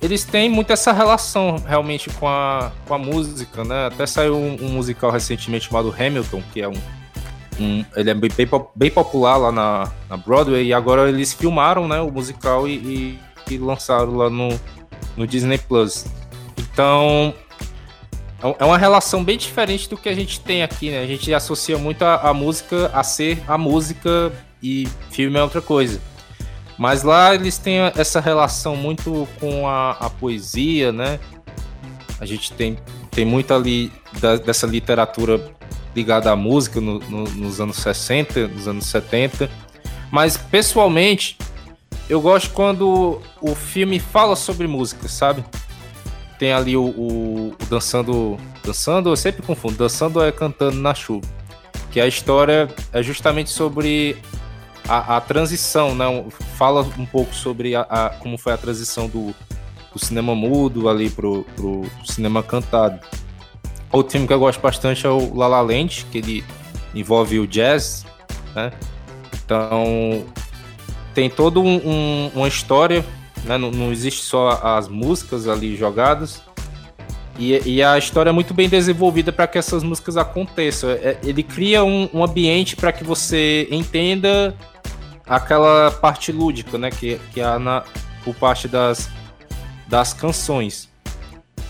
eles 0.00 0.24
têm 0.24 0.50
muito 0.50 0.72
essa 0.72 0.92
relação 0.92 1.56
realmente 1.66 2.10
com 2.10 2.28
a, 2.28 2.70
com 2.86 2.94
a 2.94 2.98
música, 2.98 3.64
né? 3.64 3.86
Até 3.86 4.06
saiu 4.06 4.36
um, 4.36 4.56
um 4.60 4.68
musical 4.68 5.10
recentemente 5.10 5.66
chamado 5.66 5.94
Hamilton, 5.98 6.42
que 6.52 6.60
é 6.60 6.68
um, 6.68 6.74
um, 7.58 7.84
ele 7.96 8.10
é 8.10 8.14
bem, 8.14 8.30
bem, 8.74 8.90
popular 8.90 9.36
lá 9.36 9.50
na, 9.50 9.90
na, 10.08 10.16
Broadway 10.16 10.66
e 10.66 10.74
agora 10.74 11.08
eles 11.08 11.32
filmaram 11.32 11.88
né, 11.88 12.00
o 12.00 12.10
musical 12.10 12.68
e, 12.68 12.74
e, 12.74 13.18
e 13.54 13.58
lançaram 13.58 14.14
lá 14.16 14.28
no, 14.28 14.48
no 15.16 15.26
Disney 15.26 15.58
Plus. 15.58 16.04
Então 16.58 17.32
é, 18.42 18.56
é 18.58 18.64
uma 18.64 18.76
relação 18.76 19.24
bem 19.24 19.38
diferente 19.38 19.88
do 19.88 19.96
que 19.96 20.10
a 20.10 20.14
gente 20.14 20.38
tem 20.40 20.62
aqui, 20.62 20.90
né? 20.90 21.00
A 21.00 21.06
gente 21.06 21.32
associa 21.32 21.78
muito 21.78 22.02
a, 22.02 22.16
a 22.28 22.34
música 22.34 22.90
a 22.92 23.02
ser 23.02 23.42
a 23.48 23.56
música 23.56 24.30
e 24.62 24.86
filme 25.10 25.38
é 25.38 25.42
outra 25.42 25.62
coisa. 25.62 25.98
Mas 26.78 27.02
lá 27.02 27.34
eles 27.34 27.58
têm 27.58 27.78
essa 27.96 28.20
relação 28.20 28.76
muito 28.76 29.28
com 29.38 29.68
a, 29.68 29.92
a 29.92 30.10
poesia, 30.10 30.92
né? 30.92 31.20
A 32.20 32.26
gente 32.26 32.52
tem, 32.52 32.78
tem 33.10 33.24
muito 33.24 33.52
ali 33.54 33.92
da, 34.20 34.36
dessa 34.36 34.66
literatura 34.66 35.52
ligada 35.94 36.30
à 36.30 36.36
música 36.36 36.80
no, 36.80 36.98
no, 36.98 37.24
nos 37.24 37.60
anos 37.60 37.76
60, 37.76 38.48
nos 38.48 38.66
anos 38.66 38.86
70. 38.86 39.48
Mas 40.10 40.36
pessoalmente, 40.36 41.38
eu 42.08 42.20
gosto 42.20 42.50
quando 42.50 43.20
o 43.40 43.54
filme 43.54 43.98
fala 43.98 44.34
sobre 44.34 44.66
música, 44.66 45.08
sabe? 45.08 45.44
tem 46.38 46.52
ali 46.52 46.76
o, 46.76 46.84
o, 46.84 47.48
o, 47.48 47.66
dançando. 47.68 48.36
Dançando, 48.64 49.10
eu 49.10 49.16
sempre 49.16 49.42
confundo, 49.42 49.76
dançando 49.76 50.22
é 50.22 50.32
cantando 50.32 50.78
na 50.78 50.94
chuva. 50.94 51.26
Que 51.90 52.00
a 52.00 52.06
história 52.06 52.68
é 52.92 53.02
justamente 53.02 53.50
sobre 53.50 54.16
a, 54.88 55.16
a 55.16 55.20
transição, 55.20 55.94
né? 55.94 56.04
Fala 56.56 56.82
um 56.98 57.06
pouco 57.06 57.34
sobre 57.34 57.74
a, 57.74 57.82
a, 57.82 58.10
como 58.10 58.38
foi 58.38 58.52
a 58.52 58.56
transição 58.56 59.08
do, 59.08 59.34
do 59.92 59.98
cinema 59.98 60.34
mudo 60.34 60.88
ali 60.88 61.10
pro, 61.10 61.44
pro 61.56 61.84
cinema 62.04 62.42
cantado. 62.42 62.98
Outro 63.92 64.12
filme 64.12 64.26
que 64.26 64.32
eu 64.32 64.38
gosto 64.38 64.60
bastante 64.60 65.06
é 65.06 65.10
o 65.10 65.34
La 65.34 65.46
La 65.46 65.60
Land, 65.60 66.06
que 66.10 66.18
ele 66.18 66.44
envolve 66.94 67.38
o 67.38 67.46
jazz, 67.46 68.04
né? 68.54 68.72
Então 69.44 70.24
tem 71.14 71.30
toda 71.30 71.60
um, 71.60 71.76
um, 71.76 72.30
uma 72.34 72.48
história 72.48 73.04
né? 73.44 73.58
Não, 73.58 73.70
não, 73.70 73.92
existe 73.92 74.22
só 74.22 74.60
as 74.62 74.88
músicas 74.88 75.46
ali 75.46 75.76
jogadas. 75.76 76.42
E, 77.38 77.60
e 77.68 77.82
a 77.82 77.98
história 77.98 78.30
é 78.30 78.32
muito 78.32 78.54
bem 78.54 78.68
desenvolvida 78.68 79.32
para 79.32 79.46
que 79.46 79.58
essas 79.58 79.82
músicas 79.82 80.16
aconteçam. 80.16 80.90
É, 80.90 81.18
ele 81.22 81.42
cria 81.42 81.84
um, 81.84 82.08
um 82.12 82.24
ambiente 82.24 82.76
para 82.76 82.92
que 82.92 83.04
você 83.04 83.68
entenda 83.70 84.54
aquela 85.26 85.90
parte 85.90 86.32
lúdica, 86.32 86.78
né? 86.78 86.90
Que, 86.90 87.20
que 87.32 87.40
há 87.40 87.58
na, 87.58 87.84
por 88.24 88.34
parte 88.34 88.68
das, 88.68 89.08
das 89.86 90.12
canções. 90.12 90.88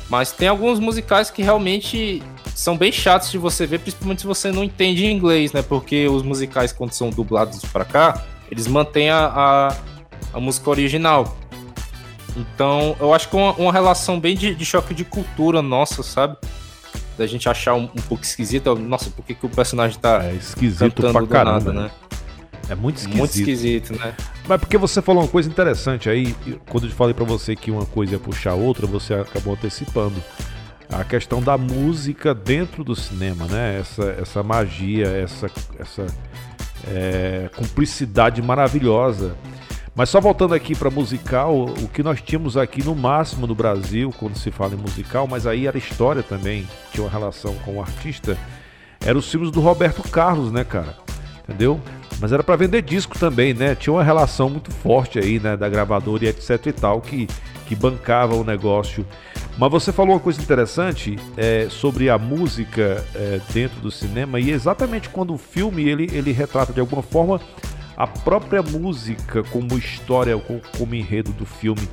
Mas 0.09 0.33
tem 0.33 0.49
alguns 0.49 0.79
musicais 0.79 1.31
que 1.31 1.43
realmente 1.43 2.23
são 2.55 2.77
bem 2.77 2.93
chatos 2.93 3.31
de 3.31 3.39
você 3.39 3.67
ver, 3.67 3.81
principalmente 3.81 4.21
se 4.21 4.27
você 4.27 4.53
não 4.53 4.63
entende 4.63 5.07
inglês, 5.07 5.53
né? 5.53 5.63
Porque 5.63 6.07
os 6.09 6.23
musicais, 6.23 6.73
quando 6.73 6.93
são 6.93 7.11
dublados 7.11 7.61
para 7.65 7.85
cá, 7.85 8.23
eles 8.51 8.67
mantêm 8.67 9.11
a, 9.11 9.27
a, 9.27 9.77
a 10.33 10.41
música 10.41 10.71
original. 10.71 11.37
Então, 12.37 12.97
eu 13.01 13.15
acho 13.15 13.29
que 13.29 13.37
é 13.37 13.41
uma, 13.41 13.53
uma 13.53 13.73
relação 13.73 14.19
bem 14.19 14.37
de, 14.37 14.55
de, 14.55 14.65
choque 14.65 14.93
de 14.93 15.05
cultura 15.05 15.63
nossa, 15.63 16.03
sabe? 16.03 16.37
Da 17.17 17.27
gente 17.27 17.49
achar 17.49 17.75
um, 17.75 17.85
um 17.85 18.03
pouco 18.09 18.25
esquisito. 18.25 18.75
Nossa, 18.77 19.09
por 19.11 19.25
que, 19.25 19.35
que 19.35 19.47
o 19.47 19.49
personagem 19.49 19.99
tá 19.99 20.25
é 20.25 20.35
esquisito 20.35 21.01
pra 21.13 21.27
caramba, 21.27 21.73
nada, 21.73 21.73
né? 21.73 21.91
É 22.69 22.75
muito 22.75 22.97
esquisito. 22.97 23.19
Muito 23.19 23.37
esquisito, 23.37 23.93
né? 23.99 24.15
Mas 24.49 24.61
porque 24.61 24.79
você 24.79 25.03
falou 25.03 25.23
uma 25.23 25.29
coisa 25.29 25.49
interessante 25.49 26.09
aí, 26.09 26.35
quando 26.69 26.87
eu 26.87 26.91
falei 26.91 27.15
para 27.15 27.25
você 27.25 27.55
que 27.55 27.71
uma 27.71 27.87
coisa 27.87 28.13
ia 28.13 28.19
puxar 28.19 28.53
a 28.53 28.55
outra, 28.55 28.87
você 28.87 29.15
acabou 29.15 29.55
antecipando. 29.55 30.23
A 30.89 31.03
questão 31.03 31.43
da 31.43 31.57
música 31.57 32.35
dentro 32.35 32.85
do 32.85 32.95
cinema, 32.95 33.47
né? 33.47 33.81
Essa, 33.81 34.05
essa 34.21 34.43
magia, 34.43 35.07
essa, 35.07 35.51
essa 35.79 36.07
é, 36.87 37.51
cumplicidade 37.57 38.41
maravilhosa 38.41 39.37
mas 39.97 40.09
só 40.11 40.21
voltando 40.21 40.55
aqui 40.55 40.75
para 40.75 40.91
musical, 40.91 41.67
o 41.67 41.89
que 41.89 42.03
nós 42.03 42.21
tínhamos 42.21 42.57
aqui 42.57 42.83
no 42.83 42.97
máximo 42.97 43.47
no 43.47 43.55
Brasil, 43.55 44.13
quando 44.19 44.37
se 44.37 44.51
fala 44.51 44.75
em 44.75 44.77
musical, 44.77 45.29
mas 45.29 45.47
aí 45.47 45.69
era 45.69 45.79
história 45.79 46.21
também, 46.21 46.67
tinha 46.91 47.05
uma 47.05 47.11
relação 47.11 47.55
com 47.65 47.77
o 47.77 47.81
artista, 47.81 48.37
eram 49.01 49.21
os 49.21 49.31
filmes 49.31 49.53
do 49.53 49.61
Roberto 49.61 50.03
Carlos, 50.11 50.51
né, 50.51 50.65
cara? 50.65 50.97
Entendeu? 51.45 51.81
Mas 52.21 52.33
era 52.33 52.43
para 52.43 52.57
vender 52.57 52.83
disco 52.83 53.19
também, 53.19 53.53
né? 53.53 53.75
Tinha 53.75 53.93
uma 53.93 54.05
relação 54.05 54.49
muito 54.49 54.71
forte 54.71 55.19
aí, 55.19 55.41
né, 55.41 55.57
da 55.57 55.69
gravadora 55.69 56.25
e 56.25 56.29
etc 56.29 56.67
e 56.67 56.73
tal, 56.73 57.01
que, 57.01 57.27
que 57.67 57.75
bancava 57.75 58.35
o 58.35 58.45
negócio. 58.45 59.05
Mas 59.57 59.71
você 59.71 59.93
falou 59.93 60.15
uma 60.15 60.21
coisa 60.21 60.41
interessante 60.41 61.17
é, 61.37 61.69
sobre 61.71 62.11
a 62.11 62.19
música 62.19 63.05
é, 63.15 63.41
dentro 63.53 63.81
do 63.81 63.91
cinema 63.91 64.41
e 64.41 64.51
exatamente 64.51 65.09
quando 65.09 65.33
o 65.33 65.39
filme 65.39 65.89
ele, 65.89 66.09
ele 66.13 66.33
retrata 66.33 66.73
de 66.73 66.81
alguma 66.81 67.03
forma 67.03 67.41
a 67.97 68.07
própria 68.07 68.63
música 68.63 69.45
como 69.45 69.79
história, 69.79 70.37
como 70.77 70.95
enredo 70.95 71.33
do 71.33 71.47
filme. 71.47 71.89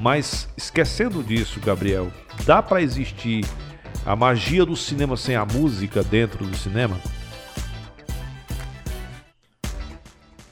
Mas 0.00 0.48
esquecendo 0.56 1.22
disso, 1.22 1.60
Gabriel, 1.60 2.08
dá 2.44 2.60
para 2.60 2.82
existir 2.82 3.44
a 4.04 4.14
magia 4.16 4.64
do 4.66 4.76
cinema 4.76 5.16
sem 5.16 5.36
a 5.36 5.44
música 5.44 6.02
dentro 6.02 6.44
do 6.44 6.56
cinema? 6.56 6.96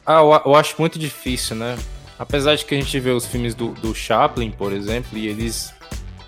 Ah, 0.07 0.21
eu, 0.21 0.33
eu 0.47 0.55
acho 0.55 0.75
muito 0.79 0.99
difícil, 0.99 1.57
né? 1.57 1.77
Apesar 2.19 2.55
de 2.55 2.64
que 2.64 2.75
a 2.75 2.81
gente 2.81 2.99
vê 3.01 3.11
os 3.11 3.27
filmes 3.27 3.55
do, 3.55 3.69
do 3.75 3.95
Chaplin, 3.95 4.51
por 4.51 4.73
exemplo, 4.73 5.19
e 5.19 5.27
eles, 5.27 5.73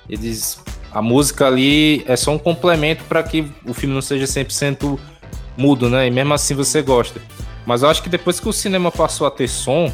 eles. 0.08 0.60
A 0.92 1.02
música 1.02 1.46
ali 1.46 2.02
é 2.06 2.16
só 2.16 2.32
um 2.32 2.38
complemento 2.38 3.04
para 3.04 3.22
que 3.22 3.50
o 3.66 3.74
filme 3.74 3.94
não 3.94 4.02
seja 4.02 4.24
100% 4.24 4.98
mudo, 5.56 5.90
né? 5.90 6.06
E 6.06 6.10
mesmo 6.10 6.32
assim 6.32 6.54
você 6.54 6.82
gosta. 6.82 7.20
Mas 7.66 7.82
eu 7.82 7.88
acho 7.88 8.02
que 8.02 8.08
depois 8.08 8.40
que 8.40 8.48
o 8.48 8.52
cinema 8.52 8.90
passou 8.90 9.26
a 9.26 9.30
ter 9.30 9.48
som, 9.48 9.92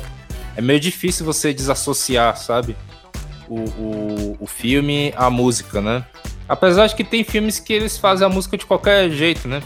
é 0.57 0.61
meio 0.61 0.79
difícil 0.79 1.25
você 1.25 1.53
desassociar, 1.53 2.37
sabe? 2.37 2.77
O, 3.49 3.61
o, 3.61 4.37
o 4.41 4.47
filme 4.47 5.13
à 5.17 5.29
música, 5.29 5.81
né? 5.81 6.05
Apesar 6.49 6.87
de 6.87 6.95
que 6.95 7.05
tem 7.05 7.25
filmes 7.25 7.59
que 7.59 7.73
eles 7.73 7.97
fazem 7.97 8.27
a 8.27 8.31
música 8.31 8.57
de 8.57 8.67
qualquer 8.67 9.11
jeito, 9.11 9.49
né? 9.49 9.63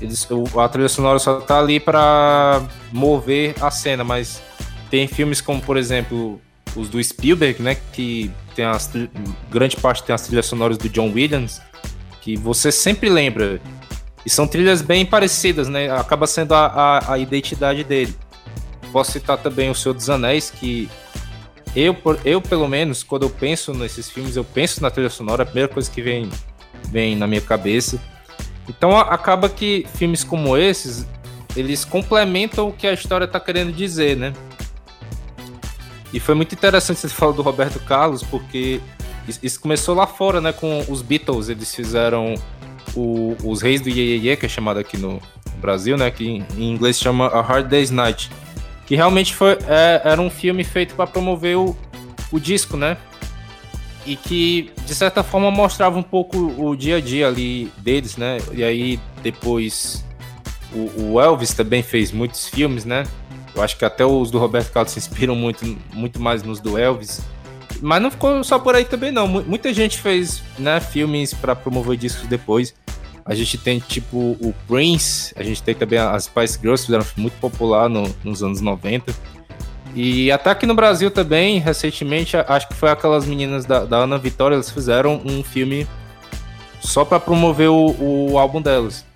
Eles, 0.00 0.26
a 0.58 0.68
trilha 0.68 0.88
sonora 0.88 1.18
só 1.18 1.40
tá 1.40 1.58
ali 1.58 1.80
para 1.80 2.62
mover 2.92 3.54
a 3.60 3.70
cena, 3.70 4.04
mas 4.04 4.42
tem 4.90 5.08
filmes 5.08 5.40
como, 5.40 5.60
por 5.60 5.76
exemplo, 5.76 6.40
os 6.74 6.88
do 6.88 7.02
Spielberg, 7.02 7.62
né? 7.62 7.76
Que 7.92 8.30
tem 8.54 8.64
as, 8.64 8.90
grande 9.50 9.76
parte 9.76 10.02
tem 10.02 10.14
as 10.14 10.22
trilhas 10.22 10.46
sonoras 10.46 10.76
do 10.78 10.88
John 10.88 11.12
Williams, 11.12 11.60
que 12.20 12.36
você 12.36 12.70
sempre 12.70 13.08
lembra 13.08 13.60
e 14.24 14.30
são 14.30 14.46
trilhas 14.46 14.82
bem 14.82 15.06
parecidas, 15.06 15.68
né? 15.68 15.90
Acaba 15.90 16.26
sendo 16.26 16.52
a, 16.52 16.66
a, 16.66 17.12
a 17.14 17.18
identidade 17.18 17.84
dele. 17.84 18.14
Posso 18.92 19.12
citar 19.12 19.38
também 19.38 19.70
O 19.70 19.74
Senhor 19.74 19.94
dos 19.94 20.10
Anéis, 20.10 20.50
que 20.50 20.88
eu, 21.76 21.94
eu, 22.24 22.40
pelo 22.40 22.66
menos, 22.66 23.02
quando 23.02 23.24
eu 23.24 23.30
penso 23.30 23.74
nesses 23.74 24.10
filmes, 24.10 24.34
eu 24.34 24.42
penso 24.42 24.82
na 24.82 24.90
trilha 24.90 25.10
sonora, 25.10 25.42
a 25.42 25.46
primeira 25.46 25.68
coisa 25.68 25.90
que 25.90 26.00
vem, 26.00 26.28
vem 26.88 27.14
na 27.14 27.26
minha 27.26 27.40
cabeça. 27.40 28.00
Então 28.68 28.96
acaba 28.96 29.48
que 29.48 29.86
filmes 29.94 30.24
como 30.24 30.56
esses, 30.56 31.06
eles 31.56 31.84
complementam 31.84 32.68
o 32.68 32.72
que 32.72 32.86
a 32.86 32.92
história 32.92 33.24
está 33.24 33.40
querendo 33.40 33.72
dizer, 33.72 34.16
né? 34.16 34.32
E 36.12 36.20
foi 36.20 36.34
muito 36.34 36.54
interessante 36.54 37.00
você 37.00 37.08
falar 37.08 37.32
do 37.32 37.42
Roberto 37.42 37.78
Carlos, 37.80 38.22
porque 38.22 38.80
isso 39.42 39.60
começou 39.60 39.94
lá 39.94 40.06
fora, 40.06 40.40
né? 40.40 40.52
Com 40.52 40.84
os 40.88 41.02
Beatles, 41.02 41.48
eles 41.48 41.74
fizeram 41.74 42.34
o, 42.94 43.36
os 43.44 43.60
Reis 43.60 43.80
do 43.80 43.88
Ye, 43.88 44.36
que 44.36 44.46
é 44.46 44.48
chamado 44.48 44.78
aqui 44.78 44.96
no 44.96 45.20
Brasil, 45.60 45.96
né? 45.96 46.10
Que 46.10 46.44
em 46.56 46.70
inglês 46.70 46.98
chama 46.98 47.26
A 47.26 47.40
Hard 47.40 47.68
Day's 47.68 47.90
Night. 47.90 48.30
Que 48.86 48.94
realmente 48.94 49.34
foi, 49.34 49.58
é, 49.66 50.00
era 50.04 50.20
um 50.20 50.30
filme 50.30 50.62
feito 50.62 50.94
para 50.94 51.06
promover 51.06 51.56
o, 51.56 51.76
o 52.30 52.38
disco, 52.38 52.76
né? 52.76 52.96
E 54.06 54.14
que, 54.14 54.70
de 54.86 54.94
certa 54.94 55.22
forma, 55.22 55.50
mostrava 55.50 55.98
um 55.98 56.02
pouco 56.02 56.38
o 56.38 56.76
dia 56.76 56.96
a 56.96 57.00
dia 57.00 57.26
ali 57.26 57.70
deles, 57.78 58.16
né? 58.16 58.38
E 58.52 58.62
aí, 58.62 59.00
depois, 59.22 60.04
o, 60.72 61.12
o 61.12 61.20
Elvis 61.20 61.52
também 61.52 61.82
fez 61.82 62.12
muitos 62.12 62.48
filmes, 62.48 62.84
né? 62.84 63.04
Eu 63.54 63.62
acho 63.62 63.76
que 63.76 63.84
até 63.84 64.04
os 64.04 64.30
do 64.30 64.38
Roberto 64.38 64.70
Carlos 64.70 64.92
se 64.92 64.98
inspiram 64.98 65.34
muito, 65.34 65.64
muito 65.92 66.20
mais 66.20 66.42
nos 66.42 66.60
do 66.60 66.78
Elvis. 66.78 67.20
Mas 67.80 68.02
não 68.02 68.10
ficou 68.10 68.42
só 68.44 68.58
por 68.58 68.74
aí 68.74 68.84
também, 68.84 69.10
não. 69.10 69.26
Muita 69.26 69.72
gente 69.72 69.98
fez 69.98 70.42
né, 70.58 70.78
filmes 70.80 71.34
para 71.34 71.54
promover 71.56 71.96
discos 71.96 72.26
depois. 72.28 72.74
A 73.24 73.34
gente 73.34 73.58
tem, 73.58 73.80
tipo, 73.80 74.36
o 74.40 74.54
Prince, 74.68 75.34
a 75.36 75.42
gente 75.42 75.62
tem 75.62 75.74
também 75.74 75.98
as 75.98 76.24
Spice 76.24 76.58
Girls, 76.60 76.82
que 76.82 76.86
fizeram 76.86 77.04
um 77.18 77.20
muito 77.22 77.36
popular 77.40 77.88
no, 77.88 78.14
nos 78.22 78.42
anos 78.42 78.60
90. 78.60 79.12
E 79.96 80.30
até 80.30 80.50
aqui 80.50 80.66
no 80.66 80.74
Brasil 80.74 81.10
também, 81.10 81.58
recentemente, 81.58 82.36
acho 82.36 82.68
que 82.68 82.74
foi 82.74 82.90
aquelas 82.90 83.24
meninas 83.24 83.64
da, 83.64 83.86
da 83.86 83.96
Ana 83.96 84.18
Vitória, 84.18 84.54
elas 84.54 84.70
fizeram 84.70 85.22
um 85.24 85.42
filme 85.42 85.88
só 86.82 87.02
para 87.02 87.18
promover 87.18 87.70
o, 87.70 87.96
o 88.30 88.38
álbum 88.38 88.60
delas. 88.60 89.06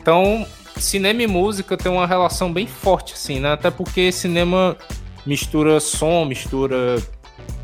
Então, 0.00 0.44
cinema 0.76 1.22
e 1.22 1.28
música 1.28 1.76
tem 1.76 1.92
uma 1.92 2.08
relação 2.08 2.52
bem 2.52 2.66
forte, 2.66 3.14
assim, 3.14 3.38
né? 3.38 3.52
Até 3.52 3.70
porque 3.70 4.10
cinema 4.10 4.76
mistura 5.24 5.78
som, 5.78 6.24
mistura 6.24 6.96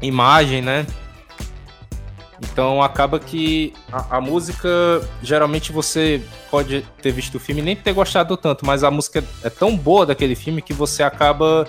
imagem, 0.01 0.63
né? 0.63 0.87
Então 2.43 2.81
acaba 2.81 3.19
que 3.19 3.73
a, 3.91 4.19
a, 4.19 4.21
música, 4.21 4.69
geralmente 5.21 5.73
você 5.73 6.23
pode 6.49 6.83
ter 7.01 7.11
visto 7.11 7.37
o 7.37 7.41
filme 7.41 7.61
e 7.61 7.65
nem 7.65 7.75
ter 7.75 7.93
gostado 7.93 8.37
tanto, 8.37 8.65
mas 8.65 8.85
a 8.85 8.91
música 8.91 9.25
é 9.43 9.51
tão 9.51 9.77
boa 9.77 10.07
daquele 10.07 10.37
filme 10.37 10.63
que 10.63 10.73
você 10.73 11.03
acaba 11.03 11.69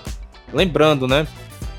lembrando, 0.54 1.06
né? 1.06 1.26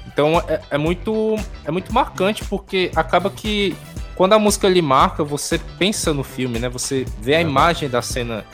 Então 0.07 0.39
é, 0.47 0.61
é 0.71 0.77
muito 0.77 1.35
é 1.63 1.71
muito 1.71 1.93
marcante 1.93 2.43
porque 2.45 2.91
acaba 2.95 3.29
que 3.29 3.75
quando 4.15 4.33
a 4.33 4.39
música 4.39 4.69
lhe 4.69 4.81
marca, 4.81 5.23
você 5.23 5.59
pensa 5.77 6.13
no 6.13 6.23
filme, 6.23 6.59
né? 6.59 6.69
Você 6.69 7.05
vê 7.19 7.35
a 7.35 7.41
imagem 7.41 7.89
da 7.89 8.01
cena 8.01 8.45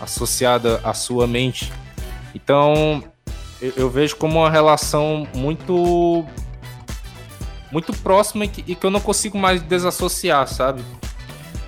associada 0.00 0.80
à 0.84 0.94
sua 0.94 1.26
mente. 1.26 1.72
Então 2.34 3.02
eu, 3.60 3.72
eu 3.76 3.90
vejo 3.90 4.16
como 4.16 4.38
uma 4.38 4.50
relação 4.50 5.26
muito 5.34 6.24
muito 7.70 7.92
próxima 7.92 8.44
e 8.44 8.48
que, 8.48 8.64
e 8.66 8.74
que 8.74 8.86
eu 8.86 8.90
não 8.90 9.00
consigo 9.00 9.36
mais 9.36 9.60
desassociar, 9.60 10.46
sabe? 10.46 10.82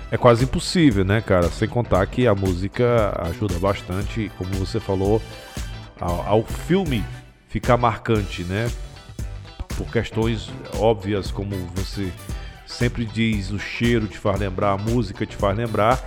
É 0.09 0.17
quase 0.17 0.43
impossível, 0.43 1.05
né, 1.05 1.21
cara? 1.21 1.49
Sem 1.49 1.69
contar 1.69 2.05
que 2.07 2.27
a 2.27 2.35
música 2.35 3.13
ajuda 3.29 3.57
bastante, 3.59 4.31
como 4.37 4.51
você 4.55 4.79
falou, 4.79 5.21
ao, 5.99 6.27
ao 6.27 6.43
filme 6.43 7.03
ficar 7.51 7.77
marcante, 7.77 8.43
né? 8.43 8.71
Por 9.77 9.85
questões 9.91 10.49
óbvias, 10.77 11.29
como 11.29 11.55
você 11.75 12.11
sempre 12.65 13.05
diz, 13.05 13.51
o 13.51 13.59
cheiro 13.59 14.07
te 14.07 14.17
faz 14.17 14.39
lembrar, 14.39 14.71
a 14.71 14.77
música 14.77 15.25
te 15.25 15.35
faz 15.35 15.55
lembrar. 15.55 16.01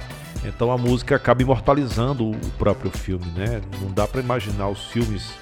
Então 0.45 0.73
a 0.73 0.79
música 0.79 1.17
acaba 1.17 1.43
imortalizando 1.43 2.31
o 2.31 2.51
próprio 2.59 2.91
filme, 2.91 3.27
né? 3.37 3.61
Não 3.81 3.93
dá 3.93 4.07
para 4.07 4.21
imaginar 4.21 4.69
os 4.69 4.87
filmes 4.87 5.33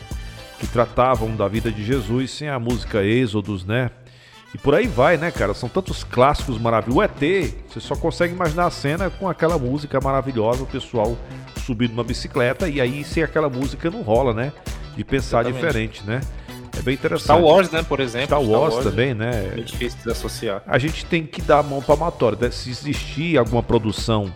que 0.59 0.67
tratavam 0.67 1.35
da 1.35 1.47
vida 1.49 1.71
de 1.71 1.85
Jesus 1.85 2.33
sem 2.33 2.49
a 2.49 2.59
música 2.59 3.03
Êxodos, 3.03 3.65
né? 3.65 3.91
E 4.55 4.59
por 4.59 4.75
aí 4.75 4.87
vai, 4.87 5.17
né, 5.17 5.31
cara? 5.31 5.55
São 5.55 5.69
tantos 5.69 6.05
clássicos 6.05 6.59
maravilhosos. 6.59 6.99
O 6.99 7.03
ET, 7.03 7.55
você 7.69 7.81
só 7.81 7.97
consegue 7.97 8.35
imaginar 8.35 8.67
a 8.67 8.71
cena 8.71 9.09
com 9.09 9.29
aquela 9.29 9.57
música 9.57 9.99
maravilhosa, 10.03 10.65
o 10.65 10.67
pessoal 10.67 11.17
subindo 11.65 11.93
numa 11.93 12.05
bicicleta, 12.05 12.69
e 12.69 12.81
aí 12.81 13.03
sem 13.05 13.23
aquela 13.23 13.49
música 13.49 13.89
não 13.91 14.03
rola, 14.03 14.35
né? 14.35 14.53
De 14.97 15.05
pensar 15.05 15.47
Exatamente. 15.47 15.61
diferente, 15.61 16.03
né? 16.05 16.21
É 16.77 16.83
bem 16.83 16.95
interessante. 16.95 17.25
Star 17.25 17.41
Wars, 17.41 17.71
né, 17.71 17.83
por 17.83 18.01
exemplo. 18.01 18.27
Star 18.27 18.43
Wars, 18.43 18.75
Star 18.75 18.85
Wars 18.85 18.85
também, 18.85 19.15
né? 19.15 19.53
É 19.57 19.61
difícil 19.61 19.99
de 20.03 20.11
associar. 20.11 20.63
A 20.67 20.79
gente 20.79 21.05
tem 21.05 21.27
que 21.27 21.43
dar 21.43 21.59
a 21.59 21.63
mão 21.63 21.83
palmatória. 21.83 22.39
Né? 22.41 22.51
Se 22.51 22.71
existir 22.71 23.37
alguma 23.37 23.63
produção 23.63 24.33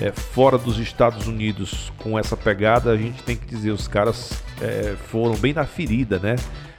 é, 0.00 0.12
fora 0.12 0.58
dos 0.58 0.78
Estados 0.78 1.26
Unidos 1.26 1.92
com 1.98 2.18
essa 2.18 2.36
pegada, 2.36 2.90
a 2.90 2.96
gente 2.96 3.22
tem 3.22 3.36
que 3.36 3.46
dizer, 3.46 3.70
os 3.70 3.88
caras 3.88 4.32
é, 4.60 4.94
foram 5.08 5.34
bem 5.36 5.52
na 5.52 5.64
ferida, 5.64 6.18
né? 6.18 6.36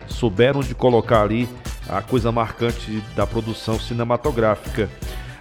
Souberam 0.07 0.61
de 0.61 0.73
colocar 0.73 1.23
ali 1.23 1.47
a 1.87 2.01
coisa 2.01 2.31
marcante 2.31 3.03
da 3.15 3.25
produção 3.25 3.79
cinematográfica. 3.79 4.89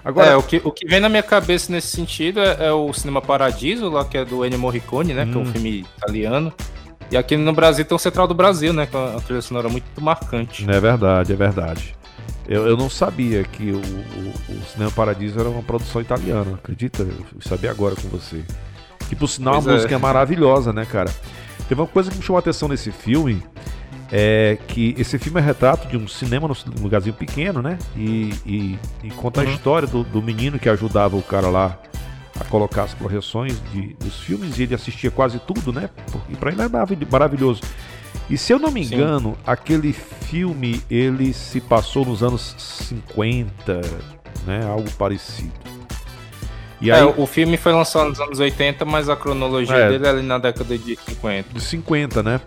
Agora, 0.04 0.30
é, 0.30 0.36
o, 0.36 0.42
que, 0.42 0.60
o 0.64 0.72
que 0.72 0.86
vem 0.86 1.00
na 1.00 1.08
minha 1.08 1.22
cabeça 1.22 1.70
nesse 1.70 1.88
sentido 1.88 2.40
é, 2.40 2.68
é 2.68 2.72
o 2.72 2.92
Cinema 2.92 3.20
Paradiso, 3.20 3.90
lá 3.90 4.04
que 4.04 4.16
é 4.16 4.24
do 4.24 4.44
Ennio 4.44 4.58
Morricone, 4.58 5.12
né? 5.12 5.24
Hum. 5.24 5.30
Que 5.30 5.36
é 5.36 5.38
um 5.38 5.42
hum. 5.42 5.52
filme 5.52 5.86
italiano. 5.96 6.52
E 7.10 7.16
aqui 7.16 7.36
no 7.36 7.52
Brasil 7.52 7.84
tem 7.84 7.96
o 7.96 7.98
Central 7.98 8.26
do 8.26 8.34
Brasil, 8.34 8.72
né? 8.72 8.86
Que 8.86 8.96
é 8.96 8.98
uma 8.98 9.20
trilha 9.20 9.40
sonora 9.40 9.68
muito 9.68 10.00
marcante. 10.00 10.68
É 10.68 10.80
verdade, 10.80 11.32
é 11.32 11.36
verdade. 11.36 11.94
Eu, 12.46 12.66
eu 12.66 12.76
não 12.76 12.88
sabia 12.88 13.44
que 13.44 13.70
o, 13.70 13.78
o, 13.78 14.54
o, 14.54 14.62
Cinema 14.72 14.90
Paradiso 14.90 15.38
era 15.38 15.48
uma 15.48 15.62
produção 15.62 16.00
italiana, 16.00 16.54
acredita? 16.54 17.02
Eu 17.02 17.40
sabia 17.40 17.70
agora 17.70 17.94
com 17.94 18.08
você. 18.08 18.42
Que 19.08 19.14
por 19.14 19.28
sinal 19.28 19.54
pois 19.54 19.66
a 19.66 19.70
é. 19.70 19.74
música 19.74 19.94
é 19.94 19.98
maravilhosa, 19.98 20.72
né, 20.72 20.86
cara? 20.86 21.10
Teve 21.68 21.80
uma 21.80 21.86
coisa 21.86 22.10
que 22.10 22.16
me 22.16 22.22
chamou 22.22 22.38
a 22.38 22.40
atenção 22.40 22.68
nesse 22.68 22.90
filme, 22.90 23.42
é 24.10 24.56
que 24.66 24.94
esse 24.98 25.18
filme 25.18 25.38
é 25.38 25.42
retrato 25.42 25.86
de 25.88 25.96
um 25.96 26.08
cinema 26.08 26.48
num 26.48 26.82
lugarzinho 26.82 27.14
pequeno, 27.14 27.60
né? 27.60 27.78
E, 27.94 28.32
e, 28.46 28.78
e 29.04 29.10
conta 29.10 29.42
uhum. 29.42 29.46
a 29.46 29.50
história 29.50 29.86
do, 29.86 30.02
do, 30.02 30.22
menino 30.22 30.58
que 30.58 30.68
ajudava 30.68 31.16
o 31.16 31.22
cara 31.22 31.48
lá 31.48 31.78
a 32.40 32.44
colocar 32.44 32.84
as 32.84 32.94
projeções 32.94 33.60
de, 33.72 33.94
dos 33.94 34.20
filmes 34.20 34.58
e 34.58 34.64
ele 34.64 34.74
assistia 34.74 35.10
quase 35.10 35.38
tudo, 35.38 35.72
né? 35.72 35.90
E 36.28 36.36
para 36.36 36.52
ele 36.52 36.62
é 36.62 36.68
maravilhoso. 37.10 37.62
E 38.30 38.36
se 38.36 38.52
eu 38.52 38.58
não 38.58 38.70
me 38.70 38.84
engano, 38.84 39.30
Sim. 39.30 39.42
aquele 39.46 39.92
filme 39.92 40.82
ele 40.90 41.32
se 41.32 41.60
passou 41.60 42.04
nos 42.04 42.22
anos 42.22 42.54
50, 42.58 43.80
né? 44.46 44.64
Algo 44.66 44.90
parecido. 44.92 45.52
E 46.80 46.92
aí, 46.92 47.00
é, 47.00 47.04
o 47.04 47.26
filme 47.26 47.56
foi 47.56 47.72
lançado 47.72 48.08
nos 48.08 48.20
anos 48.20 48.38
80, 48.38 48.84
mas 48.84 49.08
a 49.08 49.16
cronologia 49.16 49.74
é, 49.74 49.88
dele 49.88 50.06
é 50.06 50.10
ali 50.10 50.22
na 50.22 50.38
década 50.38 50.78
de 50.78 50.96
50. 50.96 51.54
De 51.54 51.60
50, 51.60 52.22
né? 52.22 52.40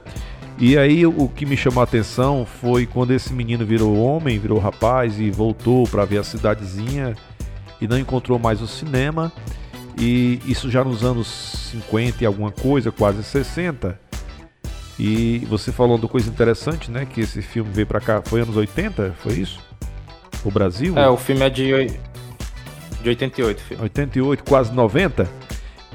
E 0.58 0.78
aí 0.78 1.06
o 1.06 1.28
que 1.28 1.46
me 1.46 1.58
chamou 1.58 1.82
a 1.82 1.84
atenção 1.84 2.46
foi 2.46 2.86
quando 2.86 3.12
esse 3.12 3.34
menino 3.34 3.66
virou 3.66 3.98
homem, 3.98 4.38
virou 4.38 4.60
rapaz 4.60 5.20
e 5.20 5.32
voltou 5.32 5.88
para 5.88 6.06
ver 6.06 6.20
a 6.20 6.24
cidadezinha 6.24 7.16
e 7.82 7.88
não 7.88 7.98
encontrou 7.98 8.38
mais 8.38 8.62
o 8.62 8.68
cinema. 8.68 9.32
E 9.98 10.40
isso 10.46 10.70
já 10.70 10.84
nos 10.84 11.04
anos 11.04 11.28
50 11.72 12.24
e 12.24 12.26
alguma 12.26 12.52
coisa, 12.52 12.92
quase 12.92 13.24
60. 13.24 14.00
E 14.98 15.40
você 15.50 15.72
falando 15.72 16.08
coisa 16.08 16.30
interessante, 16.30 16.92
né? 16.92 17.06
Que 17.06 17.22
esse 17.22 17.42
filme 17.42 17.72
veio 17.72 17.88
para 17.88 18.00
cá, 18.00 18.22
foi 18.24 18.42
anos 18.42 18.56
80, 18.56 19.16
foi 19.20 19.34
isso? 19.34 19.60
O 20.44 20.52
Brasil? 20.52 20.98
É, 20.98 21.10
o 21.10 21.18
filme 21.18 21.42
é 21.42 21.50
de, 21.50 21.88
de 23.02 23.10
88. 23.10 23.62
Filho. 23.62 23.84
88, 23.84 24.44
quase 24.44 24.72
90. 24.74 25.28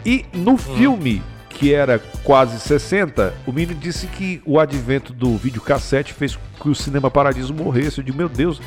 E 0.04 0.24
no 0.32 0.52
hum. 0.52 0.58
filme 0.58 1.22
que 1.48 1.72
era 1.72 1.98
quase 2.22 2.60
60, 2.60 3.32
o 3.46 3.52
menino 3.52 3.78
disse 3.80 4.06
que 4.06 4.42
o 4.44 4.60
advento 4.60 5.12
do 5.12 5.36
videocassete 5.38 6.12
fez 6.12 6.36
com 6.36 6.62
que 6.64 6.68
o 6.68 6.74
Cinema 6.74 7.10
Paradiso 7.10 7.54
morresse. 7.54 7.98
Eu 7.98 8.04
digo, 8.04 8.18
meu 8.18 8.28
Deus, 8.28 8.60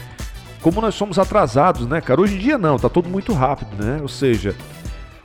como 0.62 0.82
nós 0.82 0.96
somos 0.96 1.20
atrasados, 1.20 1.88
né, 1.88 2.02
cara? 2.02 2.20
Hoje 2.20 2.36
em 2.36 2.40
dia 2.40 2.58
não, 2.58 2.78
tá 2.78 2.90
tudo 2.90 3.08
muito 3.08 3.32
rápido, 3.32 3.82
né? 3.82 4.00
Ou 4.02 4.08
seja, 4.08 4.56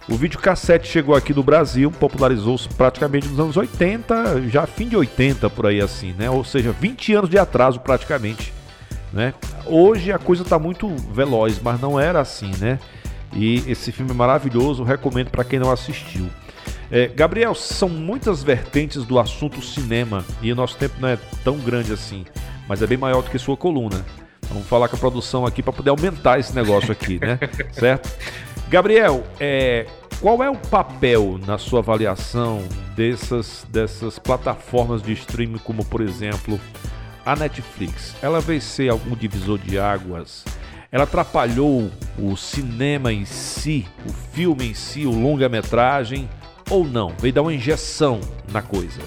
o 0.09 0.17
videocassete 0.17 0.87
chegou 0.87 1.14
aqui 1.14 1.33
no 1.33 1.43
Brasil, 1.43 1.90
popularizou-se 1.90 2.69
praticamente 2.69 3.27
nos 3.29 3.40
anos 3.40 3.57
80, 3.57 4.49
já 4.49 4.67
fim 4.67 4.88
de 4.88 4.97
80 4.97 5.49
por 5.49 5.67
aí 5.67 5.81
assim, 5.81 6.12
né? 6.12 6.29
Ou 6.29 6.45
seja, 6.45 6.73
20 6.73 7.14
anos 7.14 7.31
de 7.31 7.38
atraso 7.38 7.81
praticamente, 7.81 8.53
né? 9.12 9.33
Hoje 9.64 10.12
a 10.12 10.19
coisa 10.19 10.45
tá 10.45 10.59
muito 10.59 10.88
veloz, 11.11 11.59
mas 11.62 11.81
não 11.81 11.99
era 11.99 12.21
assim, 12.21 12.51
né? 12.59 12.79
E 13.33 13.64
esse 13.67 13.90
filme 13.93 14.11
é 14.11 14.14
maravilhoso, 14.14 14.85
recomendo 14.85 15.31
para 15.31 15.43
quem 15.43 15.59
não 15.59 15.71
assistiu. 15.71 16.29
É, 16.90 17.09
Gabriel, 17.09 17.55
são 17.55 17.88
muitas 17.88 18.43
vertentes 18.43 19.05
do 19.05 19.19
assunto 19.19 19.62
cinema 19.62 20.23
e 20.43 20.53
o 20.53 20.55
nosso 20.55 20.77
tempo 20.77 20.97
não 21.01 21.09
é 21.09 21.19
tão 21.43 21.57
grande 21.57 21.93
assim, 21.93 22.27
mas 22.69 22.83
é 22.83 22.87
bem 22.87 22.99
maior 22.99 23.23
do 23.23 23.31
que 23.31 23.38
sua 23.38 23.57
coluna. 23.57 24.05
Vamos 24.49 24.69
falar 24.69 24.88
com 24.88 24.97
a 24.97 24.99
produção 24.99 25.47
aqui 25.47 25.62
para 25.62 25.73
poder 25.73 25.90
aumentar 25.90 26.38
esse 26.38 26.55
negócio 26.55 26.93
aqui, 26.93 27.19
né? 27.19 27.38
certo? 27.73 28.11
Gabriel, 28.75 29.23
é, 29.39 29.87
qual 30.21 30.43
é 30.43 30.51
o 30.51 30.57
papel 30.57 31.39
na 31.47 31.59
sua 31.59 31.79
avaliação 31.79 32.61
dessas, 32.97 33.65
dessas 33.71 34.19
plataformas 34.19 35.01
de 35.01 35.13
streaming, 35.13 35.59
como 35.59 35.85
por 35.85 36.01
exemplo 36.01 36.61
a 37.25 37.37
Netflix? 37.37 38.17
Ela 38.21 38.41
veio 38.41 38.61
ser 38.61 38.89
algum 38.89 39.15
divisor 39.15 39.59
de 39.59 39.79
águas? 39.79 40.45
Ela 40.91 41.05
atrapalhou 41.05 41.89
o 42.19 42.37
cinema 42.37 43.13
em 43.13 43.25
si, 43.25 43.87
o 44.09 44.13
filme 44.13 44.71
em 44.71 44.75
si, 44.75 45.07
o 45.07 45.13
longa-metragem? 45.13 46.29
ou 46.69 46.85
não? 46.85 47.15
Veio 47.21 47.33
dar 47.33 47.43
uma 47.43 47.55
injeção 47.55 48.21
na 48.51 48.61
coisa? 48.61 49.01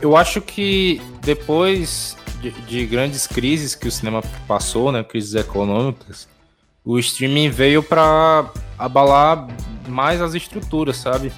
Eu 0.00 0.16
acho 0.16 0.40
que 0.40 1.02
depois 1.22 2.16
de, 2.40 2.52
de 2.52 2.86
grandes 2.86 3.26
crises 3.26 3.74
que 3.74 3.88
o 3.88 3.90
cinema 3.90 4.22
passou, 4.46 4.92
né, 4.92 5.02
crises 5.02 5.34
econômicas, 5.34 6.28
o 6.90 6.98
streaming 6.98 7.50
veio 7.50 7.84
para 7.84 8.50
abalar 8.76 9.46
mais 9.86 10.20
as 10.20 10.34
estruturas, 10.34 10.96
sabe? 10.96 11.32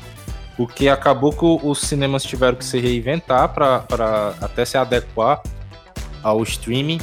O 0.57 0.67
que 0.67 0.89
acabou 0.89 1.31
que 1.31 1.45
os 1.67 1.81
cinemas 1.81 2.23
tiveram 2.23 2.57
que 2.57 2.65
se 2.65 2.79
reinventar 2.79 3.51
para 3.51 4.35
até 4.41 4.65
se 4.65 4.79
adequar 4.79 5.43
ao 6.23 6.43
streaming, 6.43 6.99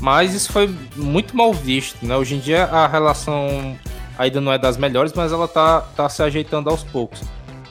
mas 0.00 0.32
isso 0.32 0.52
foi 0.52 0.72
muito 0.94 1.36
mal 1.36 1.52
visto, 1.52 2.06
né? 2.06 2.16
Hoje 2.16 2.36
em 2.36 2.38
dia 2.38 2.66
a 2.66 2.86
relação 2.86 3.76
ainda 4.16 4.40
não 4.40 4.52
é 4.52 4.58
das 4.58 4.76
melhores, 4.76 5.12
mas 5.12 5.32
ela 5.32 5.48
tá, 5.48 5.80
tá 5.80 6.08
se 6.08 6.22
ajeitando 6.22 6.70
aos 6.70 6.84
poucos. 6.84 7.22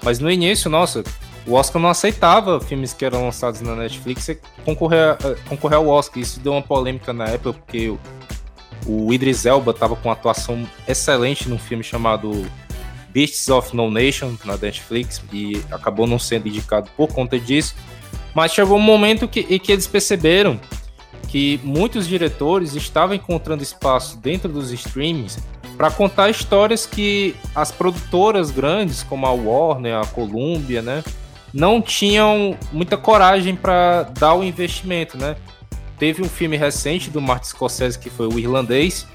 Mas 0.03 0.19
no 0.19 0.29
início, 0.29 0.69
nossa, 0.69 1.05
o 1.45 1.53
Oscar 1.53 1.81
não 1.81 1.89
aceitava 1.89 2.59
filmes 2.59 2.91
que 2.91 3.05
eram 3.05 3.23
lançados 3.23 3.61
na 3.61 3.75
Netflix 3.75 4.29
concorrer, 4.65 5.17
eh, 5.23 5.35
concorrer 5.47 5.77
ao 5.77 5.87
Oscar. 5.87 6.21
Isso 6.21 6.41
deu 6.41 6.51
uma 6.51 6.61
polêmica 6.61 7.13
na 7.13 7.25
época, 7.25 7.53
porque 7.53 7.95
o, 8.87 9.13
Idris 9.13 9.45
Elba 9.45 9.71
estava 9.71 9.95
com 9.95 10.09
uma 10.09 10.13
atuação 10.13 10.67
excelente 10.87 11.49
num 11.49 11.59
filme 11.59 11.83
chamado 11.83 12.45
Beasts 13.09 13.49
of 13.49 13.75
No 13.75 13.89
Nation 13.89 14.35
na 14.45 14.57
Netflix 14.57 15.21
e 15.31 15.61
acabou 15.71 16.07
não 16.07 16.19
sendo 16.19 16.47
indicado 16.47 16.89
por 16.95 17.07
conta 17.07 17.39
disso. 17.39 17.75
Mas 18.33 18.53
chegou 18.53 18.77
um 18.77 18.81
momento 18.81 19.27
que, 19.27 19.41
em 19.49 19.59
que 19.59 19.71
eles 19.71 19.87
perceberam 19.87 20.59
que 21.27 21.59
muitos 21.63 22.07
diretores 22.07 22.73
estavam 22.75 23.15
encontrando 23.15 23.63
espaço 23.63 24.17
dentro 24.17 24.49
dos 24.49 24.71
streamings 24.71 25.39
para 25.75 25.91
contar 25.91 26.29
histórias 26.29 26.85
que 26.85 27.35
as 27.53 27.71
produtoras 27.71 28.49
grandes, 28.49 29.03
como 29.03 29.25
a 29.25 29.31
Warner, 29.31 29.95
a 29.97 30.05
Columbia, 30.05 30.81
né, 30.81 31.03
não 31.53 31.81
tinham 31.81 32.57
muita 32.71 32.97
coragem 32.97 33.55
para 33.55 34.03
dar 34.03 34.33
o 34.33 34.43
investimento, 34.43 35.17
né? 35.17 35.35
Teve 35.97 36.21
um 36.21 36.29
filme 36.29 36.57
recente 36.57 37.09
do 37.09 37.21
Martin 37.21 37.49
Scorsese 37.49 37.97
que 37.97 38.09
foi 38.09 38.27
o 38.27 38.39
Irlandês, 38.39 39.07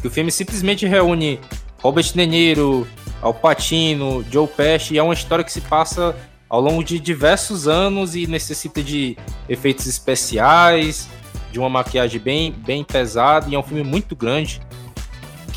que 0.00 0.06
o 0.06 0.10
filme 0.10 0.30
simplesmente 0.30 0.86
reúne 0.86 1.40
Robert 1.82 2.12
De 2.12 2.26
Niro, 2.26 2.86
Al 3.20 3.34
Pacino, 3.34 4.24
Joe 4.30 4.46
Pesci, 4.46 4.94
e 4.94 4.98
é 4.98 5.02
uma 5.02 5.14
história 5.14 5.44
que 5.44 5.52
se 5.52 5.60
passa 5.60 6.14
ao 6.48 6.60
longo 6.60 6.82
de 6.82 6.98
diversos 6.98 7.68
anos 7.68 8.14
e 8.14 8.26
necessita 8.26 8.82
de 8.82 9.16
efeitos 9.48 9.86
especiais, 9.86 11.08
de 11.52 11.58
uma 11.58 11.68
maquiagem 11.68 12.20
bem, 12.20 12.52
bem 12.52 12.84
pesada, 12.84 13.48
e 13.48 13.54
é 13.54 13.58
um 13.58 13.62
filme 13.62 13.82
muito 13.82 14.16
grande 14.16 14.60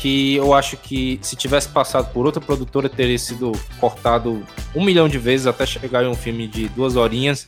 que 0.02 0.34
eu 0.34 0.52
acho 0.52 0.76
que 0.76 1.20
se 1.22 1.36
tivesse 1.36 1.68
passado 1.68 2.12
por 2.12 2.26
outra 2.26 2.40
produtora 2.40 2.88
teria 2.88 3.16
sido 3.16 3.52
cortado 3.78 4.44
um 4.74 4.84
milhão 4.84 5.08
de 5.08 5.16
vezes 5.16 5.46
até 5.46 5.64
chegar 5.64 6.02
em 6.02 6.08
um 6.08 6.14
filme 6.16 6.48
de 6.48 6.68
duas 6.70 6.96
horinhas. 6.96 7.46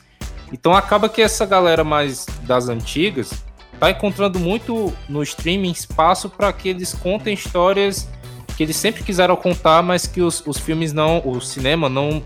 Então 0.55 0.73
acaba 0.73 1.09
que 1.09 1.21
essa 1.21 1.45
galera 1.45 1.83
mais 1.83 2.25
das 2.43 2.69
antigas 2.69 3.43
tá 3.77 3.91
encontrando 3.91 4.39
muito 4.39 4.93
no 5.09 5.21
streaming 5.21 5.71
espaço 5.71 6.29
para 6.29 6.53
que 6.53 6.69
eles 6.69 6.93
contem 6.93 7.33
histórias 7.33 8.07
que 8.55 8.63
eles 8.63 8.77
sempre 8.77 9.03
quiseram 9.03 9.35
contar, 9.35 9.83
mas 9.83 10.07
que 10.07 10.21
os, 10.21 10.41
os 10.47 10.57
filmes 10.57 10.93
não, 10.93 11.21
o 11.25 11.41
cinema 11.41 11.89
não 11.89 12.23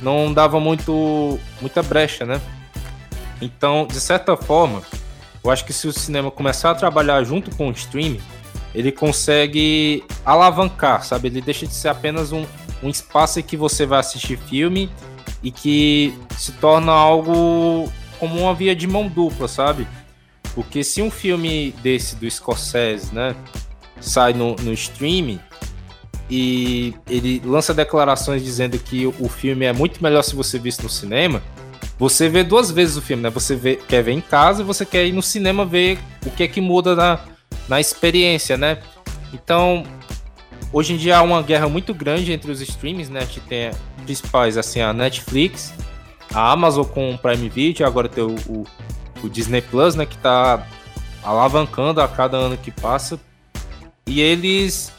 não 0.00 0.32
dava 0.32 0.58
muito 0.58 1.38
muita 1.60 1.82
brecha, 1.82 2.24
né? 2.24 2.40
Então, 3.38 3.86
de 3.86 4.00
certa 4.00 4.34
forma, 4.34 4.82
eu 5.44 5.50
acho 5.50 5.66
que 5.66 5.72
se 5.74 5.86
o 5.86 5.92
cinema 5.92 6.30
começar 6.30 6.70
a 6.70 6.74
trabalhar 6.74 7.22
junto 7.22 7.54
com 7.54 7.68
o 7.68 7.72
streaming, 7.72 8.22
ele 8.74 8.90
consegue 8.90 10.02
alavancar, 10.24 11.04
sabe? 11.04 11.28
Ele 11.28 11.42
deixa 11.42 11.66
de 11.66 11.74
ser 11.74 11.88
apenas 11.88 12.32
um, 12.32 12.46
um 12.82 12.88
espaço 12.88 13.38
em 13.38 13.42
que 13.42 13.58
você 13.58 13.84
vai 13.84 14.00
assistir 14.00 14.38
filme 14.38 14.90
e 15.42 15.50
que 15.50 16.14
se 16.36 16.52
torna 16.52 16.92
algo 16.92 17.90
como 18.18 18.40
uma 18.40 18.54
via 18.54 18.74
de 18.74 18.86
mão 18.86 19.08
dupla, 19.08 19.46
sabe? 19.46 19.86
Porque 20.54 20.82
se 20.82 21.00
um 21.00 21.10
filme 21.10 21.72
desse 21.82 22.16
do 22.16 22.28
Scorsese, 22.28 23.14
né, 23.14 23.36
sai 24.00 24.32
no, 24.32 24.56
no 24.56 24.72
streaming 24.72 25.38
e 26.30 26.94
ele 27.08 27.40
lança 27.44 27.72
declarações 27.72 28.42
dizendo 28.42 28.78
que 28.78 29.06
o 29.06 29.28
filme 29.28 29.64
é 29.64 29.72
muito 29.72 30.02
melhor 30.02 30.22
se 30.22 30.34
você 30.34 30.58
visse 30.58 30.82
no 30.82 30.88
cinema, 30.88 31.42
você 31.98 32.28
vê 32.28 32.44
duas 32.44 32.70
vezes 32.70 32.96
o 32.96 33.02
filme, 33.02 33.22
né? 33.22 33.30
Você 33.30 33.56
vê, 33.56 33.76
quer 33.76 34.02
ver 34.02 34.12
em 34.12 34.20
casa 34.20 34.62
e 34.62 34.64
você 34.64 34.84
quer 34.84 35.06
ir 35.06 35.12
no 35.12 35.22
cinema 35.22 35.64
ver 35.64 35.98
o 36.24 36.30
que 36.30 36.42
é 36.42 36.48
que 36.48 36.60
muda 36.60 36.94
na, 36.94 37.20
na 37.68 37.80
experiência, 37.80 38.56
né? 38.56 38.78
Então, 39.32 39.84
hoje 40.72 40.94
em 40.94 40.96
dia 40.96 41.18
há 41.18 41.22
uma 41.22 41.42
guerra 41.42 41.68
muito 41.68 41.92
grande 41.92 42.32
entre 42.32 42.52
os 42.52 42.60
streams, 42.60 43.10
né? 43.10 43.20
A 43.20 43.24
gente 43.24 43.40
tem 43.40 43.70
principais, 44.08 44.56
assim, 44.56 44.80
a 44.80 44.94
Netflix, 44.94 45.74
a 46.32 46.50
Amazon 46.50 46.86
com 46.86 47.10
o 47.14 47.18
Prime 47.18 47.46
Video, 47.50 47.86
agora 47.86 48.08
tem 48.08 48.24
o, 48.24 48.34
o, 48.48 48.66
o 49.22 49.28
Disney 49.28 49.60
Plus, 49.60 49.94
né? 49.94 50.06
Que 50.06 50.16
tá 50.16 50.66
alavancando 51.22 52.00
a 52.00 52.08
cada 52.08 52.38
ano 52.38 52.56
que 52.56 52.70
passa. 52.70 53.20
E 54.06 54.22
eles, 54.22 54.90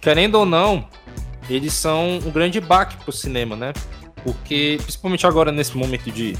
querendo 0.00 0.36
ou 0.36 0.46
não, 0.46 0.88
eles 1.50 1.74
são 1.74 2.18
um 2.24 2.30
grande 2.30 2.62
baque 2.62 2.96
pro 2.96 3.12
cinema, 3.12 3.54
né? 3.54 3.74
Porque, 4.24 4.78
principalmente 4.80 5.26
agora 5.26 5.52
nesse 5.52 5.76
momento 5.76 6.10
de, 6.10 6.34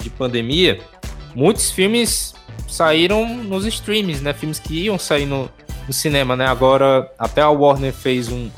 de 0.00 0.10
pandemia, 0.10 0.80
muitos 1.36 1.70
filmes 1.70 2.34
saíram 2.66 3.24
nos 3.44 3.64
streams, 3.64 4.20
né? 4.20 4.32
Filmes 4.32 4.58
que 4.58 4.86
iam 4.86 4.98
sair 4.98 5.26
no, 5.26 5.48
no 5.86 5.92
cinema, 5.92 6.34
né? 6.34 6.46
Agora, 6.48 7.08
até 7.16 7.40
a 7.40 7.48
Warner 7.48 7.92
fez 7.92 8.28
um, 8.28 8.50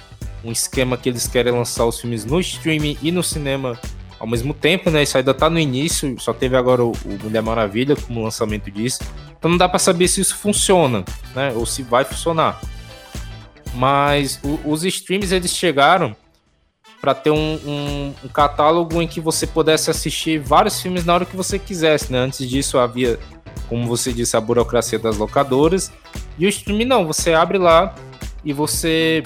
um 0.44 0.52
esquema 0.52 0.96
que 0.96 1.08
eles 1.08 1.26
querem 1.26 1.52
lançar 1.52 1.86
os 1.86 2.00
filmes 2.00 2.24
no 2.24 2.40
streaming 2.40 2.96
e 3.02 3.10
no 3.10 3.22
cinema 3.22 3.78
ao 4.18 4.26
mesmo 4.26 4.54
tempo, 4.54 4.90
né? 4.90 5.02
Isso 5.02 5.16
ainda 5.16 5.34
tá 5.34 5.50
no 5.50 5.58
início, 5.58 6.14
só 6.18 6.32
teve 6.32 6.56
agora 6.56 6.84
o, 6.84 6.92
Mulher 7.22 7.42
Maravilha 7.42 7.96
como 7.96 8.22
lançamento 8.22 8.70
disso. 8.70 9.00
Então 9.38 9.50
não 9.50 9.58
dá 9.58 9.68
para 9.68 9.78
saber 9.78 10.08
se 10.08 10.20
isso 10.20 10.36
funciona, 10.36 11.04
né? 11.34 11.52
Ou 11.54 11.66
se 11.66 11.82
vai 11.82 12.04
funcionar. 12.04 12.60
Mas 13.74 14.40
o, 14.42 14.60
os 14.64 14.84
streams 14.84 15.34
eles 15.34 15.50
chegaram 15.50 16.14
para 17.00 17.14
ter 17.14 17.30
um, 17.30 17.54
um, 17.66 18.14
um, 18.24 18.28
catálogo 18.28 19.02
em 19.02 19.06
que 19.06 19.20
você 19.20 19.46
pudesse 19.46 19.90
assistir 19.90 20.38
vários 20.38 20.80
filmes 20.80 21.04
na 21.04 21.12
hora 21.12 21.26
que 21.26 21.36
você 21.36 21.58
quisesse, 21.58 22.10
né? 22.10 22.18
Antes 22.18 22.48
disso 22.48 22.78
havia 22.78 23.18
como 23.68 23.86
você 23.86 24.12
disse, 24.12 24.36
a 24.36 24.40
burocracia 24.40 24.98
das 24.98 25.16
locadoras. 25.16 25.90
E 26.38 26.46
o 26.46 26.48
streaming 26.48 26.84
não, 26.84 27.06
você 27.06 27.32
abre 27.32 27.58
lá 27.58 27.94
e 28.44 28.52
você 28.52 29.22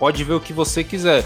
pode 0.00 0.24
ver 0.24 0.32
o 0.32 0.40
que 0.40 0.52
você 0.52 0.82
quiser. 0.82 1.24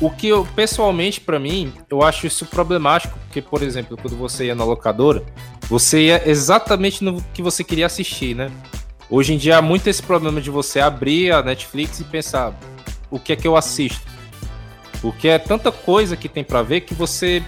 O 0.00 0.10
que 0.10 0.26
eu, 0.26 0.44
pessoalmente, 0.56 1.20
para 1.20 1.38
mim, 1.38 1.72
eu 1.88 2.02
acho 2.02 2.26
isso 2.26 2.46
problemático, 2.46 3.16
porque, 3.20 3.40
por 3.40 3.62
exemplo, 3.62 3.96
quando 3.96 4.16
você 4.16 4.46
ia 4.46 4.54
na 4.54 4.64
locadora, 4.64 5.22
você 5.68 6.06
ia 6.06 6.28
exatamente 6.28 7.04
no 7.04 7.22
que 7.34 7.42
você 7.42 7.62
queria 7.62 7.86
assistir, 7.86 8.34
né? 8.34 8.50
Hoje 9.08 9.34
em 9.34 9.36
dia 9.36 9.58
há 9.58 9.62
muito 9.62 9.86
esse 9.86 10.02
problema 10.02 10.40
de 10.40 10.50
você 10.50 10.80
abrir 10.80 11.32
a 11.32 11.42
Netflix 11.42 12.00
e 12.00 12.04
pensar 12.04 12.58
o 13.10 13.18
que 13.18 13.32
é 13.34 13.36
que 13.36 13.46
eu 13.46 13.56
assisto. 13.56 14.02
Porque 15.00 15.28
é 15.28 15.38
tanta 15.38 15.70
coisa 15.70 16.16
que 16.16 16.28
tem 16.28 16.42
para 16.42 16.62
ver 16.62 16.80
que 16.80 16.94
você 16.94 17.42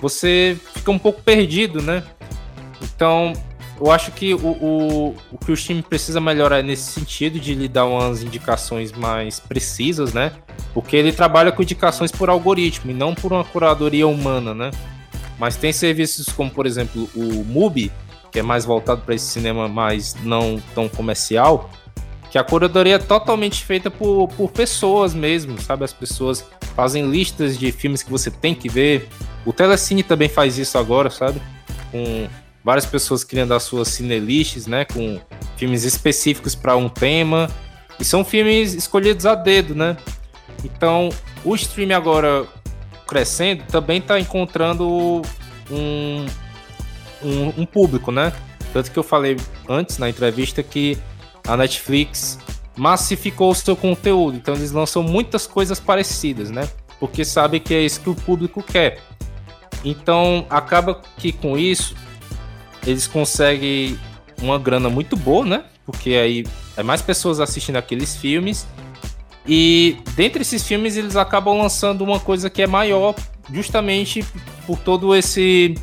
você 0.00 0.58
fica 0.74 0.90
um 0.90 0.98
pouco 0.98 1.22
perdido, 1.22 1.80
né? 1.80 2.02
Então, 2.82 3.32
eu 3.80 3.90
acho 3.90 4.12
que 4.12 4.34
o, 4.34 4.38
o, 4.38 5.16
o 5.32 5.38
que 5.38 5.50
o 5.50 5.56
time 5.56 5.82
precisa 5.82 6.20
melhorar 6.20 6.60
é 6.60 6.62
nesse 6.62 6.92
sentido 6.92 7.40
de 7.40 7.54
lhe 7.54 7.68
dar 7.68 7.86
umas 7.86 8.22
indicações 8.22 8.92
mais 8.92 9.40
precisas, 9.40 10.12
né? 10.12 10.32
Porque 10.72 10.96
ele 10.96 11.12
trabalha 11.12 11.50
com 11.50 11.62
indicações 11.62 12.12
por 12.12 12.30
algoritmo 12.30 12.90
e 12.90 12.94
não 12.94 13.14
por 13.14 13.32
uma 13.32 13.44
curadoria 13.44 14.06
humana, 14.06 14.54
né? 14.54 14.70
Mas 15.38 15.56
tem 15.56 15.72
serviços 15.72 16.28
como, 16.28 16.50
por 16.50 16.66
exemplo, 16.66 17.08
o 17.14 17.44
MUBI, 17.44 17.90
que 18.30 18.38
é 18.38 18.42
mais 18.42 18.64
voltado 18.64 19.02
para 19.02 19.14
esse 19.14 19.26
cinema 19.26 19.68
mais 19.68 20.14
não 20.22 20.62
tão 20.74 20.88
comercial, 20.88 21.70
que 22.30 22.38
a 22.38 22.44
curadoria 22.44 22.94
é 22.94 22.98
totalmente 22.98 23.64
feita 23.64 23.90
por, 23.90 24.28
por 24.28 24.50
pessoas 24.50 25.12
mesmo, 25.12 25.60
sabe? 25.60 25.84
As 25.84 25.92
pessoas 25.92 26.46
fazem 26.74 27.10
listas 27.10 27.58
de 27.58 27.70
filmes 27.72 28.02
que 28.02 28.10
você 28.10 28.30
tem 28.30 28.54
que 28.54 28.68
ver. 28.68 29.08
O 29.44 29.52
Telecine 29.52 30.02
também 30.02 30.28
faz 30.28 30.56
isso 30.56 30.78
agora, 30.78 31.10
sabe? 31.10 31.42
Com 31.90 32.28
várias 32.64 32.86
pessoas 32.86 33.24
criando 33.24 33.54
as 33.54 33.62
suas 33.62 33.88
cinelists, 33.88 34.66
né, 34.66 34.84
com 34.84 35.20
filmes 35.56 35.84
específicos 35.84 36.54
para 36.54 36.76
um 36.76 36.88
tema, 36.88 37.50
e 37.98 38.04
são 38.04 38.24
filmes 38.24 38.74
escolhidos 38.74 39.26
a 39.26 39.34
dedo, 39.34 39.74
né? 39.74 39.96
Então, 40.64 41.08
o 41.44 41.54
stream 41.54 41.96
agora 41.96 42.46
crescendo 43.06 43.64
também 43.64 43.98
está 43.98 44.18
encontrando 44.18 45.22
um, 45.70 46.26
um, 47.22 47.48
um, 47.58 47.66
público, 47.66 48.10
né? 48.10 48.32
Tanto 48.72 48.90
que 48.90 48.98
eu 48.98 49.02
falei 49.02 49.36
antes 49.68 49.98
na 49.98 50.08
entrevista 50.08 50.62
que 50.62 50.98
a 51.46 51.56
Netflix 51.56 52.38
massificou 52.76 53.50
o 53.50 53.54
seu 53.54 53.76
conteúdo, 53.76 54.36
então 54.36 54.54
eles 54.54 54.72
lançam 54.72 55.02
muitas 55.02 55.46
coisas 55.46 55.78
parecidas, 55.78 56.50
né? 56.50 56.68
Porque 56.98 57.24
sabe 57.24 57.60
que 57.60 57.74
é 57.74 57.82
isso 57.82 58.00
que 58.00 58.10
o 58.10 58.14
público 58.14 58.62
quer. 58.62 59.00
Então, 59.84 60.46
acaba 60.48 61.00
que 61.18 61.32
com 61.32 61.58
isso 61.58 61.94
eles 62.86 63.06
conseguem 63.06 63.98
uma 64.40 64.58
grana 64.58 64.88
muito 64.88 65.16
boa, 65.16 65.44
né? 65.44 65.64
Porque 65.84 66.10
aí 66.10 66.44
é 66.76 66.82
mais 66.82 67.02
pessoas 67.02 67.40
assistindo 67.40 67.76
aqueles 67.76 68.16
filmes. 68.16 68.66
E 69.46 69.98
dentre 70.14 70.42
esses 70.42 70.66
filmes 70.66 70.96
eles 70.96 71.16
acabam 71.16 71.58
lançando 71.58 72.02
uma 72.02 72.20
coisa 72.20 72.48
que 72.48 72.62
é 72.62 72.66
maior, 72.66 73.14
justamente 73.52 74.24
por 74.66 74.78
todo 74.78 75.14
esse 75.14 75.74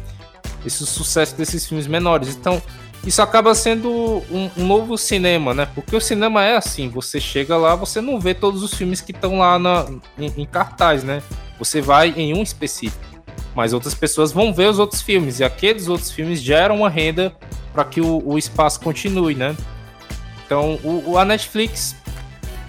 esse 0.66 0.86
sucesso 0.86 1.36
desses 1.36 1.66
filmes 1.66 1.88
menores. 1.88 2.36
Então, 2.36 2.62
isso 3.06 3.22
acaba 3.22 3.56
sendo 3.56 3.90
um, 4.30 4.50
um, 4.58 4.68
novo 4.68 4.98
cinema, 4.98 5.54
né? 5.54 5.68
Porque 5.74 5.96
o 5.96 6.02
cinema 6.02 6.44
é 6.44 6.58
assim, 6.58 6.90
você 6.90 7.20
chega 7.20 7.56
lá, 7.56 7.76
você 7.76 8.02
não 8.02 8.20
vê 8.20 8.34
todos 8.34 8.62
os 8.62 8.74
filmes 8.74 9.00
que 9.00 9.12
estão 9.12 9.40
lá 9.40 9.58
na, 9.58 9.86
em, 10.18 10.42
em 10.42 10.46
cartaz, 10.46 11.04
né? 11.04 11.24
Você 11.58 11.82
vai 11.82 12.14
em 12.16 12.34
um 12.34 12.44
específico 12.44 13.09
mas 13.56 13.74
outras 13.74 13.94
pessoas 13.94 14.32
vão 14.32 14.54
ver 14.54 14.70
os 14.70 14.80
outros 14.80 15.02
filmes 15.02 15.40
e 15.40 15.44
aqueles 15.44 15.88
outros 15.88 16.12
filmes 16.12 16.42
geram 16.42 16.78
uma 16.78 16.90
renda 16.90 17.36
para 17.74 17.84
que 17.84 18.02
o, 18.02 18.22
o, 18.26 18.38
espaço 18.38 18.80
continue, 18.80 19.36
né? 19.36 19.56
Então, 20.46 20.80
o, 20.84 21.18
a 21.18 21.26
Netflix, 21.26 21.96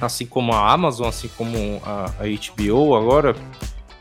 assim 0.01 0.27
como 0.27 0.53
a 0.53 0.73
Amazon, 0.73 1.09
assim 1.09 1.29
como 1.37 1.81
a, 1.85 2.07
a 2.19 2.25
HBO 2.27 2.95
agora 2.95 3.35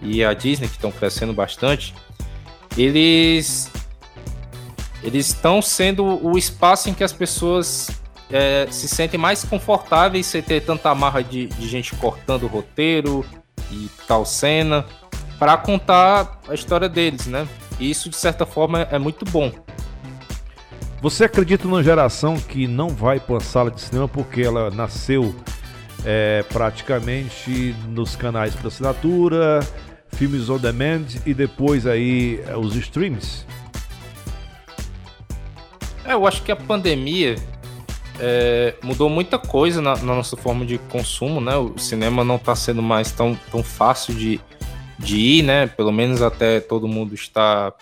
e 0.01 0.23
a 0.23 0.33
Disney 0.33 0.67
que 0.67 0.75
estão 0.75 0.91
crescendo 0.91 1.33
bastante, 1.33 1.93
eles 2.77 3.71
eles 5.01 5.27
estão 5.27 5.61
sendo 5.61 6.03
o 6.25 6.37
espaço 6.37 6.89
em 6.89 6.93
que 6.93 7.03
as 7.03 7.13
pessoas 7.13 7.89
é, 8.29 8.67
se 8.69 8.87
sentem 8.87 9.17
mais 9.17 9.45
confortáveis 9.45 10.25
sem 10.25 10.41
ter 10.41 10.61
tanta 10.61 10.89
amarra 10.89 11.23
de, 11.23 11.47
de 11.47 11.67
gente 11.69 11.95
cortando 11.95 12.43
o 12.43 12.47
roteiro 12.47 13.25
e 13.71 13.89
tal 14.05 14.25
cena 14.25 14.85
para 15.39 15.55
contar 15.57 16.39
a 16.47 16.53
história 16.53 16.89
deles, 16.89 17.25
né? 17.25 17.47
E 17.79 17.89
isso 17.89 18.09
de 18.09 18.17
certa 18.17 18.45
forma 18.45 18.81
é 18.91 18.99
muito 18.99 19.23
bom. 19.23 19.51
Você 21.01 21.23
acredita 21.23 21.65
numa 21.65 21.81
geração 21.81 22.37
que 22.37 22.67
não 22.67 22.89
vai 22.89 23.21
para 23.21 23.37
a 23.37 23.39
sala 23.39 23.71
de 23.71 23.79
cinema 23.79 24.07
porque 24.07 24.41
ela 24.41 24.69
nasceu 24.69 25.33
é, 26.05 26.43
praticamente 26.49 27.73
nos 27.87 28.17
canais 28.17 28.53
por 28.53 28.67
assinatura, 28.67 29.61
filmes 30.11 30.49
on 30.49 30.57
demand 30.57 31.05
e 31.25 31.33
depois 31.33 31.87
aí 31.87 32.43
é, 32.45 32.57
os 32.57 32.75
streams? 32.75 33.45
É, 36.03 36.13
eu 36.13 36.27
acho 36.27 36.43
que 36.43 36.51
a 36.51 36.55
pandemia 36.55 37.35
é, 38.19 38.75
mudou 38.83 39.09
muita 39.09 39.39
coisa 39.39 39.81
na, 39.81 39.95
na, 39.95 40.15
nossa 40.15 40.35
forma 40.35 40.65
de 40.65 40.77
consumo, 40.77 41.39
né? 41.39 41.55
O 41.55 41.77
cinema 41.77 42.25
não 42.25 42.35
está 42.35 42.55
sendo 42.55 42.81
mais 42.81 43.11
tão, 43.13 43.39
tão 43.49 43.63
fácil 43.63 44.13
de, 44.13 44.41
de 44.99 45.17
ir, 45.17 45.43
né? 45.43 45.65
Pelo 45.65 45.91
menos 45.91 46.21
até 46.21 46.59
todo 46.59 46.87
mundo 46.87 47.15
está 47.15 47.73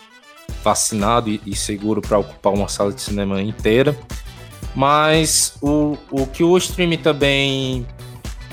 vacinado 0.63 1.29
e, 1.29 1.41
e 1.45 1.55
seguro 1.55 2.01
para 2.01 2.19
ocupar 2.19 2.53
uma 2.53 2.69
sala 2.69 2.93
de 2.93 3.01
cinema 3.01 3.41
inteira. 3.41 3.97
Mas 4.75 5.57
o, 5.61 5.97
o 6.11 6.27
que 6.27 6.43
o 6.43 6.55
streaming 6.55 6.99
também 6.99 7.85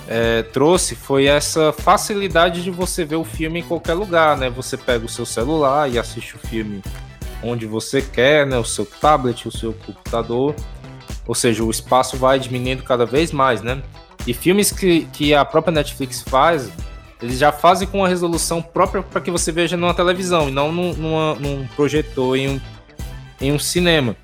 é, 0.08 0.42
trouxe 0.42 0.94
foi 0.94 1.26
essa 1.26 1.72
facilidade 1.72 2.62
de 2.62 2.70
você 2.70 3.04
ver 3.04 3.16
o 3.16 3.24
filme 3.24 3.60
em 3.60 3.62
qualquer 3.62 3.94
lugar, 3.94 4.36
né? 4.36 4.48
Você 4.50 4.76
pega 4.76 5.04
o 5.04 5.08
seu 5.08 5.26
celular 5.26 5.90
e 5.90 5.98
assiste 5.98 6.34
o 6.36 6.38
filme 6.38 6.82
onde 7.42 7.66
você 7.66 8.00
quer, 8.00 8.46
né? 8.46 8.56
O 8.58 8.64
seu 8.64 8.86
tablet, 8.86 9.46
o 9.46 9.52
seu 9.52 9.74
computador. 9.74 10.54
Ou 11.26 11.34
seja, 11.34 11.62
o 11.62 11.70
espaço 11.70 12.16
vai 12.16 12.38
diminuindo 12.38 12.82
cada 12.82 13.04
vez 13.04 13.30
mais, 13.30 13.60
né? 13.60 13.82
E 14.26 14.32
filmes 14.32 14.72
que, 14.72 15.06
que 15.12 15.34
a 15.34 15.44
própria 15.44 15.72
Netflix 15.72 16.22
faz, 16.22 16.70
eles 17.25 17.39
já 17.39 17.51
fazem 17.51 17.89
com 17.89 17.99
uma 17.99 18.09
resolução 18.09 18.61
própria 18.61 19.03
para 19.03 19.20
que 19.20 19.31
você 19.31 19.51
veja 19.51 19.77
numa 19.77 19.95
televisão 19.95 20.49
e 20.49 20.53
não 20.53 20.70
num, 20.70 20.93
numa, 20.93 21.35
num 21.37 21.66
projetor 21.68 22.37
em 22.37 22.49
um, 22.49 22.61
em 23.41 23.53
um 23.53 23.59
cinema. 23.59 24.14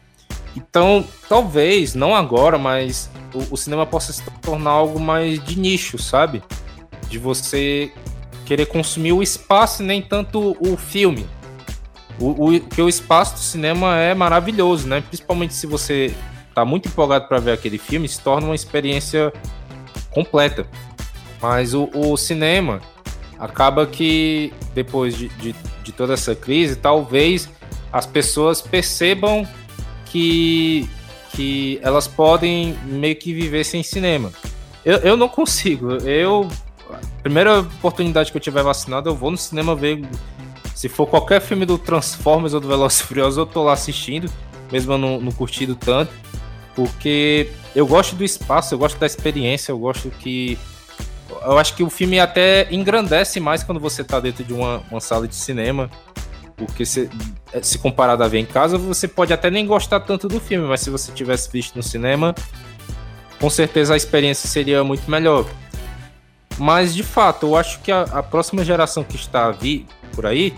Então, 0.54 1.04
talvez, 1.28 1.94
não 1.94 2.14
agora, 2.14 2.58
mas 2.58 3.10
o, 3.32 3.54
o, 3.54 3.56
cinema 3.56 3.86
possa 3.86 4.12
se 4.12 4.22
tornar 4.42 4.72
algo 4.72 5.00
mais 5.00 5.42
de 5.42 5.58
nicho, 5.58 5.96
sabe? 5.96 6.42
De 7.08 7.18
você 7.18 7.90
querer 8.44 8.66
consumir 8.66 9.12
o 9.12 9.22
espaço 9.22 9.82
e 9.82 9.86
nem 9.86 10.02
tanto 10.02 10.56
o 10.60 10.76
filme. 10.76 11.26
O, 12.18 12.48
o, 12.48 12.60
que 12.60 12.82
o 12.82 12.88
espaço 12.88 13.34
do 13.34 13.40
cinema 13.40 13.96
é 13.96 14.14
maravilhoso, 14.14 14.86
né? 14.86 15.00
Principalmente 15.00 15.54
se 15.54 15.66
você 15.66 16.14
tá 16.54 16.64
muito 16.66 16.88
empolgado 16.88 17.28
para 17.28 17.38
ver 17.38 17.52
aquele 17.52 17.78
filme, 17.78 18.06
se 18.06 18.20
torna 18.20 18.48
uma 18.48 18.54
experiência 18.54 19.32
completa. 20.10 20.66
Mas 21.40 21.74
o, 21.74 21.88
o 21.94 22.16
cinema 22.16 22.80
acaba 23.38 23.86
que 23.86 24.52
depois 24.74 25.16
de, 25.16 25.28
de, 25.28 25.54
de 25.82 25.92
toda 25.92 26.14
essa 26.14 26.34
crise, 26.34 26.76
talvez 26.76 27.48
as 27.92 28.06
pessoas 28.06 28.60
percebam 28.60 29.46
que, 30.06 30.88
que 31.32 31.80
elas 31.82 32.06
podem 32.06 32.76
meio 32.84 33.16
que 33.16 33.32
viver 33.32 33.64
sem 33.64 33.82
cinema. 33.82 34.30
Eu, 34.84 34.98
eu 34.98 35.16
não 35.16 35.28
consigo. 35.28 35.92
Eu. 36.04 36.48
Primeira 37.22 37.60
oportunidade 37.60 38.32
que 38.32 38.36
eu 38.36 38.40
tiver 38.40 38.62
vacinado, 38.62 39.08
eu 39.08 39.14
vou 39.14 39.30
no 39.30 39.36
cinema 39.36 39.74
ver. 39.74 40.02
Se 40.74 40.88
for 40.88 41.06
qualquer 41.06 41.40
filme 41.40 41.66
do 41.66 41.76
Transformers 41.76 42.54
ou 42.54 42.60
do 42.60 42.66
Velozes 42.66 43.00
Furiosos, 43.02 43.36
eu 43.36 43.46
tô 43.46 43.62
lá 43.62 43.74
assistindo, 43.74 44.30
mesmo 44.72 44.94
eu 44.94 44.98
não, 44.98 45.20
não 45.20 45.30
curtido 45.30 45.76
tanto. 45.76 46.12
Porque 46.74 47.50
eu 47.76 47.86
gosto 47.86 48.16
do 48.16 48.24
espaço, 48.24 48.74
eu 48.74 48.78
gosto 48.78 48.98
da 48.98 49.06
experiência, 49.06 49.72
eu 49.72 49.78
gosto 49.78 50.10
que. 50.10 50.58
Eu 51.42 51.58
acho 51.58 51.74
que 51.74 51.82
o 51.82 51.90
filme 51.90 52.20
até 52.20 52.68
engrandece 52.70 53.40
mais 53.40 53.62
quando 53.62 53.80
você 53.80 54.04
tá 54.04 54.20
dentro 54.20 54.44
de 54.44 54.52
uma, 54.52 54.82
uma 54.90 55.00
sala 55.00 55.26
de 55.26 55.34
cinema. 55.34 55.90
Porque 56.56 56.84
se, 56.84 57.08
se 57.62 57.78
comparado 57.78 58.22
a 58.22 58.28
ver 58.28 58.38
em 58.38 58.44
casa, 58.44 58.76
você 58.76 59.08
pode 59.08 59.32
até 59.32 59.50
nem 59.50 59.66
gostar 59.66 60.00
tanto 60.00 60.28
do 60.28 60.38
filme, 60.38 60.66
mas 60.68 60.80
se 60.80 60.90
você 60.90 61.10
tivesse 61.10 61.50
visto 61.50 61.74
no 61.74 61.82
cinema, 61.82 62.34
com 63.40 63.48
certeza 63.48 63.94
a 63.94 63.96
experiência 63.96 64.46
seria 64.46 64.84
muito 64.84 65.10
melhor. 65.10 65.46
Mas 66.58 66.94
de 66.94 67.02
fato, 67.02 67.46
eu 67.46 67.56
acho 67.56 67.80
que 67.80 67.90
a, 67.90 68.02
a 68.02 68.22
próxima 68.22 68.62
geração 68.62 69.02
que 69.02 69.16
está 69.16 69.46
a 69.46 69.50
vir 69.50 69.86
por 70.14 70.26
aí, 70.26 70.54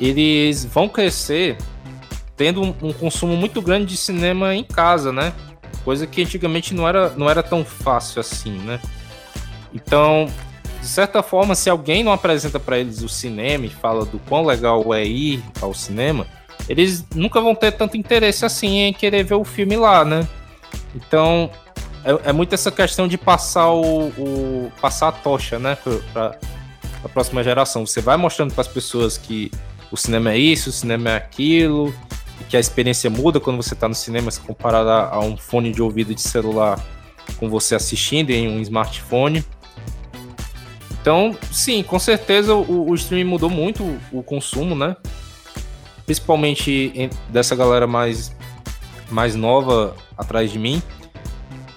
eles 0.00 0.64
vão 0.64 0.88
crescer 0.88 1.58
tendo 2.34 2.62
um, 2.62 2.74
um, 2.82 2.92
consumo 2.92 3.36
muito 3.36 3.60
grande 3.60 3.86
de 3.86 3.96
cinema 3.96 4.54
em 4.54 4.64
casa, 4.64 5.12
né? 5.12 5.34
Coisa 5.84 6.06
que 6.06 6.22
antigamente 6.22 6.74
não 6.74 6.88
era, 6.88 7.10
não 7.10 7.28
era 7.28 7.42
tão 7.42 7.64
fácil 7.64 8.20
assim, 8.20 8.58
né? 8.58 8.80
Então, 9.74 10.26
de 10.80 10.86
certa 10.86 11.22
forma, 11.22 11.54
se 11.54 11.68
alguém 11.68 12.04
não 12.04 12.12
apresenta 12.12 12.60
para 12.60 12.78
eles 12.78 13.02
o 13.02 13.08
cinema 13.08 13.66
e 13.66 13.70
fala 13.70 14.04
do 14.04 14.18
quão 14.20 14.44
legal 14.44 14.94
é 14.94 15.04
ir 15.04 15.42
ao 15.60 15.74
cinema, 15.74 16.26
eles 16.68 17.04
nunca 17.14 17.40
vão 17.40 17.54
ter 17.54 17.72
tanto 17.72 17.96
interesse 17.96 18.44
assim 18.44 18.80
em 18.80 18.92
querer 18.92 19.24
ver 19.24 19.34
o 19.34 19.44
filme 19.44 19.76
lá, 19.76 20.04
né? 20.04 20.26
Então, 20.94 21.50
é, 22.04 22.30
é 22.30 22.32
muito 22.32 22.54
essa 22.54 22.70
questão 22.70 23.08
de 23.08 23.18
passar 23.18 23.70
o, 23.70 24.08
o 24.08 24.72
passar 24.80 25.08
a 25.08 25.12
tocha, 25.12 25.58
né, 25.58 25.76
para 26.12 26.38
a 27.04 27.08
próxima 27.08 27.42
geração. 27.42 27.84
Você 27.84 28.00
vai 28.00 28.16
mostrando 28.16 28.52
para 28.52 28.62
as 28.62 28.68
pessoas 28.68 29.18
que 29.18 29.50
o 29.90 29.96
cinema 29.96 30.32
é 30.32 30.38
isso, 30.38 30.70
o 30.70 30.72
cinema 30.72 31.10
é 31.10 31.16
aquilo, 31.16 31.94
e 32.40 32.44
que 32.44 32.56
a 32.56 32.60
experiência 32.60 33.10
muda 33.10 33.40
quando 33.40 33.56
você 33.56 33.74
está 33.74 33.88
no 33.88 33.94
cinema 33.94 34.30
se 34.30 34.40
comparada 34.40 35.08
a 35.08 35.20
um 35.20 35.36
fone 35.36 35.72
de 35.72 35.82
ouvido 35.82 36.14
de 36.14 36.22
celular 36.22 36.78
com 37.38 37.48
você 37.48 37.74
assistindo 37.74 38.30
em 38.30 38.48
um 38.48 38.60
smartphone. 38.60 39.44
Então, 41.06 41.38
sim, 41.52 41.84
com 41.84 42.00
certeza 42.00 42.52
o, 42.52 42.90
o 42.90 42.94
streaming 42.96 43.30
mudou 43.30 43.48
muito 43.48 43.84
o, 43.84 44.18
o 44.18 44.22
consumo, 44.24 44.74
né? 44.74 44.96
Principalmente 46.04 46.90
em, 46.96 47.08
dessa 47.28 47.54
galera 47.54 47.86
mais, 47.86 48.34
mais 49.08 49.36
nova 49.36 49.94
atrás 50.18 50.50
de 50.50 50.58
mim. 50.58 50.82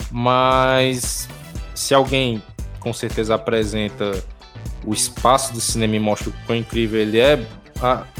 Mas 0.10 1.30
se 1.76 1.94
alguém 1.94 2.42
com 2.80 2.92
certeza 2.92 3.36
apresenta 3.36 4.20
o 4.84 4.96
espaço 4.96 5.54
do 5.54 5.62
cinema 5.62 5.96
e 5.96 6.00
mostra 6.00 6.32
o 6.32 6.34
quão 6.48 6.58
incrível 6.58 7.00
ele 7.00 7.20
é, 7.20 7.40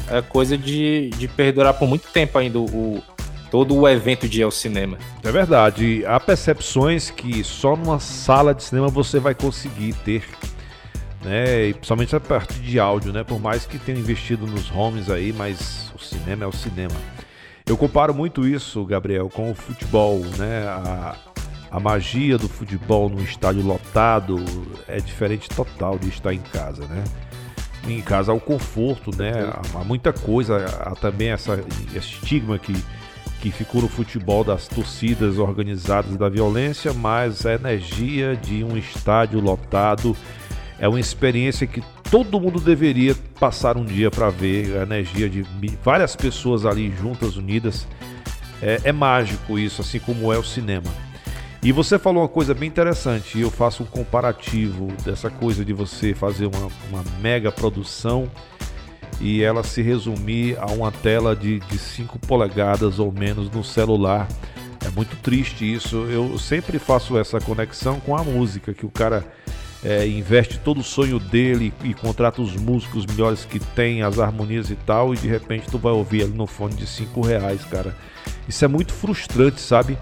é 0.08 0.22
coisa 0.22 0.56
de, 0.56 1.10
de 1.18 1.26
perdurar 1.26 1.74
por 1.74 1.88
muito 1.88 2.06
tempo 2.12 2.38
ainda 2.38 2.60
o, 2.60 3.02
todo 3.50 3.76
o 3.76 3.88
evento 3.88 4.28
de 4.28 4.42
ir 4.42 4.42
ao 4.44 4.52
cinema. 4.52 4.96
É 5.24 5.32
verdade. 5.32 6.06
Há 6.06 6.20
percepções 6.20 7.10
que 7.10 7.42
só 7.42 7.74
numa 7.74 7.98
sala 7.98 8.54
de 8.54 8.62
cinema 8.62 8.86
você 8.86 9.18
vai 9.18 9.34
conseguir 9.34 9.92
ter 10.04 10.22
né? 11.22 11.68
E 11.68 11.74
principalmente 11.74 12.16
a 12.16 12.20
parte 12.20 12.54
de 12.60 12.78
áudio, 12.78 13.12
né? 13.12 13.22
Por 13.24 13.40
mais 13.40 13.66
que 13.66 13.78
tenha 13.78 13.98
investido 13.98 14.46
nos 14.46 14.70
homes 14.70 15.10
aí, 15.10 15.32
mas 15.32 15.92
o 15.94 15.98
cinema 15.98 16.44
é 16.44 16.46
o 16.46 16.52
cinema. 16.52 16.96
Eu 17.66 17.76
comparo 17.76 18.14
muito 18.14 18.46
isso, 18.46 18.84
Gabriel, 18.84 19.28
com 19.28 19.50
o 19.50 19.54
futebol, 19.54 20.20
né? 20.38 20.66
A, 20.66 21.16
a 21.70 21.78
magia 21.78 22.36
do 22.36 22.48
futebol 22.48 23.08
no 23.08 23.22
estádio 23.22 23.62
lotado 23.62 24.42
é 24.88 24.98
diferente 24.98 25.48
total 25.48 25.98
de 25.98 26.08
estar 26.08 26.34
em 26.34 26.40
casa, 26.40 26.84
né? 26.86 27.04
Em 27.86 28.00
casa 28.02 28.32
há 28.32 28.34
o 28.34 28.40
conforto, 28.40 29.10
né? 29.16 29.32
Há 29.74 29.84
muita 29.84 30.12
coisa, 30.12 30.66
há 30.80 30.94
também 30.96 31.28
essa 31.30 31.62
esse 31.94 32.14
estigma 32.14 32.58
que 32.58 32.74
que 33.40 33.50
ficou 33.50 33.80
no 33.80 33.88
futebol 33.88 34.44
das 34.44 34.68
torcidas 34.68 35.38
organizadas 35.38 36.14
da 36.16 36.28
violência, 36.28 36.92
mas 36.92 37.46
a 37.46 37.54
energia 37.54 38.36
de 38.36 38.62
um 38.62 38.76
estádio 38.76 39.40
lotado 39.40 40.14
é 40.80 40.88
uma 40.88 40.98
experiência 40.98 41.66
que 41.66 41.82
todo 42.10 42.40
mundo 42.40 42.58
deveria 42.58 43.14
passar 43.38 43.76
um 43.76 43.84
dia 43.84 44.10
para 44.10 44.30
ver 44.30 44.78
a 44.78 44.82
energia 44.82 45.28
de 45.28 45.44
várias 45.84 46.16
pessoas 46.16 46.64
ali 46.64 46.90
juntas, 46.90 47.36
unidas. 47.36 47.86
É, 48.62 48.80
é, 48.84 48.92
mágico 48.92 49.58
isso, 49.58 49.80
assim 49.80 49.98
como 49.98 50.32
é 50.32 50.38
o 50.38 50.42
cinema. 50.42 50.90
E 51.62 51.70
você 51.72 51.98
falou 51.98 52.22
uma 52.22 52.28
coisa 52.28 52.54
bem 52.54 52.68
interessante, 52.68 53.38
e 53.38 53.42
eu 53.42 53.50
faço 53.50 53.82
um 53.82 53.86
comparativo 53.86 54.88
dessa 55.04 55.30
coisa 55.30 55.64
de 55.64 55.72
você 55.72 56.14
fazer 56.14 56.46
uma, 56.46 56.68
uma 56.90 57.04
mega 57.20 57.52
produção 57.52 58.30
e 59.20 59.42
ela 59.42 59.62
se 59.62 59.82
resumir 59.82 60.58
a 60.58 60.66
uma 60.66 60.90
tela 60.90 61.36
de 61.36 61.60
5 61.70 62.18
polegadas 62.20 62.98
ou 62.98 63.12
menos 63.12 63.50
no 63.50 63.62
celular. 63.62 64.26
É 64.84 64.88
muito 64.90 65.16
triste 65.16 65.70
isso. 65.70 65.96
Eu 66.10 66.38
sempre 66.38 66.78
faço 66.78 67.18
essa 67.18 67.38
conexão 67.38 68.00
com 68.00 68.16
a 68.16 68.24
música, 68.24 68.72
que 68.72 68.86
o 68.86 68.90
cara 68.90 69.26
é, 69.84 70.06
investe 70.06 70.58
todo 70.58 70.80
o 70.80 70.84
sonho 70.84 71.18
dele 71.18 71.72
e 71.82 71.94
contrata 71.94 72.42
os 72.42 72.54
músicos 72.56 73.06
melhores 73.06 73.44
que 73.44 73.58
tem, 73.58 74.02
as 74.02 74.18
harmonias 74.18 74.70
e 74.70 74.76
tal, 74.76 75.14
e 75.14 75.16
de 75.16 75.28
repente 75.28 75.68
tu 75.70 75.78
vai 75.78 75.92
ouvir 75.92 76.22
ali 76.22 76.32
no 76.32 76.46
fone 76.46 76.74
de 76.74 76.86
5 76.86 77.20
reais, 77.20 77.64
cara. 77.64 77.96
Isso 78.46 78.64
é 78.64 78.68
muito 78.68 78.92
frustrante, 78.92 79.60
sabe? 79.60 79.96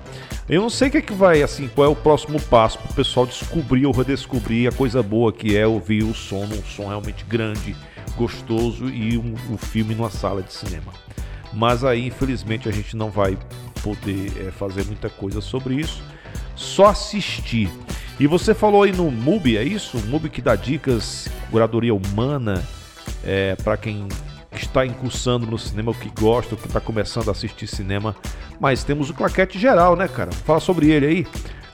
Eu 0.48 0.62
não 0.62 0.70
sei 0.70 0.88
o 0.88 0.90
que 0.90 0.98
é 0.98 1.02
que 1.02 1.12
vai, 1.12 1.42
assim, 1.42 1.68
qual 1.68 1.86
é 1.86 1.90
o 1.90 1.94
próximo 1.94 2.40
passo 2.40 2.78
para 2.78 2.90
o 2.90 2.94
pessoal 2.94 3.26
descobrir 3.26 3.86
ou 3.86 3.92
redescobrir 3.92 4.68
a 4.68 4.72
coisa 4.72 5.02
boa 5.02 5.32
que 5.32 5.56
é 5.56 5.66
ouvir 5.66 6.02
o 6.02 6.14
som 6.14 6.44
um 6.44 6.64
som 6.64 6.88
realmente 6.88 7.24
grande, 7.24 7.76
gostoso 8.16 8.88
e 8.88 9.18
um, 9.18 9.34
um 9.50 9.58
filme 9.58 9.94
numa 9.94 10.10
sala 10.10 10.42
de 10.42 10.52
cinema. 10.52 10.92
Mas 11.52 11.84
aí, 11.84 12.06
infelizmente, 12.06 12.68
a 12.68 12.72
gente 12.72 12.96
não 12.96 13.10
vai 13.10 13.38
poder 13.82 14.46
é, 14.46 14.50
fazer 14.50 14.84
muita 14.84 15.08
coisa 15.08 15.40
sobre 15.40 15.74
isso, 15.74 16.02
só 16.56 16.86
assistir. 16.86 17.70
E 18.20 18.26
você 18.26 18.52
falou 18.52 18.82
aí 18.82 18.92
no 18.92 19.10
MUBI, 19.10 19.56
é 19.56 19.62
isso? 19.62 19.96
O 19.96 20.06
MUBI 20.06 20.28
que 20.28 20.42
dá 20.42 20.56
dicas, 20.56 21.28
curadoria 21.50 21.94
humana, 21.94 22.64
é, 23.24 23.54
para 23.56 23.76
quem 23.76 24.08
está 24.52 24.84
incursando 24.84 25.46
no 25.46 25.56
cinema, 25.56 25.92
o 25.92 25.94
que 25.94 26.10
gosta, 26.20 26.54
o 26.54 26.58
que 26.58 26.66
está 26.66 26.80
começando 26.80 27.28
a 27.28 27.32
assistir 27.32 27.68
cinema. 27.68 28.16
Mas 28.58 28.82
temos 28.82 29.08
o 29.08 29.14
Claquete 29.14 29.58
Geral, 29.58 29.94
né, 29.94 30.08
cara? 30.08 30.32
Fala 30.32 30.58
sobre 30.58 30.90
ele 30.90 31.06
aí. 31.06 31.26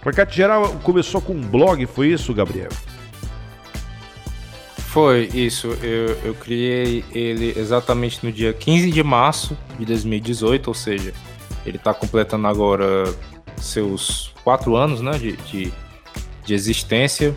Claquete 0.03 0.36
Geral 0.36 0.68
começou 0.82 1.20
com 1.20 1.32
um 1.32 1.40
blog, 1.40 1.86
foi 1.86 2.09
isso, 2.09 2.34
Gabriel? 2.34 2.68
Foi 4.76 5.28
isso. 5.34 5.68
Eu, 5.82 6.16
eu 6.24 6.34
criei 6.34 7.05
ele 7.11 7.59
exatamente 7.59 8.24
no 8.24 8.30
dia 8.30 8.53
15 8.53 8.90
de 8.90 9.03
março 9.03 9.57
de 9.78 9.84
2018, 9.86 10.68
ou 10.68 10.74
seja, 10.74 11.12
Ele 11.64 11.78
está 11.78 11.95
completando 11.95 12.47
agora 12.47 13.05
seus 13.57 14.32
quatro 14.45 14.76
anos 14.76 15.01
né, 15.01 15.12
de, 15.12 15.32
de, 15.38 15.72
de 16.45 16.55
existência. 16.55 17.34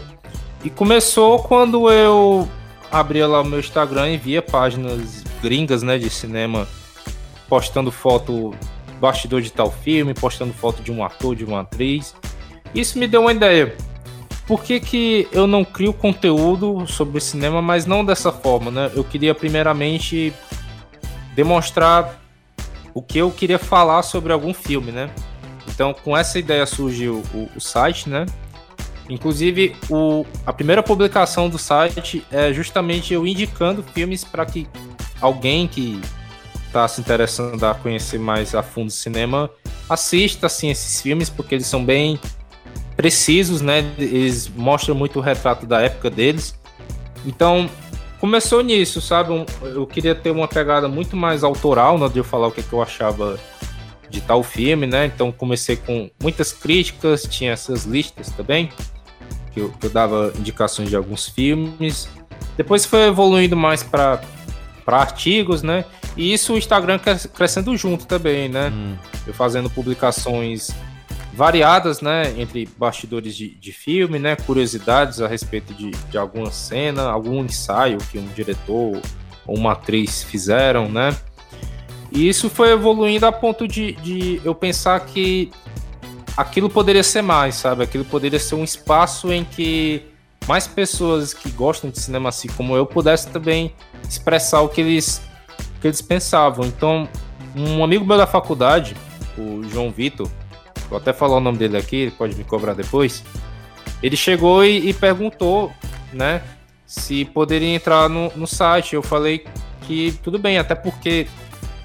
E 0.64 0.70
começou 0.70 1.40
quando 1.40 1.90
eu 1.90 2.48
abria 2.92 3.28
lá 3.28 3.42
o 3.42 3.46
meu 3.46 3.60
Instagram 3.60 4.10
e 4.10 4.18
via 4.18 4.42
páginas 4.42 5.24
gringas 5.42 5.84
né, 5.84 5.98
de 5.98 6.10
cinema 6.10 6.68
postando 7.48 7.92
foto 7.92 8.54
bastidor 9.00 9.42
de 9.42 9.52
tal 9.52 9.72
filme, 9.72 10.14
postando 10.14 10.54
foto 10.54 10.82
de 10.82 10.92
um 10.92 11.04
ator, 11.04 11.36
de 11.36 11.46
uma 11.46 11.62
atriz. 11.62 12.16
Isso 12.74 12.98
me 12.98 13.08
deu 13.08 13.22
uma 13.22 13.32
ideia. 13.32 13.76
Por 14.46 14.64
que, 14.64 14.80
que 14.80 15.28
eu 15.32 15.46
não 15.46 15.64
crio 15.64 15.94
conteúdo 15.94 16.88
sobre 16.88 17.20
cinema, 17.20 17.62
mas 17.62 17.86
não 17.86 18.04
dessa 18.04 18.32
forma, 18.32 18.72
né? 18.72 18.92
Eu 18.96 19.04
queria 19.04 19.36
primeiramente 19.36 20.34
demonstrar 21.36 22.20
o 22.94 23.02
que 23.02 23.18
eu 23.18 23.30
queria 23.30 23.60
falar 23.60 24.02
sobre 24.04 24.34
algum 24.34 24.54
filme, 24.54 24.92
né? 24.92 25.10
Então, 25.68 25.94
com 25.94 26.18
essa 26.18 26.40
ideia 26.40 26.66
surgiu 26.66 27.22
o, 27.34 27.50
o 27.56 27.62
site, 27.62 28.10
né? 28.10 28.26
Inclusive, 29.10 29.76
o, 29.90 30.26
a 30.46 30.52
primeira 30.52 30.84
publicação 30.84 31.50
do 31.50 31.58
site 31.58 32.26
é 32.32 32.52
justamente 32.52 33.14
eu 33.14 33.26
indicando 33.26 33.82
filmes 33.82 34.24
para 34.24 34.46
que 34.46 34.68
alguém 35.22 35.68
que 35.68 36.00
está 36.66 36.88
se 36.88 37.00
interessando 37.00 37.64
a 37.64 37.74
conhecer 37.74 38.20
mais 38.20 38.54
a 38.54 38.62
fundo 38.62 38.90
o 38.90 38.92
cinema 38.92 39.50
assista 39.90 40.48
assim, 40.48 40.70
esses 40.70 41.02
filmes, 41.02 41.30
porque 41.30 41.56
eles 41.56 41.68
são 41.68 41.84
bem 41.84 42.20
precisos, 42.98 43.62
né? 43.62 43.80
Eles 43.98 44.50
mostram 44.50 44.94
muito 44.94 45.20
o 45.20 45.22
retrato 45.22 45.66
da 45.66 45.82
época 45.82 46.10
deles. 46.10 46.60
Então, 47.26 47.70
começou 48.20 48.62
nisso, 48.62 49.00
sabe? 49.00 49.46
Eu 49.62 49.88
queria 49.88 50.14
ter 50.14 50.32
uma 50.32 50.48
pegada 50.48 50.88
muito 50.88 51.16
mais 51.16 51.44
autoral, 51.44 51.98
né, 51.98 52.10
de 52.10 52.18
eu 52.18 52.24
falar 52.24 52.48
o 52.48 52.52
que, 52.52 52.62
que 52.62 52.74
eu 52.74 52.82
achava 52.82 53.40
de 54.10 54.22
tal 54.22 54.44
filme, 54.44 54.88
né? 54.88 55.06
Então 55.06 55.32
comecei 55.32 55.76
com 55.76 56.10
muitas 56.22 56.52
críticas, 56.52 57.24
tinha 57.24 57.52
essas 57.52 57.86
listas 57.86 58.30
também, 58.32 58.70
que 59.58 59.62
eu, 59.62 59.70
que 59.72 59.86
eu 59.88 59.90
dava 59.90 60.32
indicações 60.38 60.90
de 60.90 60.96
alguns 60.96 61.28
filmes. 61.28 62.08
Depois 62.56 62.86
foi 62.86 63.08
evoluindo 63.08 63.58
mais 63.58 63.82
para 63.82 64.22
artigos, 64.86 65.64
né? 65.64 65.84
E 66.16 66.32
isso 66.34 66.54
o 66.54 66.58
Instagram 66.58 67.00
crescendo 67.34 67.76
junto 67.76 68.06
também, 68.06 68.48
né? 68.48 68.70
Hum. 68.70 68.96
Eu 69.26 69.34
fazendo 69.34 69.70
publicações 69.70 70.70
variadas, 71.34 72.02
né? 72.02 72.34
Entre 72.38 72.70
bastidores 72.78 73.36
de, 73.36 73.50
de 73.50 73.72
filme, 73.72 74.20
né? 74.20 74.36
Curiosidades 74.36 75.22
a 75.22 75.28
respeito 75.28 75.74
de, 75.74 75.92
de 75.92 76.18
alguma 76.18 76.52
cena, 76.52 77.10
algum 77.10 77.44
ensaio 77.44 77.98
que 78.12 78.20
um 78.20 78.28
diretor 78.28 79.02
ou 79.46 79.58
uma 79.58 79.72
atriz 79.74 80.24
fizeram, 80.24 80.88
né? 80.88 81.16
E 82.12 82.28
isso 82.28 82.50
foi 82.50 82.72
evoluindo 82.72 83.26
a 83.26 83.32
ponto 83.32 83.68
de, 83.68 83.94
de 83.94 84.42
eu 84.44 84.56
pensar 84.56 85.00
que 85.02 85.52
aquilo 86.38 86.70
poderia 86.70 87.04
ser 87.04 87.24
mais, 87.24 87.56
sabe? 87.56 87.84
Aquilo 87.84 88.06
poderia 88.06 88.40
ser 88.40 88.54
um 88.54 88.64
espaço 88.64 89.34
em 89.34 89.44
que 89.44 90.04
mais 90.48 90.68
pessoas 90.68 91.34
que 91.34 91.50
gostam 91.50 91.90
de 91.90 92.00
cinema 92.00 92.30
assim 92.30 92.48
como 92.48 92.76
eu 92.78 92.86
pudessem 92.86 93.32
também 93.34 93.74
expressar 94.08 94.62
o 94.62 94.70
que 94.70 94.80
eles, 94.80 95.22
o 95.76 95.82
que 95.82 95.88
eles 95.88 96.02
pensavam. 96.02 96.66
Então, 96.66 97.10
um 97.56 97.84
amigo 97.84 98.06
meu 98.06 98.18
da 98.18 98.28
faculdade, 98.28 98.96
o 99.38 99.64
João 99.64 99.90
Vitor, 99.90 100.30
vou 100.90 101.00
até 101.00 101.12
falar 101.12 101.38
o 101.38 101.42
nome 101.42 101.58
dele 101.58 101.76
aqui, 101.76 101.96
ele 101.96 102.12
pode 102.12 102.36
me 102.36 102.44
cobrar 102.44 102.74
depois. 102.74 103.24
Ele 104.02 104.16
chegou 104.16 104.64
e, 104.64 104.90
e 104.90 104.94
perguntou, 104.94 105.72
né, 106.14 106.44
se 106.86 107.26
poderia 107.26 107.76
entrar 107.76 108.08
no, 108.08 108.32
no 108.36 108.46
site. 108.46 108.94
Eu 108.94 109.02
falei 109.02 109.46
que 109.82 110.12
tudo 110.24 110.38
bem, 110.38 110.60
até 110.60 110.76
porque 110.76 111.28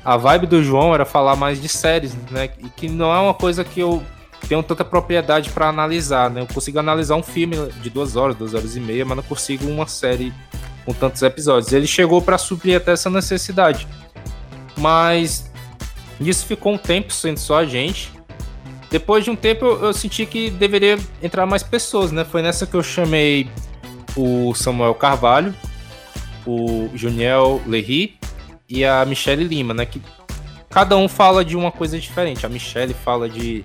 a 0.05 0.17
vibe 0.19 0.47
do 0.47 0.63
João 0.63 0.95
era 0.95 1.07
falar 1.07 1.37
mais 1.37 1.61
de 1.61 1.69
séries, 1.69 2.15
né? 2.31 2.51
E 2.59 2.69
que 2.69 2.89
não 2.89 3.13
é 3.13 3.19
uma 3.19 3.35
coisa 3.35 3.65
que 3.65 3.81
eu 3.81 4.03
tenho 4.49 4.63
tanta 4.63 4.85
propriedade 4.85 5.51
para 5.51 5.69
analisar, 5.69 6.31
né? 6.31 6.41
Eu 6.41 6.47
consigo 6.47 6.79
analisar 6.79 7.17
um 7.17 7.23
filme 7.23 7.57
de 7.81 7.91
duas 7.91 8.17
horas, 8.17 8.37
duas 8.37 8.55
horas 8.55 8.77
e 8.77 8.81
meia, 8.81 9.05
mas 9.05 9.17
não 9.17 9.25
consigo 9.25 9.67
uma 9.69 9.87
série 9.87 10.33
com 10.85 10.93
tantos 10.93 11.23
episódios. 11.23 11.73
Ele 11.73 11.87
chegou 11.87 12.21
para 12.21 12.37
suprir 12.39 12.77
até 12.77 12.93
essa 12.93 13.09
necessidade, 13.09 13.87
mas 14.77 15.51
isso 16.21 16.47
ficou 16.47 16.75
um 16.75 16.79
tempo 16.79 17.13
sendo 17.13 17.39
só 17.39 17.59
a 17.59 17.65
gente. 17.65 18.13
Depois 18.91 19.25
de 19.25 19.31
um 19.31 19.37
tempo 19.37 19.65
eu, 19.65 19.93
senti 19.93 20.27
que 20.27 20.51
deveria 20.51 20.99
entrar 21.23 21.47
mais 21.47 21.63
pessoas, 21.63 22.13
né? 22.13 22.25
Foi 22.25 22.43
nessa 22.43 22.67
que 22.67 22.75
eu 22.75 22.83
chamei 22.83 23.49
o 24.15 24.55
Samuel 24.55 24.95
Carvalho, 24.95 25.55
o 26.47 26.91
Juniel 26.95 27.63
Lerry 27.67 28.19
e 28.69 28.85
a 28.85 29.05
Michelle 29.07 29.45
Lima, 29.45 29.73
né? 29.73 29.87
Que 29.87 30.03
cada 30.69 30.97
um 30.97 31.09
fala 31.09 31.45
de 31.45 31.57
uma 31.57 31.73
coisa 31.73 31.99
diferente. 31.99 32.45
A 32.45 32.49
Michelle 32.49 32.93
fala 32.93 33.29
de, 33.29 33.65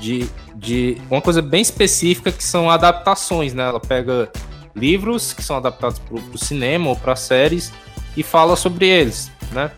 de, 0.00 0.26
de 0.56 0.96
uma 1.10 1.20
coisa 1.20 1.42
bem 1.42 1.60
específica 1.60 2.32
que 2.32 2.42
são 2.42 2.70
adaptações, 2.70 3.52
né? 3.54 3.64
Ela 3.64 3.80
pega 3.80 4.30
livros 4.74 5.32
que 5.32 5.42
são 5.42 5.56
adaptados 5.56 5.98
para 5.98 6.16
o 6.16 6.38
cinema 6.38 6.88
ou 6.88 6.96
para 6.96 7.14
séries 7.14 7.72
e 8.16 8.22
fala 8.22 8.56
sobre 8.56 8.86
eles, 8.88 9.30
né? 9.52 9.70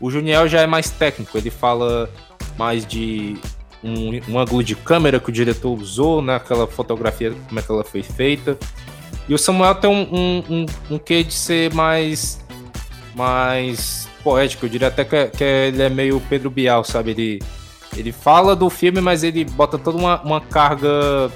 O 0.00 0.10
Juniel 0.10 0.48
já 0.48 0.60
é 0.60 0.66
mais 0.66 0.90
técnico, 0.90 1.36
ele 1.38 1.50
fala 1.50 2.10
mais 2.56 2.86
de 2.86 3.36
um, 3.82 4.20
um 4.28 4.38
ângulo 4.38 4.62
de 4.62 4.74
câmera 4.74 5.20
que 5.20 5.28
o 5.28 5.32
diretor 5.32 5.72
usou, 5.72 6.20
né? 6.20 6.36
Aquela 6.36 6.66
fotografia, 6.66 7.32
como 7.48 7.58
é 7.58 7.62
que 7.62 7.70
ela 7.70 7.84
foi 7.84 8.02
feita. 8.02 8.58
E 9.28 9.34
o 9.34 9.38
Samuel 9.38 9.74
tem 9.74 9.90
um, 9.90 10.08
um, 10.10 10.44
um, 10.48 10.66
um 10.94 10.98
quê 10.98 11.22
de 11.22 11.34
ser 11.34 11.72
mais, 11.74 12.40
mais 13.14 14.08
poético, 14.24 14.66
eu 14.66 14.70
diria 14.70 14.88
até 14.88 15.04
que, 15.04 15.26
que 15.26 15.44
ele 15.44 15.82
é 15.82 15.88
meio 15.88 16.20
Pedro 16.28 16.50
Bial, 16.50 16.82
sabe? 16.82 17.10
Ele, 17.10 17.42
ele 17.96 18.12
fala 18.12 18.54
do 18.54 18.68
filme, 18.68 19.00
mas 19.00 19.22
ele 19.22 19.44
bota 19.44 19.78
toda 19.78 19.96
uma, 19.98 20.20
uma 20.22 20.40
carga 20.40 21.30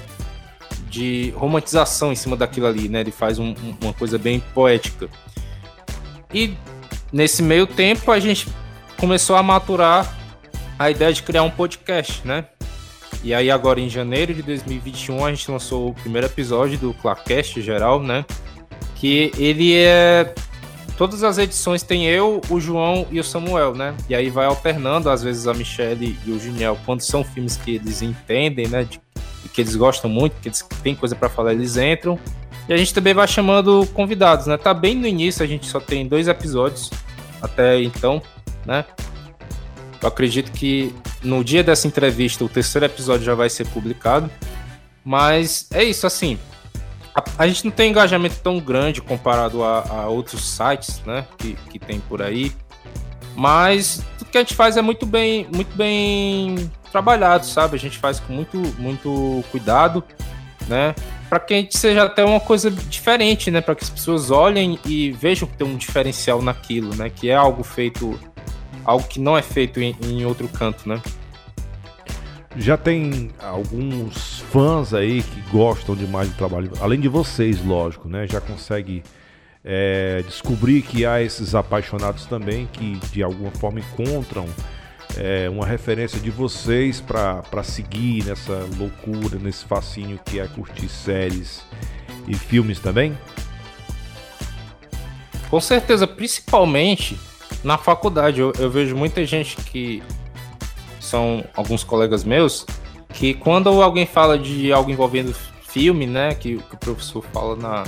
de 0.89 1.33
romantização 1.35 2.11
em 2.11 2.15
cima 2.15 2.37
daquilo 2.37 2.67
ali, 2.67 2.87
né? 2.87 3.01
Ele 3.01 3.11
faz 3.11 3.39
um, 3.39 3.55
uma 3.81 3.93
coisa 3.93 4.17
bem 4.17 4.39
poética. 4.53 5.09
E 6.33 6.53
nesse 7.11 7.41
meio 7.41 7.65
tempo 7.65 8.11
a 8.11 8.19
gente 8.19 8.47
começou 8.97 9.35
a 9.35 9.43
maturar 9.43 10.15
a 10.77 10.89
ideia 10.89 11.11
de 11.11 11.23
criar 11.23 11.43
um 11.43 11.49
podcast, 11.49 12.25
né? 12.25 12.45
E 13.23 13.33
aí 13.33 13.49
agora 13.49 13.79
em 13.79 13.89
janeiro 13.89 14.33
de 14.33 14.41
2021 14.43 15.25
a 15.25 15.29
gente 15.31 15.49
lançou 15.49 15.89
o 15.89 15.93
primeiro 15.93 16.27
episódio 16.27 16.77
do 16.77 16.93
Clarkcast 16.93 17.61
geral, 17.61 18.01
né? 18.01 18.25
Que 18.95 19.31
ele 19.37 19.75
é 19.75 20.33
todas 20.97 21.23
as 21.23 21.37
edições 21.37 21.83
tem 21.83 22.05
eu, 22.05 22.41
o 22.49 22.59
João 22.59 23.07
e 23.11 23.19
o 23.19 23.23
Samuel, 23.23 23.73
né? 23.73 23.95
E 24.09 24.15
aí 24.15 24.29
vai 24.29 24.45
alternando, 24.45 25.09
às 25.09 25.23
vezes, 25.23 25.47
a 25.47 25.53
Michelle 25.53 26.17
e 26.25 26.31
o 26.31 26.39
Juniel, 26.39 26.77
quando 26.85 27.01
são 27.01 27.23
filmes 27.23 27.57
que 27.57 27.75
eles 27.75 28.01
entendem, 28.01 28.67
né? 28.67 28.83
De, 28.83 29.01
que 29.51 29.61
eles 29.61 29.75
gostam 29.75 30.09
muito, 30.09 30.35
que 30.41 30.47
eles 30.47 30.65
têm 30.81 30.95
coisa 30.95 31.15
para 31.15 31.29
falar, 31.29 31.53
eles 31.53 31.77
entram. 31.77 32.17
E 32.67 32.73
a 32.73 32.77
gente 32.77 32.93
também 32.93 33.13
vai 33.13 33.27
chamando 33.27 33.85
convidados, 33.93 34.47
né? 34.47 34.57
Tá 34.57 34.73
bem 34.73 34.95
no 34.95 35.05
início, 35.05 35.43
a 35.43 35.47
gente 35.47 35.65
só 35.67 35.79
tem 35.79 36.07
dois 36.07 36.27
episódios 36.27 36.89
até 37.41 37.81
então, 37.81 38.21
né? 38.65 38.85
Eu 40.01 40.07
acredito 40.07 40.51
que 40.51 40.93
no 41.21 41.43
dia 41.43 41.63
dessa 41.63 41.87
entrevista 41.87 42.43
o 42.43 42.49
terceiro 42.49 42.85
episódio 42.85 43.25
já 43.25 43.35
vai 43.35 43.49
ser 43.49 43.67
publicado. 43.67 44.29
Mas 45.05 45.67
é 45.71 45.83
isso, 45.83 46.07
assim 46.07 46.39
a, 47.15 47.23
a, 47.43 47.47
gente 47.47 47.65
não 47.65 47.71
tem 47.71 47.91
engajamento 47.91 48.35
tão 48.41 48.59
grande 48.59 49.01
comparado 49.01 49.63
a, 49.63 49.83
a, 49.87 50.07
outros 50.07 50.45
sites, 50.45 51.01
né, 51.05 51.25
que, 51.37 51.53
que 51.69 51.79
tem 51.79 51.99
por 51.99 52.21
aí, 52.21 52.51
mas 53.35 54.03
tudo 54.17 54.29
que 54.31 54.37
a 54.37 54.41
gente 54.41 54.55
faz 54.55 54.77
é 54.77 54.81
muito 54.81 55.05
bem, 55.05 55.47
muito 55.53 55.75
bem 55.75 56.71
trabalhado, 56.91 57.45
sabe? 57.45 57.75
A 57.75 57.79
gente 57.79 57.97
faz 57.97 58.19
com 58.19 58.31
muito, 58.31 58.57
muito 58.77 59.43
cuidado, 59.51 60.03
né, 60.67 60.95
para 61.29 61.39
que 61.39 61.53
a 61.53 61.57
gente 61.57 61.77
seja 61.77 62.03
até 62.03 62.23
uma 62.23 62.39
coisa 62.39 62.69
diferente, 62.69 63.49
né, 63.51 63.61
para 63.61 63.75
que 63.75 63.83
as 63.83 63.89
pessoas 63.89 64.31
olhem 64.31 64.79
e 64.85 65.11
vejam 65.11 65.47
que 65.47 65.57
tem 65.57 65.67
um 65.67 65.77
diferencial 65.77 66.41
naquilo, 66.41 66.95
né, 66.95 67.09
que 67.09 67.29
é 67.29 67.35
algo 67.35 67.63
feito, 67.63 68.19
algo 68.85 69.07
que 69.07 69.19
não 69.19 69.37
é 69.37 69.41
feito 69.41 69.79
em, 69.79 69.95
em 70.03 70.25
outro 70.25 70.47
canto, 70.47 70.87
né 70.87 71.01
já 72.55 72.77
tem 72.77 73.31
alguns 73.39 74.39
fãs 74.51 74.93
aí 74.93 75.23
que 75.23 75.41
gostam 75.51 75.95
demais 75.95 76.29
do 76.29 76.35
trabalho, 76.35 76.71
além 76.79 76.99
de 76.99 77.07
vocês, 77.07 77.63
lógico, 77.63 78.07
né? 78.07 78.27
Já 78.27 78.39
consegue 78.39 79.03
é, 79.63 80.23
descobrir 80.25 80.81
que 80.81 81.05
há 81.05 81.21
esses 81.21 81.55
apaixonados 81.55 82.25
também 82.25 82.67
que 82.71 82.99
de 83.11 83.23
alguma 83.23 83.51
forma 83.51 83.79
encontram 83.79 84.45
é, 85.17 85.49
uma 85.49 85.65
referência 85.65 86.19
de 86.19 86.29
vocês 86.29 87.01
para 87.01 87.63
seguir 87.63 88.25
nessa 88.25 88.67
loucura, 88.77 89.39
nesse 89.39 89.65
fascínio 89.65 90.19
que 90.25 90.39
é 90.39 90.47
curtir 90.47 90.89
séries 90.89 91.63
e 92.27 92.35
filmes 92.35 92.79
também? 92.79 93.17
Com 95.49 95.59
certeza, 95.59 96.07
principalmente 96.07 97.17
na 97.63 97.77
faculdade. 97.77 98.41
Eu, 98.41 98.51
eu 98.57 98.69
vejo 98.69 98.95
muita 98.95 99.23
gente 99.25 99.55
que 99.57 100.01
são 101.03 101.43
alguns 101.55 101.83
colegas 101.83 102.23
meus, 102.23 102.65
que 103.09 103.33
quando 103.33 103.69
alguém 103.69 104.05
fala 104.05 104.37
de 104.37 104.71
algo 104.71 104.89
envolvendo 104.89 105.35
filme, 105.67 106.07
né, 106.07 106.33
que, 106.33 106.57
que 106.57 106.75
o 106.75 106.77
professor 106.77 107.23
fala 107.33 107.55
na, 107.55 107.83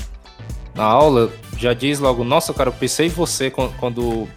na 0.74 0.84
aula, 0.84 1.32
já 1.58 1.74
diz 1.74 2.00
logo, 2.00 2.24
nossa, 2.24 2.54
cara, 2.54 2.70
eu 2.70 2.74
pensei 2.74 3.08
em 3.08 3.10
você 3.10 3.50
quando, 3.50 4.28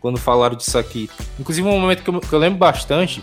quando 0.00 0.18
falaram 0.18 0.56
disso 0.56 0.78
aqui. 0.78 1.10
Inclusive, 1.38 1.66
um 1.68 1.80
momento 1.80 2.02
que 2.02 2.10
eu, 2.10 2.20
que 2.20 2.32
eu 2.32 2.38
lembro 2.38 2.58
bastante 2.58 3.22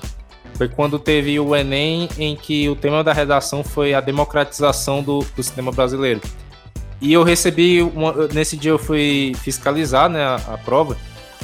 foi 0.56 0.68
quando 0.68 1.00
teve 1.00 1.40
o 1.40 1.56
Enem, 1.56 2.08
em 2.18 2.36
que 2.36 2.70
o 2.70 2.76
tema 2.76 3.04
da 3.04 3.12
redação 3.12 3.64
foi 3.64 3.94
a 3.94 4.00
democratização 4.02 5.02
do, 5.02 5.26
do 5.36 5.42
cinema 5.42 5.72
brasileiro. 5.72 6.22
E 7.02 7.12
eu 7.12 7.24
recebi, 7.24 7.82
uma, 7.82 8.28
nesse 8.28 8.56
dia 8.56 8.72
eu 8.72 8.80
fui 8.80 9.34
fiscalizar 9.42 10.08
né, 10.10 10.24
a, 10.24 10.36
a 10.36 10.58
prova. 10.58 10.96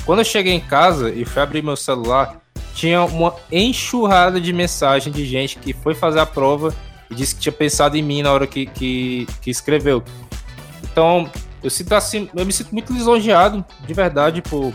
Quando 0.05 0.19
eu 0.19 0.25
cheguei 0.25 0.53
em 0.53 0.59
casa 0.59 1.09
e 1.09 1.25
fui 1.25 1.41
abrir 1.41 1.63
meu 1.63 1.75
celular, 1.75 2.39
tinha 2.79 3.03
uma 3.03 3.35
enxurrada 3.51 4.39
de 4.39 4.53
mensagem 4.53 5.11
de 5.11 5.25
gente 5.25 5.57
que 5.57 5.73
foi 5.73 5.93
fazer 5.93 6.19
a 6.19 6.25
prova 6.25 6.73
e 7.11 7.15
disse 7.15 7.35
que 7.35 7.41
tinha 7.41 7.51
pensado 7.51 7.97
em 7.97 8.01
mim 8.01 8.21
na 8.21 8.31
hora 8.31 8.47
que, 8.47 8.67
que, 8.67 9.27
que 9.41 9.49
escreveu. 9.51 10.01
Então, 10.81 11.29
eu 11.61 11.69
sinto 11.69 11.93
assim, 11.93 12.29
eu 12.33 12.45
me 12.45 12.53
sinto 12.53 12.71
muito 12.71 12.93
lisonjeado, 12.93 13.65
de 13.85 13.93
verdade, 13.93 14.41
por, 14.41 14.73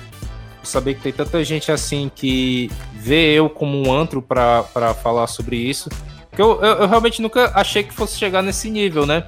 saber 0.63 0.95
que 0.95 1.01
tem 1.01 1.13
tanta 1.13 1.43
gente 1.43 1.73
assim 1.73 2.11
que 2.15 2.71
vê 2.93 3.33
eu 3.33 3.49
como 3.49 3.89
um 3.89 3.91
antro 3.91 4.21
para 4.21 4.95
falar 5.03 5.27
sobre 5.27 5.57
isso. 5.57 5.89
Porque 6.29 6.43
eu, 6.43 6.61
eu, 6.61 6.75
eu, 6.81 6.89
realmente 6.89 7.23
nunca 7.23 7.53
achei 7.55 7.83
que 7.83 7.95
fosse 7.95 8.19
chegar 8.19 8.43
nesse 8.43 8.69
nível, 8.71 9.07
né? 9.07 9.25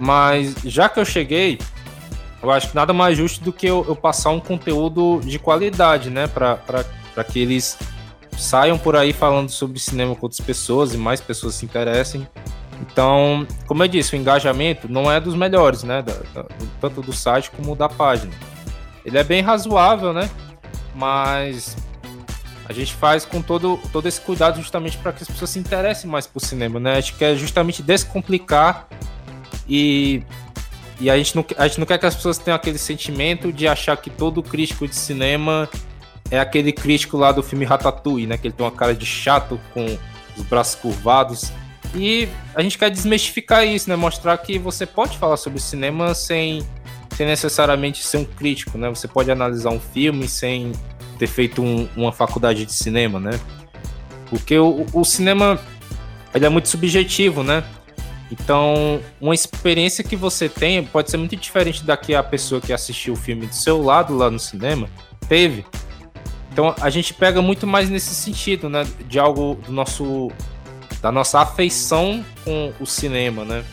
Mas 0.00 0.54
já 0.64 0.88
que 0.88 0.98
eu 0.98 1.04
cheguei, 1.04 1.58
eu 2.42 2.50
acho 2.50 2.70
que 2.70 2.74
nada 2.74 2.94
mais 2.94 3.18
justo 3.18 3.44
do 3.44 3.52
que 3.52 3.66
eu, 3.66 3.84
eu 3.86 3.94
passar 3.94 4.30
um 4.30 4.40
conteúdo 4.40 5.20
de 5.22 5.38
qualidade, 5.38 6.08
né? 6.08 6.26
Para 6.26 6.56
que 7.22 7.38
eles 7.40 7.76
saiam 8.36 8.78
por 8.78 8.96
aí 8.96 9.12
falando 9.12 9.50
sobre 9.50 9.78
cinema 9.78 10.14
com 10.14 10.26
outras 10.26 10.40
pessoas 10.40 10.94
e 10.94 10.96
mais 10.96 11.20
pessoas 11.20 11.54
se 11.54 11.64
interessem. 11.64 12.26
Então, 12.80 13.46
como 13.66 13.82
eu 13.84 13.88
disse, 13.88 14.14
o 14.14 14.18
engajamento 14.18 14.90
não 14.90 15.10
é 15.10 15.20
dos 15.20 15.34
melhores, 15.34 15.84
né? 15.84 16.02
Da, 16.02 16.14
da, 16.34 16.46
tanto 16.80 17.00
do 17.00 17.12
site 17.12 17.50
como 17.50 17.76
da 17.76 17.88
página. 17.88 18.32
Ele 19.04 19.18
é 19.18 19.24
bem 19.24 19.42
razoável, 19.42 20.12
né? 20.12 20.28
Mas 20.94 21.76
a 22.68 22.72
gente 22.72 22.94
faz 22.94 23.24
com 23.24 23.40
todo, 23.40 23.78
todo 23.92 24.08
esse 24.08 24.20
cuidado 24.20 24.56
justamente 24.56 24.96
para 24.98 25.12
que 25.12 25.22
as 25.22 25.28
pessoas 25.28 25.50
se 25.50 25.58
interessem 25.58 26.10
mais 26.10 26.26
por 26.26 26.40
cinema, 26.40 26.80
né? 26.80 26.96
A 26.96 27.00
gente 27.00 27.14
quer 27.14 27.36
justamente 27.36 27.82
descomplicar 27.82 28.88
e, 29.68 30.22
e 31.00 31.08
a, 31.10 31.16
gente 31.16 31.36
não, 31.36 31.44
a 31.56 31.68
gente 31.68 31.78
não 31.78 31.86
quer 31.86 31.98
que 31.98 32.06
as 32.06 32.16
pessoas 32.16 32.38
tenham 32.38 32.56
aquele 32.56 32.78
sentimento 32.78 33.52
de 33.52 33.68
achar 33.68 33.96
que 33.96 34.10
todo 34.10 34.42
crítico 34.42 34.88
de 34.88 34.96
cinema 34.96 35.68
é 36.32 36.40
aquele 36.40 36.72
crítico 36.72 37.18
lá 37.18 37.30
do 37.30 37.42
filme 37.42 37.62
Ratatouille, 37.66 38.26
né? 38.26 38.38
Que 38.38 38.46
ele 38.46 38.54
tem 38.54 38.64
uma 38.64 38.72
cara 38.72 38.94
de 38.94 39.04
chato 39.04 39.60
com 39.74 39.84
os 40.34 40.42
braços 40.44 40.74
curvados. 40.76 41.52
E 41.94 42.26
a 42.54 42.62
gente 42.62 42.78
quer 42.78 42.90
desmistificar 42.90 43.66
isso, 43.66 43.86
né? 43.90 43.96
Mostrar 43.96 44.38
que 44.38 44.58
você 44.58 44.86
pode 44.86 45.18
falar 45.18 45.36
sobre 45.36 45.60
cinema 45.60 46.14
sem, 46.14 46.66
sem 47.14 47.26
necessariamente 47.26 48.02
ser 48.02 48.16
um 48.16 48.24
crítico, 48.24 48.78
né? 48.78 48.88
Você 48.88 49.06
pode 49.06 49.30
analisar 49.30 49.68
um 49.68 49.78
filme 49.78 50.26
sem 50.26 50.72
ter 51.18 51.26
feito 51.26 51.62
um, 51.62 51.86
uma 51.94 52.12
faculdade 52.12 52.64
de 52.64 52.72
cinema, 52.72 53.20
né? 53.20 53.38
Porque 54.30 54.58
o, 54.58 54.86
o 54.94 55.04
cinema 55.04 55.60
ele 56.34 56.46
é 56.46 56.48
muito 56.48 56.66
subjetivo, 56.66 57.42
né? 57.42 57.62
Então, 58.30 59.02
uma 59.20 59.34
experiência 59.34 60.02
que 60.02 60.16
você 60.16 60.48
tem 60.48 60.82
pode 60.82 61.10
ser 61.10 61.18
muito 61.18 61.36
diferente 61.36 61.84
da 61.84 61.94
que 61.94 62.14
a 62.14 62.22
pessoa 62.22 62.58
que 62.58 62.72
assistiu 62.72 63.12
o 63.12 63.16
filme 63.16 63.44
do 63.44 63.54
seu 63.54 63.82
lado 63.82 64.16
lá 64.16 64.30
no 64.30 64.38
cinema 64.38 64.88
teve. 65.28 65.66
Então, 66.52 66.74
a 66.80 66.90
gente 66.90 67.14
pega 67.14 67.40
muito 67.40 67.66
mais 67.66 67.88
nesse 67.88 68.14
sentido, 68.14 68.68
né? 68.68 68.86
De 69.08 69.18
algo 69.18 69.58
do 69.66 69.72
nosso 69.72 70.30
da 71.00 71.10
nossa 71.10 71.40
afeição 71.40 72.24
com 72.44 72.72
o 72.78 72.86
cinema, 72.86 73.44
né? 73.44 73.64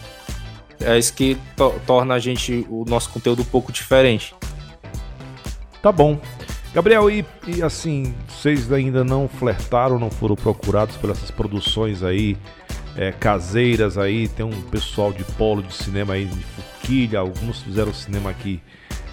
É 0.80 0.98
isso 0.98 1.14
que 1.14 1.38
to 1.56 1.74
torna 1.86 2.16
a 2.16 2.20
gente 2.20 2.66
o 2.70 2.86
nosso 2.88 3.10
conteúdo 3.10 3.42
um 3.42 3.46
pouco 3.46 3.72
diferente. 3.72 4.34
Tá 5.82 5.92
bom. 5.92 6.20
Gabriel, 6.74 7.10
e, 7.10 7.26
e, 7.48 7.62
assim, 7.62 8.14
vocês 8.28 8.72
ainda 8.72 9.04
não 9.04 9.28
flertaram, 9.28 10.00
não 10.00 10.10
foram 10.10 10.36
procurados 10.36 10.96
por 10.96 11.10
essas 11.10 11.32
produções 11.32 12.02
aí 12.02 12.38
é, 12.96 13.12
caseiras 13.12 13.98
aí? 13.98 14.28
Tem 14.28 14.46
um 14.46 14.62
pessoal 14.64 15.12
de 15.12 15.24
polo 15.24 15.62
de 15.62 15.74
cinema 15.74 16.14
aí 16.14 16.26
de 16.26 16.44
Forquilha, 16.44 17.20
alguns 17.20 17.62
fizeram 17.62 17.94
cinema 17.94 18.30
aqui 18.30 18.62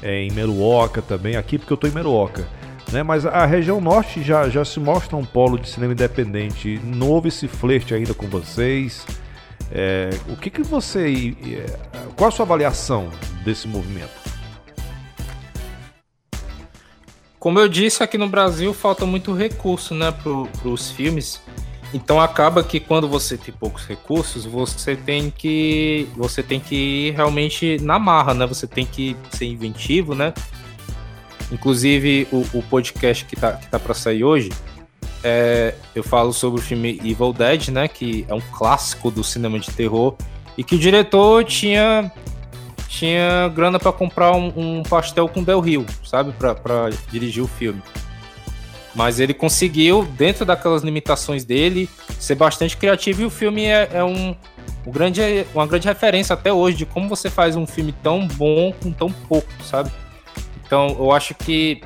é, 0.03 0.23
em 0.23 0.31
Meruoca 0.31 1.03
também, 1.03 1.37
aqui 1.37 1.59
porque 1.59 1.73
eu 1.73 1.77
tô 1.77 1.87
em 1.87 1.93
Meruoca. 1.93 2.47
Né? 2.93 3.03
Mas 3.03 3.27
a 3.27 3.45
região 3.47 3.81
norte 3.81 4.23
já, 4.23 4.49
já 4.49 4.65
se 4.65 4.79
mostra 4.79 5.17
um 5.17 5.25
polo 5.25 5.59
de 5.59 5.69
cinema 5.69 5.93
independente. 5.93 6.81
Não 6.85 7.09
houve 7.09 7.29
esse 7.29 7.49
flerte 7.49 7.95
ainda 7.95 8.15
com 8.15 8.27
vocês? 8.27 9.07
É, 9.71 10.11
o 10.29 10.37
que, 10.37 10.51
que 10.51 10.63
você. 10.63 11.35
É, 11.45 11.67
qual 12.17 12.29
a 12.29 12.31
sua 12.31 12.45
avaliação 12.45 13.11
desse 13.45 13.67
movimento? 13.67 14.27
Como 17.39 17.59
eu 17.59 17.69
disse, 17.69 18.03
aqui 18.03 18.19
no 18.19 18.29
Brasil 18.29 18.73
falta 18.73 19.07
muito 19.07 19.33
recurso 19.33 19.95
né, 19.95 20.11
para 20.11 20.69
os 20.69 20.91
filmes. 20.91 21.41
Então 21.95 22.21
acaba 22.21 22.65
que 22.65 22.81
quando 22.81 23.09
você 23.09 23.39
tem 23.39 23.55
poucos 23.55 23.87
recursos, 23.87 24.45
você 24.45 24.97
tem 24.97 25.31
que 25.31 26.09
você 26.17 26.43
tem 26.43 26.59
que 26.59 26.75
ir 26.75 27.11
realmente 27.13 27.79
na 27.81 27.99
marra, 27.99 28.35
né? 28.35 28.47
Você 28.47 28.67
tem 28.67 28.85
que 28.85 29.17
ser 29.31 29.47
inventivo, 29.47 30.15
né? 30.15 30.35
Inclusive, 31.51 32.27
o, 32.33 32.45
o 32.55 32.63
podcast 32.63 33.25
que 33.25 33.37
tá, 33.37 33.53
que 33.53 33.69
tá 33.69 33.79
para 33.79 33.95
sair 33.95 34.25
hoje, 34.25 34.51
é, 35.23 35.75
eu 35.95 36.03
falo 36.03 36.33
sobre 36.33 36.61
o 36.61 36.63
filme 36.63 37.01
Evil 37.05 37.33
Dead, 37.33 37.69
né? 37.69 37.89
Que 37.89 38.25
é 38.29 38.35
um 38.35 38.41
clássico 38.41 39.11
do 39.11 39.23
cinema 39.23 39.59
de 39.59 39.71
terror. 39.71 40.17
E 40.57 40.65
que 40.65 40.75
o 40.75 40.79
diretor 40.79 41.45
tinha, 41.45 42.11
tinha 42.89 43.49
grana 43.49 43.79
para 43.79 43.93
comprar 43.93 44.33
um, 44.33 44.53
um, 44.57 44.83
pastel 44.83 45.29
com 45.29 45.43
Del 45.43 45.61
Rio, 45.61 45.85
sabe? 46.05 46.33
para 46.33 46.91
dirigir 47.11 47.43
o 47.43 47.49
filme. 47.49 47.83
Mas 48.95 49.21
ele 49.21 49.35
conseguiu, 49.35 50.05
dentro 50.17 50.47
daquelas 50.47 50.83
limitações 50.83 51.45
dele, 51.45 51.89
ser 52.19 52.35
bastante 52.35 52.77
criativo. 52.77 53.23
E 53.23 53.25
o 53.27 53.31
filme 53.31 53.67
é, 53.67 53.91
é 53.93 54.03
um, 54.03 54.35
um 54.87 54.91
grande, 54.91 55.21
uma 55.55 55.67
grande 55.67 55.87
referência 55.87 56.33
até 56.33 56.51
hoje 56.53 56.79
de 56.79 56.87
como 56.87 57.09
você 57.09 57.29
faz 57.29 57.57
um 57.57 57.67
filme 57.67 57.93
tão 58.03 58.27
bom 58.27 58.73
com 58.73 58.91
tão 58.91 59.11
pouco, 59.11 59.53
sabe? 59.63 59.91
Então, 60.67 60.97
eu 60.99 61.13
acho 61.13 61.35
que 61.35 61.81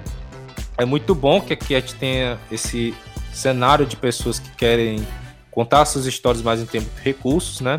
é 0.78 0.84
muito 0.84 1.14
bom 1.14 1.40
que 1.40 1.52
a 1.74 1.80
gente 1.80 1.94
tenha 1.94 2.38
esse 2.50 2.94
cenário 3.32 3.84
de 3.84 3.96
pessoas 3.96 4.38
que 4.38 4.50
querem 4.56 5.06
contar 5.50 5.84
suas 5.84 6.06
histórias 6.06 6.42
mais 6.42 6.60
em 6.60 6.66
termos 6.66 6.90
de 6.94 7.02
recursos, 7.02 7.60
né? 7.60 7.78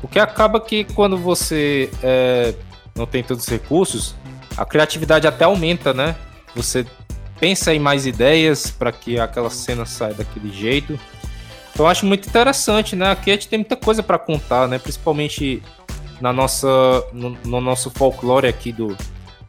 Porque 0.00 0.18
acaba 0.18 0.60
que 0.60 0.84
quando 0.84 1.16
você 1.16 1.90
é, 2.02 2.54
não 2.96 3.06
tem 3.06 3.22
todos 3.22 3.44
os 3.44 3.48
recursos, 3.50 4.14
a 4.56 4.64
criatividade 4.64 5.26
até 5.26 5.44
aumenta, 5.44 5.92
né? 5.92 6.16
Você 6.54 6.86
pensa 7.38 7.74
em 7.74 7.78
mais 7.78 8.06
ideias 8.06 8.70
para 8.70 8.92
que 8.92 9.18
aquela 9.18 9.50
cena 9.50 9.84
saia 9.84 10.14
daquele 10.14 10.50
jeito. 10.52 10.98
Então 11.72 11.86
eu 11.86 11.90
acho 11.90 12.06
muito 12.06 12.28
interessante, 12.28 12.96
né? 12.96 13.06
A 13.10 13.30
gente 13.30 13.48
tem 13.48 13.58
muita 13.58 13.76
coisa 13.76 14.02
para 14.02 14.18
contar, 14.18 14.68
né? 14.68 14.78
Principalmente 14.78 15.62
na 16.20 16.32
nossa, 16.32 16.68
no, 17.12 17.30
no 17.44 17.60
nosso 17.60 17.90
folclore 17.90 18.46
aqui 18.46 18.72
do, 18.72 18.96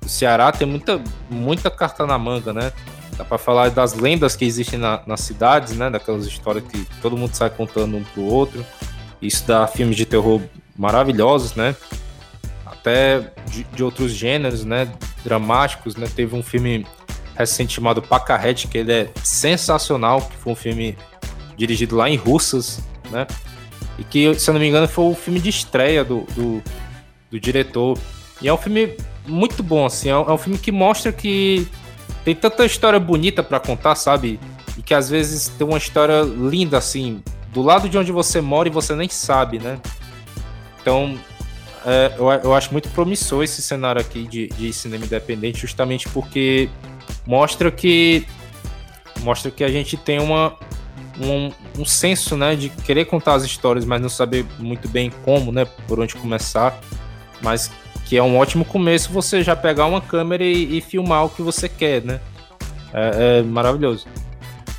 o 0.03 0.09
Ceará 0.09 0.51
tem 0.51 0.67
muita, 0.67 1.01
muita 1.29 1.71
carta 1.71 2.05
na 2.05 2.17
manga, 2.17 2.51
né? 2.53 2.71
Dá 3.17 3.23
para 3.23 3.37
falar 3.37 3.69
das 3.69 3.93
lendas 3.93 4.35
que 4.35 4.43
existem 4.43 4.79
na, 4.79 5.01
nas 5.05 5.21
cidades, 5.21 5.75
né? 5.77 5.89
Daquelas 5.89 6.25
histórias 6.25 6.65
que 6.65 6.85
todo 7.01 7.15
mundo 7.15 7.33
sai 7.33 7.49
contando 7.49 7.95
um 7.97 8.03
pro 8.03 8.23
outro. 8.23 8.65
Isso 9.21 9.45
dá 9.47 9.65
filmes 9.67 9.95
de 9.95 10.05
terror 10.05 10.41
maravilhosos, 10.75 11.55
né? 11.55 11.75
Até 12.65 13.31
de, 13.47 13.63
de 13.63 13.83
outros 13.83 14.11
gêneros, 14.11 14.65
né? 14.65 14.91
Dramáticos, 15.23 15.95
né? 15.95 16.07
Teve 16.13 16.35
um 16.35 16.43
filme 16.43 16.85
recente 17.35 17.73
chamado 17.73 18.01
Pacarrete, 18.01 18.67
que 18.67 18.77
ele 18.77 18.91
é 18.91 19.11
sensacional, 19.23 20.21
que 20.21 20.35
foi 20.37 20.53
um 20.53 20.55
filme 20.55 20.97
dirigido 21.55 21.95
lá 21.95 22.09
em 22.09 22.15
Russas, 22.15 22.81
né? 23.09 23.27
E 23.97 24.03
que, 24.03 24.33
se 24.39 24.49
eu 24.49 24.53
não 24.53 24.61
me 24.61 24.67
engano, 24.67 24.87
foi 24.87 25.05
o 25.05 25.15
filme 25.15 25.39
de 25.39 25.49
estreia 25.49 26.03
do, 26.03 26.21
do, 26.35 26.63
do 27.29 27.39
diretor. 27.39 27.97
E 28.41 28.47
é 28.47 28.53
um 28.53 28.57
filme 28.57 28.97
muito 29.25 29.63
bom, 29.63 29.85
assim. 29.85 30.09
É 30.09 30.17
um, 30.17 30.29
é 30.29 30.33
um 30.33 30.37
filme 30.37 30.57
que 30.57 30.71
mostra 30.71 31.11
que 31.11 31.67
tem 32.23 32.35
tanta 32.35 32.65
história 32.65 32.99
bonita 32.99 33.43
para 33.43 33.59
contar, 33.59 33.95
sabe? 33.95 34.39
E 34.77 34.81
que 34.81 34.93
às 34.93 35.09
vezes 35.09 35.49
tem 35.49 35.67
uma 35.67 35.77
história 35.77 36.21
linda, 36.21 36.77
assim, 36.77 37.21
do 37.53 37.61
lado 37.61 37.87
de 37.87 37.97
onde 37.97 38.11
você 38.11 38.41
mora 38.41 38.67
e 38.67 38.71
você 38.71 38.95
nem 38.95 39.09
sabe, 39.09 39.59
né? 39.59 39.79
Então, 40.81 41.17
é, 41.85 42.13
eu, 42.17 42.29
eu 42.31 42.53
acho 42.53 42.71
muito 42.71 42.89
promissor 42.89 43.43
esse 43.43 43.61
cenário 43.61 44.01
aqui 44.01 44.27
de, 44.27 44.47
de 44.49 44.71
cinema 44.73 45.05
independente, 45.05 45.59
justamente 45.59 46.07
porque 46.09 46.69
mostra 47.25 47.71
que 47.71 48.25
mostra 49.21 49.51
que 49.51 49.63
a 49.63 49.69
gente 49.69 49.95
tem 49.95 50.19
uma, 50.19 50.57
um, 51.19 51.51
um 51.79 51.85
senso, 51.85 52.35
né, 52.35 52.55
de 52.55 52.69
querer 52.69 53.05
contar 53.05 53.35
as 53.35 53.43
histórias, 53.43 53.85
mas 53.85 54.01
não 54.01 54.09
saber 54.09 54.45
muito 54.59 54.87
bem 54.87 55.11
como, 55.23 55.51
né, 55.51 55.65
por 55.87 55.99
onde 55.99 56.15
começar, 56.15 56.79
mas 57.41 57.71
que 58.05 58.17
é 58.17 58.23
um 58.23 58.37
ótimo 58.37 58.65
começo 58.65 59.11
você 59.11 59.41
já 59.41 59.55
pegar 59.55 59.85
uma 59.85 60.01
câmera 60.01 60.43
e, 60.43 60.77
e 60.77 60.81
filmar 60.81 61.25
o 61.25 61.29
que 61.29 61.41
você 61.41 61.67
quer, 61.69 62.03
né? 62.03 62.19
É, 62.93 63.39
é 63.39 63.41
maravilhoso. 63.41 64.05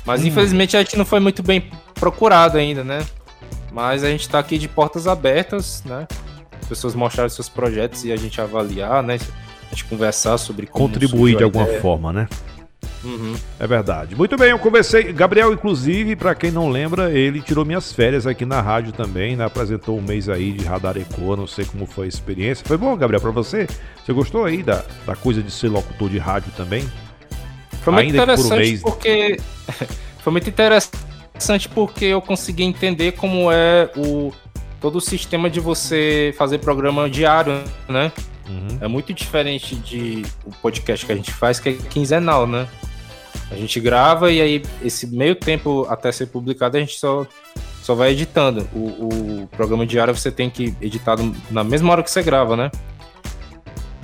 Mas 0.05 0.21
hum. 0.21 0.27
infelizmente 0.27 0.77
a 0.77 0.81
gente 0.81 0.97
não 0.97 1.05
foi 1.05 1.19
muito 1.19 1.41
bem 1.41 1.69
procurado 1.95 2.57
ainda, 2.57 2.83
né? 2.83 3.05
Mas 3.71 4.03
a 4.03 4.09
gente 4.09 4.21
está 4.21 4.39
aqui 4.39 4.57
de 4.57 4.67
portas 4.67 5.07
abertas, 5.07 5.83
né? 5.83 6.07
As 6.61 6.67
pessoas 6.67 6.95
mostrarem 6.95 7.29
seus 7.29 7.49
projetos 7.49 8.05
e 8.05 8.11
a 8.11 8.15
gente 8.15 8.39
avaliar, 8.39 9.03
né? 9.03 9.17
A 9.65 9.69
gente 9.69 9.85
conversar 9.85 10.37
sobre 10.37 10.67
como 10.67 10.87
contribuir 10.87 11.37
de 11.37 11.43
alguma 11.43 11.65
ideia. 11.65 11.81
forma, 11.81 12.13
né? 12.13 12.27
Uhum. 13.03 13.35
É 13.59 13.67
verdade. 13.67 14.15
Muito 14.15 14.35
bem, 14.37 14.49
eu 14.49 14.59
conversei. 14.59 15.11
Gabriel, 15.13 15.53
inclusive, 15.53 16.15
para 16.15 16.33
quem 16.35 16.51
não 16.51 16.69
lembra, 16.69 17.11
ele 17.11 17.41
tirou 17.41 17.65
minhas 17.65 17.91
férias 17.91 18.25
aqui 18.25 18.45
na 18.45 18.61
rádio 18.61 18.91
também, 18.91 19.35
né? 19.35 19.45
Apresentou 19.45 19.97
um 19.97 20.01
mês 20.01 20.29
aí 20.29 20.51
de 20.51 20.65
Radar 20.65 20.97
Eco, 20.97 21.35
não 21.35 21.47
sei 21.47 21.65
como 21.65 21.85
foi 21.85 22.05
a 22.05 22.09
experiência. 22.09 22.65
Foi 22.65 22.77
bom, 22.77 22.95
Gabriel, 22.95 23.21
para 23.21 23.31
você? 23.31 23.67
Você 24.03 24.13
gostou 24.13 24.45
aí 24.45 24.63
da, 24.63 24.83
da 25.05 25.15
coisa 25.15 25.41
de 25.41 25.51
ser 25.51 25.69
locutor 25.69 26.09
de 26.09 26.17
rádio 26.17 26.51
também? 26.55 26.89
Foi 27.81 27.93
muito 27.93 28.07
Ainda 28.07 28.23
interessante 28.23 28.47
por 28.47 28.55
um 28.55 28.57
mês... 28.57 28.81
porque. 28.81 29.39
foi 30.19 30.31
muito 30.31 30.49
interessante 30.49 31.69
porque 31.69 32.05
eu 32.05 32.21
consegui 32.21 32.63
entender 32.63 33.11
como 33.13 33.51
é 33.51 33.91
o 33.95 34.31
todo 34.79 34.97
o 34.97 35.01
sistema 35.01 35.49
de 35.49 35.59
você 35.59 36.33
fazer 36.37 36.59
programa 36.59 37.09
diário, 37.09 37.63
né? 37.89 38.11
Uhum. 38.47 38.77
É 38.79 38.87
muito 38.87 39.13
diferente 39.13 39.75
de 39.75 40.23
o 40.45 40.51
podcast 40.61 41.05
que 41.05 41.11
a 41.11 41.15
gente 41.15 41.31
faz, 41.31 41.59
que 41.59 41.69
é 41.69 41.73
quinzenal, 41.73 42.45
né? 42.45 42.67
A 43.49 43.55
gente 43.55 43.79
grava 43.79 44.31
e 44.31 44.41
aí 44.41 44.63
esse 44.83 45.07
meio 45.07 45.35
tempo 45.35 45.85
até 45.89 46.11
ser 46.11 46.27
publicado 46.27 46.77
a 46.77 46.79
gente 46.79 46.97
só, 46.97 47.25
só 47.81 47.93
vai 47.95 48.11
editando. 48.11 48.67
O, 48.73 49.43
o 49.43 49.47
programa 49.47 49.85
diário 49.85 50.15
você 50.15 50.31
tem 50.31 50.49
que 50.49 50.75
editar 50.81 51.15
na 51.51 51.63
mesma 51.63 51.91
hora 51.91 52.03
que 52.03 52.09
você 52.09 52.23
grava, 52.23 52.55
né? 52.55 52.71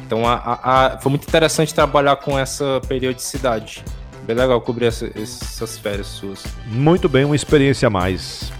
Então 0.06 0.28
a, 0.28 0.34
a, 0.36 0.86
a, 0.86 1.00
foi 1.00 1.10
muito 1.10 1.28
interessante 1.28 1.74
trabalhar 1.74 2.18
com 2.18 2.38
essa 2.38 2.82
periodicidade. 2.88 3.84
Bem 4.26 4.36
legal 4.36 4.62
cobrir 4.62 4.86
essa, 4.88 5.10
essas 5.16 5.78
férias 5.78 6.08
suas. 6.08 6.44
Muito 6.68 7.10
bem, 7.10 7.26
uma 7.26 7.36
experiência 7.36 7.88
a 7.88 7.90
mais. 7.90 8.52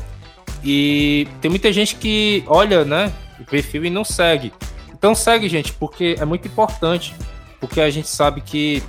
E 0.62 1.26
tem 1.40 1.50
muita 1.50 1.72
gente 1.72 1.96
que 1.96 2.44
olha, 2.46 2.84
né, 2.84 3.12
o 3.40 3.44
perfil 3.44 3.84
e 3.84 3.90
não 3.90 4.04
segue. 4.04 4.52
Então 4.94 5.16
segue, 5.16 5.48
gente, 5.48 5.72
porque 5.72 6.14
é 6.16 6.24
muito 6.24 6.46
importante, 6.46 7.12
porque 7.58 7.80
a 7.80 7.90
gente 7.90 8.06
sabe 8.06 8.40
que 8.40 8.84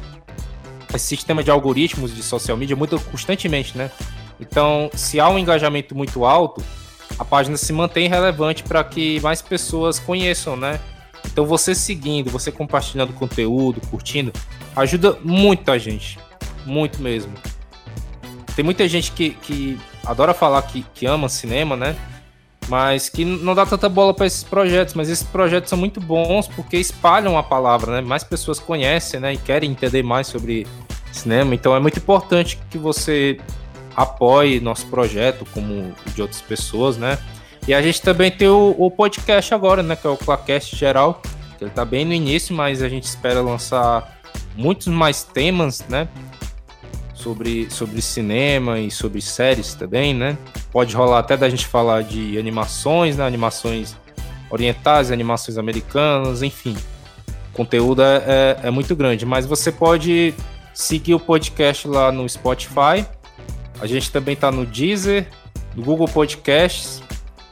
esse 0.94 1.08
sistema 1.08 1.44
de 1.44 1.50
algoritmos 1.50 2.14
de 2.14 2.22
social 2.22 2.56
media 2.56 2.76
muda 2.76 3.00
constantemente, 3.00 3.76
né? 3.76 3.90
Então, 4.40 4.92
se 4.94 5.20
há 5.20 5.28
um 5.28 5.40
engajamento 5.40 5.96
muito 5.96 6.24
alto, 6.24 6.64
a 7.18 7.26
página 7.26 7.58
se 7.58 7.74
mantém 7.74 8.08
relevante 8.08 8.62
para 8.62 8.84
que 8.84 9.20
mais 9.22 9.42
pessoas 9.42 9.98
conheçam, 9.98 10.56
né? 10.56 10.80
Então, 11.32 11.46
você 11.46 11.76
seguindo, 11.76 12.30
você 12.30 12.52
compartilhando 12.52 13.14
conteúdo, 13.14 13.82
curtindo, 13.90 14.34
ajuda 14.76 15.18
muito 15.24 15.72
a 15.72 15.78
gente. 15.78 16.20
Muito 16.66 17.02
mesmo. 17.02 17.34
Tem 18.56 18.66
muita 18.66 18.88
gente 18.88 19.12
que, 19.12 19.32
que 19.32 19.80
adora 20.06 20.34
falar 20.34 20.62
que, 20.64 20.84
que 20.94 21.06
ama 21.06 21.30
cinema, 21.30 21.76
né? 21.76 21.96
mas 22.68 23.08
que 23.08 23.24
não 23.24 23.56
dá 23.56 23.66
tanta 23.66 23.88
bola 23.88 24.14
para 24.14 24.26
esses 24.26 24.44
projetos, 24.44 24.94
mas 24.94 25.10
esses 25.10 25.24
projetos 25.24 25.70
são 25.70 25.78
muito 25.78 26.00
bons 26.02 26.48
porque 26.48 26.78
espalham 26.78 27.38
a 27.38 27.44
palavra, 27.44 27.94
né? 27.94 28.02
Mais 28.02 28.24
pessoas 28.24 28.60
conhecem, 28.60 29.20
né? 29.20 29.34
E 29.34 29.38
querem 29.38 29.72
entender 29.72 30.04
mais 30.04 30.28
sobre 30.28 30.68
cinema, 31.12 31.56
então 31.56 31.76
é 31.76 31.80
muito 31.80 31.98
importante 31.98 32.60
que 32.70 32.78
você 32.78 33.40
apoie 33.96 34.60
nosso 34.60 34.86
projeto, 34.88 35.46
como 35.54 35.94
de 36.14 36.22
outras 36.22 36.42
pessoas, 36.42 36.98
né? 36.98 37.18
E 37.68 37.74
a 37.74 37.82
gente 37.82 38.02
também 38.02 38.32
tem 38.32 38.48
o, 38.48 38.76
o 38.78 38.90
podcast 38.90 39.54
agora, 39.54 39.84
né? 39.84 39.96
Que 39.96 40.08
é 40.08 40.10
o 40.10 40.18
Clacast 40.18 40.76
Geral, 40.76 41.22
que 41.58 41.64
ele 41.64 41.72
tá 41.72 41.84
bem 41.84 42.06
no 42.06 42.14
início, 42.14 42.56
mas 42.56 42.82
a 42.82 42.90
gente 42.90 43.04
espera 43.04 43.42
lançar 43.42 44.18
muitos 44.56 44.88
mais 44.88 45.24
temas, 45.24 45.84
né? 45.90 46.08
sobre, 47.28 47.70
sobre 47.70 48.02
cinema 48.02 48.80
e 48.80 48.90
sobre 48.90 49.22
séries 49.22 49.74
também, 49.74 50.14
né? 50.14 50.38
Pode 50.72 50.96
rolar 50.96 51.20
até 51.20 51.36
da 51.36 51.50
gente 51.50 51.66
falar 51.66 52.04
de 52.04 52.38
animações, 52.38 53.18
né? 53.18 53.26
Animações 53.26 53.96
orientais, 54.50 55.12
animações 55.12 55.58
americanas, 55.58 56.42
enfim. 56.42 56.78
O 57.52 57.58
conteúdo 57.58 58.02
é, 58.02 58.24
é, 58.64 58.68
é 58.68 58.72
muito 58.72 58.96
grande, 58.96 59.26
mas 59.26 59.46
você 59.46 59.72
pode 59.72 60.34
seguir 60.74 61.16
o 61.16 61.20
podcast 61.20 61.88
lá 61.88 62.12
no 62.12 62.28
Spotify. 62.30 63.06
A 63.82 63.88
gente 63.88 64.12
também 64.12 64.34
está 64.34 64.52
no 64.52 64.66
Deezer, 64.66 65.28
no 65.76 65.84
Google 65.84 66.08
Podcasts. 66.08 67.02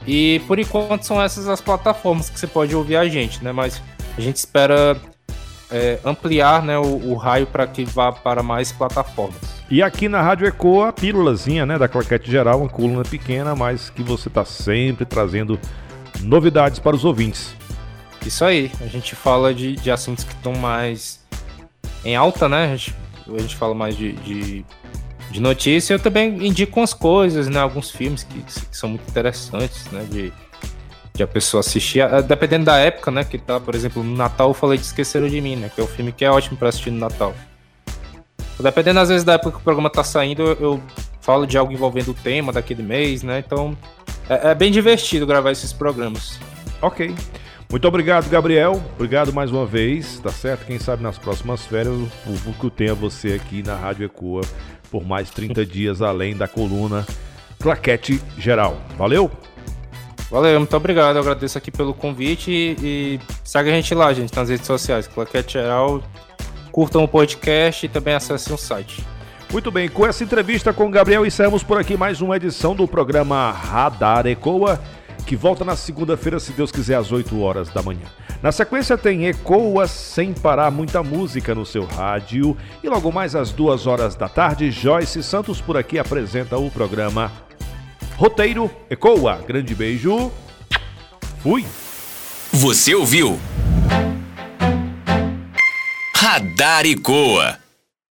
E 0.06 0.40
por 0.46 0.58
enquanto 0.58 1.02
são 1.02 1.20
essas 1.20 1.48
as 1.48 1.60
plataformas 1.60 2.30
que 2.30 2.38
você 2.38 2.46
pode 2.46 2.74
ouvir 2.74 2.96
a 2.96 3.08
gente, 3.08 3.42
né? 3.42 3.52
Mas 3.52 3.82
a 4.16 4.20
gente 4.20 4.36
espera 4.36 4.96
é, 5.70 5.98
ampliar 6.04 6.62
né, 6.62 6.78
o, 6.78 7.10
o 7.10 7.14
raio 7.14 7.46
para 7.46 7.66
que 7.66 7.84
vá 7.84 8.12
para 8.12 8.42
mais 8.42 8.72
plataformas. 8.72 9.56
E 9.68 9.82
aqui 9.82 10.08
na 10.08 10.22
Rádio 10.22 10.46
Ecoa, 10.46 10.90
a 10.90 10.92
pílulazinha 10.92 11.66
né, 11.66 11.76
da 11.76 11.88
Claquete 11.88 12.30
Geral, 12.30 12.60
uma 12.60 12.68
coluna 12.68 13.02
pequena, 13.02 13.54
mas 13.56 13.90
que 13.90 14.02
você 14.02 14.28
está 14.28 14.44
sempre 14.44 15.04
trazendo 15.04 15.58
novidades 16.22 16.78
para 16.78 16.94
os 16.94 17.04
ouvintes. 17.04 17.54
Isso 18.24 18.44
aí, 18.44 18.70
a 18.80 18.86
gente 18.86 19.14
fala 19.14 19.52
de, 19.52 19.76
de 19.76 19.90
assuntos 19.90 20.24
que 20.24 20.32
estão 20.32 20.54
mais 20.54 21.20
em 22.04 22.14
alta, 22.14 22.48
né? 22.48 22.72
A 22.72 22.76
gente, 22.76 22.94
a 23.28 23.38
gente 23.38 23.56
fala 23.56 23.74
mais 23.74 23.96
de, 23.96 24.12
de, 24.12 24.64
de 25.36 25.42
notícia. 25.42 25.94
Eu 25.94 25.98
também 25.98 26.46
indico 26.46 26.80
umas 26.80 26.94
coisas, 26.94 27.48
né? 27.48 27.60
Alguns 27.60 27.90
filmes 27.90 28.24
que, 28.24 28.40
que 28.40 28.76
são 28.76 28.88
muito 28.88 29.08
interessantes, 29.08 29.84
né? 29.90 30.06
De, 30.10 30.32
de 31.14 31.22
a 31.22 31.26
pessoa 31.26 31.60
assistir, 31.60 32.00
ah, 32.00 32.20
dependendo 32.20 32.64
da 32.64 32.76
época, 32.76 33.10
né, 33.10 33.24
que 33.24 33.38
tá, 33.38 33.58
por 33.58 33.74
exemplo, 33.74 34.02
no 34.02 34.14
Natal 34.14 34.48
eu 34.48 34.54
falei 34.54 34.76
de 34.76 34.84
Esqueceram 34.84 35.26
de 35.28 35.40
Mim, 35.40 35.56
né, 35.56 35.70
que 35.74 35.80
é 35.80 35.84
um 35.84 35.86
filme 35.86 36.12
que 36.12 36.24
é 36.24 36.30
ótimo 36.30 36.58
para 36.58 36.68
assistir 36.68 36.90
no 36.90 36.98
Natal. 36.98 37.34
Dependendo 38.60 39.00
às 39.00 39.08
vezes 39.08 39.24
da 39.24 39.32
época 39.32 39.52
que 39.52 39.56
o 39.56 39.60
programa 39.60 39.88
tá 39.88 40.04
saindo, 40.04 40.42
eu, 40.42 40.56
eu 40.60 40.82
falo 41.22 41.46
de 41.46 41.56
algo 41.56 41.72
envolvendo 41.72 42.10
o 42.10 42.14
tema 42.14 42.52
daquele 42.52 42.82
mês, 42.82 43.22
né, 43.22 43.42
então 43.44 43.76
é, 44.28 44.50
é 44.50 44.54
bem 44.54 44.70
divertido 44.70 45.26
gravar 45.26 45.52
esses 45.52 45.72
programas. 45.72 46.38
Ok. 46.82 47.14
Muito 47.70 47.88
obrigado, 47.88 48.28
Gabriel. 48.28 48.82
Obrigado 48.94 49.32
mais 49.32 49.50
uma 49.50 49.66
vez, 49.66 50.20
tá 50.20 50.30
certo? 50.30 50.66
Quem 50.66 50.78
sabe 50.78 51.02
nas 51.02 51.18
próximas 51.18 51.66
férias 51.66 51.94
o 51.94 52.08
público 52.24 52.70
tenha 52.70 52.94
você 52.94 53.32
aqui 53.32 53.62
na 53.62 53.74
Rádio 53.74 54.06
Ecoa 54.06 54.42
por 54.90 55.04
mais 55.04 55.30
30 55.30 55.66
dias, 55.66 56.00
além 56.00 56.36
da 56.36 56.46
coluna 56.46 57.04
Claquete 57.58 58.22
Geral. 58.38 58.80
Valeu! 58.96 59.30
Valeu, 60.30 60.58
muito 60.58 60.76
obrigado. 60.76 61.16
Eu 61.16 61.22
agradeço 61.22 61.56
aqui 61.56 61.70
pelo 61.70 61.94
convite 61.94 62.50
e, 62.50 62.76
e 62.82 63.20
segue 63.44 63.70
a 63.70 63.72
gente 63.72 63.94
lá, 63.94 64.12
gente, 64.12 64.34
nas 64.34 64.48
redes 64.48 64.66
sociais. 64.66 65.06
Claquete 65.06 65.54
Geral. 65.54 66.02
Curtam 66.72 67.04
o 67.04 67.08
podcast 67.08 67.86
e 67.86 67.88
também 67.88 68.14
acessem 68.14 68.54
o 68.54 68.58
site. 68.58 69.04
Muito 69.52 69.70
bem, 69.70 69.88
com 69.88 70.04
essa 70.04 70.24
entrevista 70.24 70.72
com 70.72 70.86
o 70.86 70.90
Gabriel, 70.90 71.24
encerramos 71.24 71.62
por 71.62 71.78
aqui 71.78 71.96
mais 71.96 72.20
uma 72.20 72.36
edição 72.36 72.74
do 72.74 72.86
programa 72.86 73.52
Radar 73.52 74.26
Ecoa, 74.26 74.80
que 75.26 75.34
volta 75.34 75.64
na 75.64 75.74
segunda-feira, 75.74 76.38
se 76.38 76.52
Deus 76.52 76.70
quiser, 76.70 76.94
às 76.94 77.10
8 77.10 77.38
horas 77.40 77.68
da 77.68 77.82
manhã. 77.82 78.06
Na 78.40 78.52
sequência 78.52 78.96
tem 78.96 79.26
Ecoa 79.26 79.88
sem 79.88 80.32
parar, 80.32 80.70
muita 80.70 81.02
música 81.02 81.52
no 81.54 81.66
seu 81.66 81.84
rádio. 81.84 82.56
E 82.82 82.88
logo 82.88 83.10
mais 83.10 83.34
às 83.34 83.50
duas 83.50 83.86
horas 83.88 84.14
da 84.14 84.28
tarde, 84.28 84.70
Joyce 84.70 85.22
Santos 85.22 85.60
por 85.60 85.76
aqui 85.76 85.98
apresenta 85.98 86.56
o 86.56 86.70
programa 86.70 87.32
Roteiro 88.16 88.70
Ecoa. 88.88 89.42
Grande 89.46 89.74
beijo. 89.74 90.30
Fui. 91.42 91.66
Você 92.52 92.94
ouviu? 92.94 93.38
Radar 96.14 96.86
Ecoa. 96.86 97.65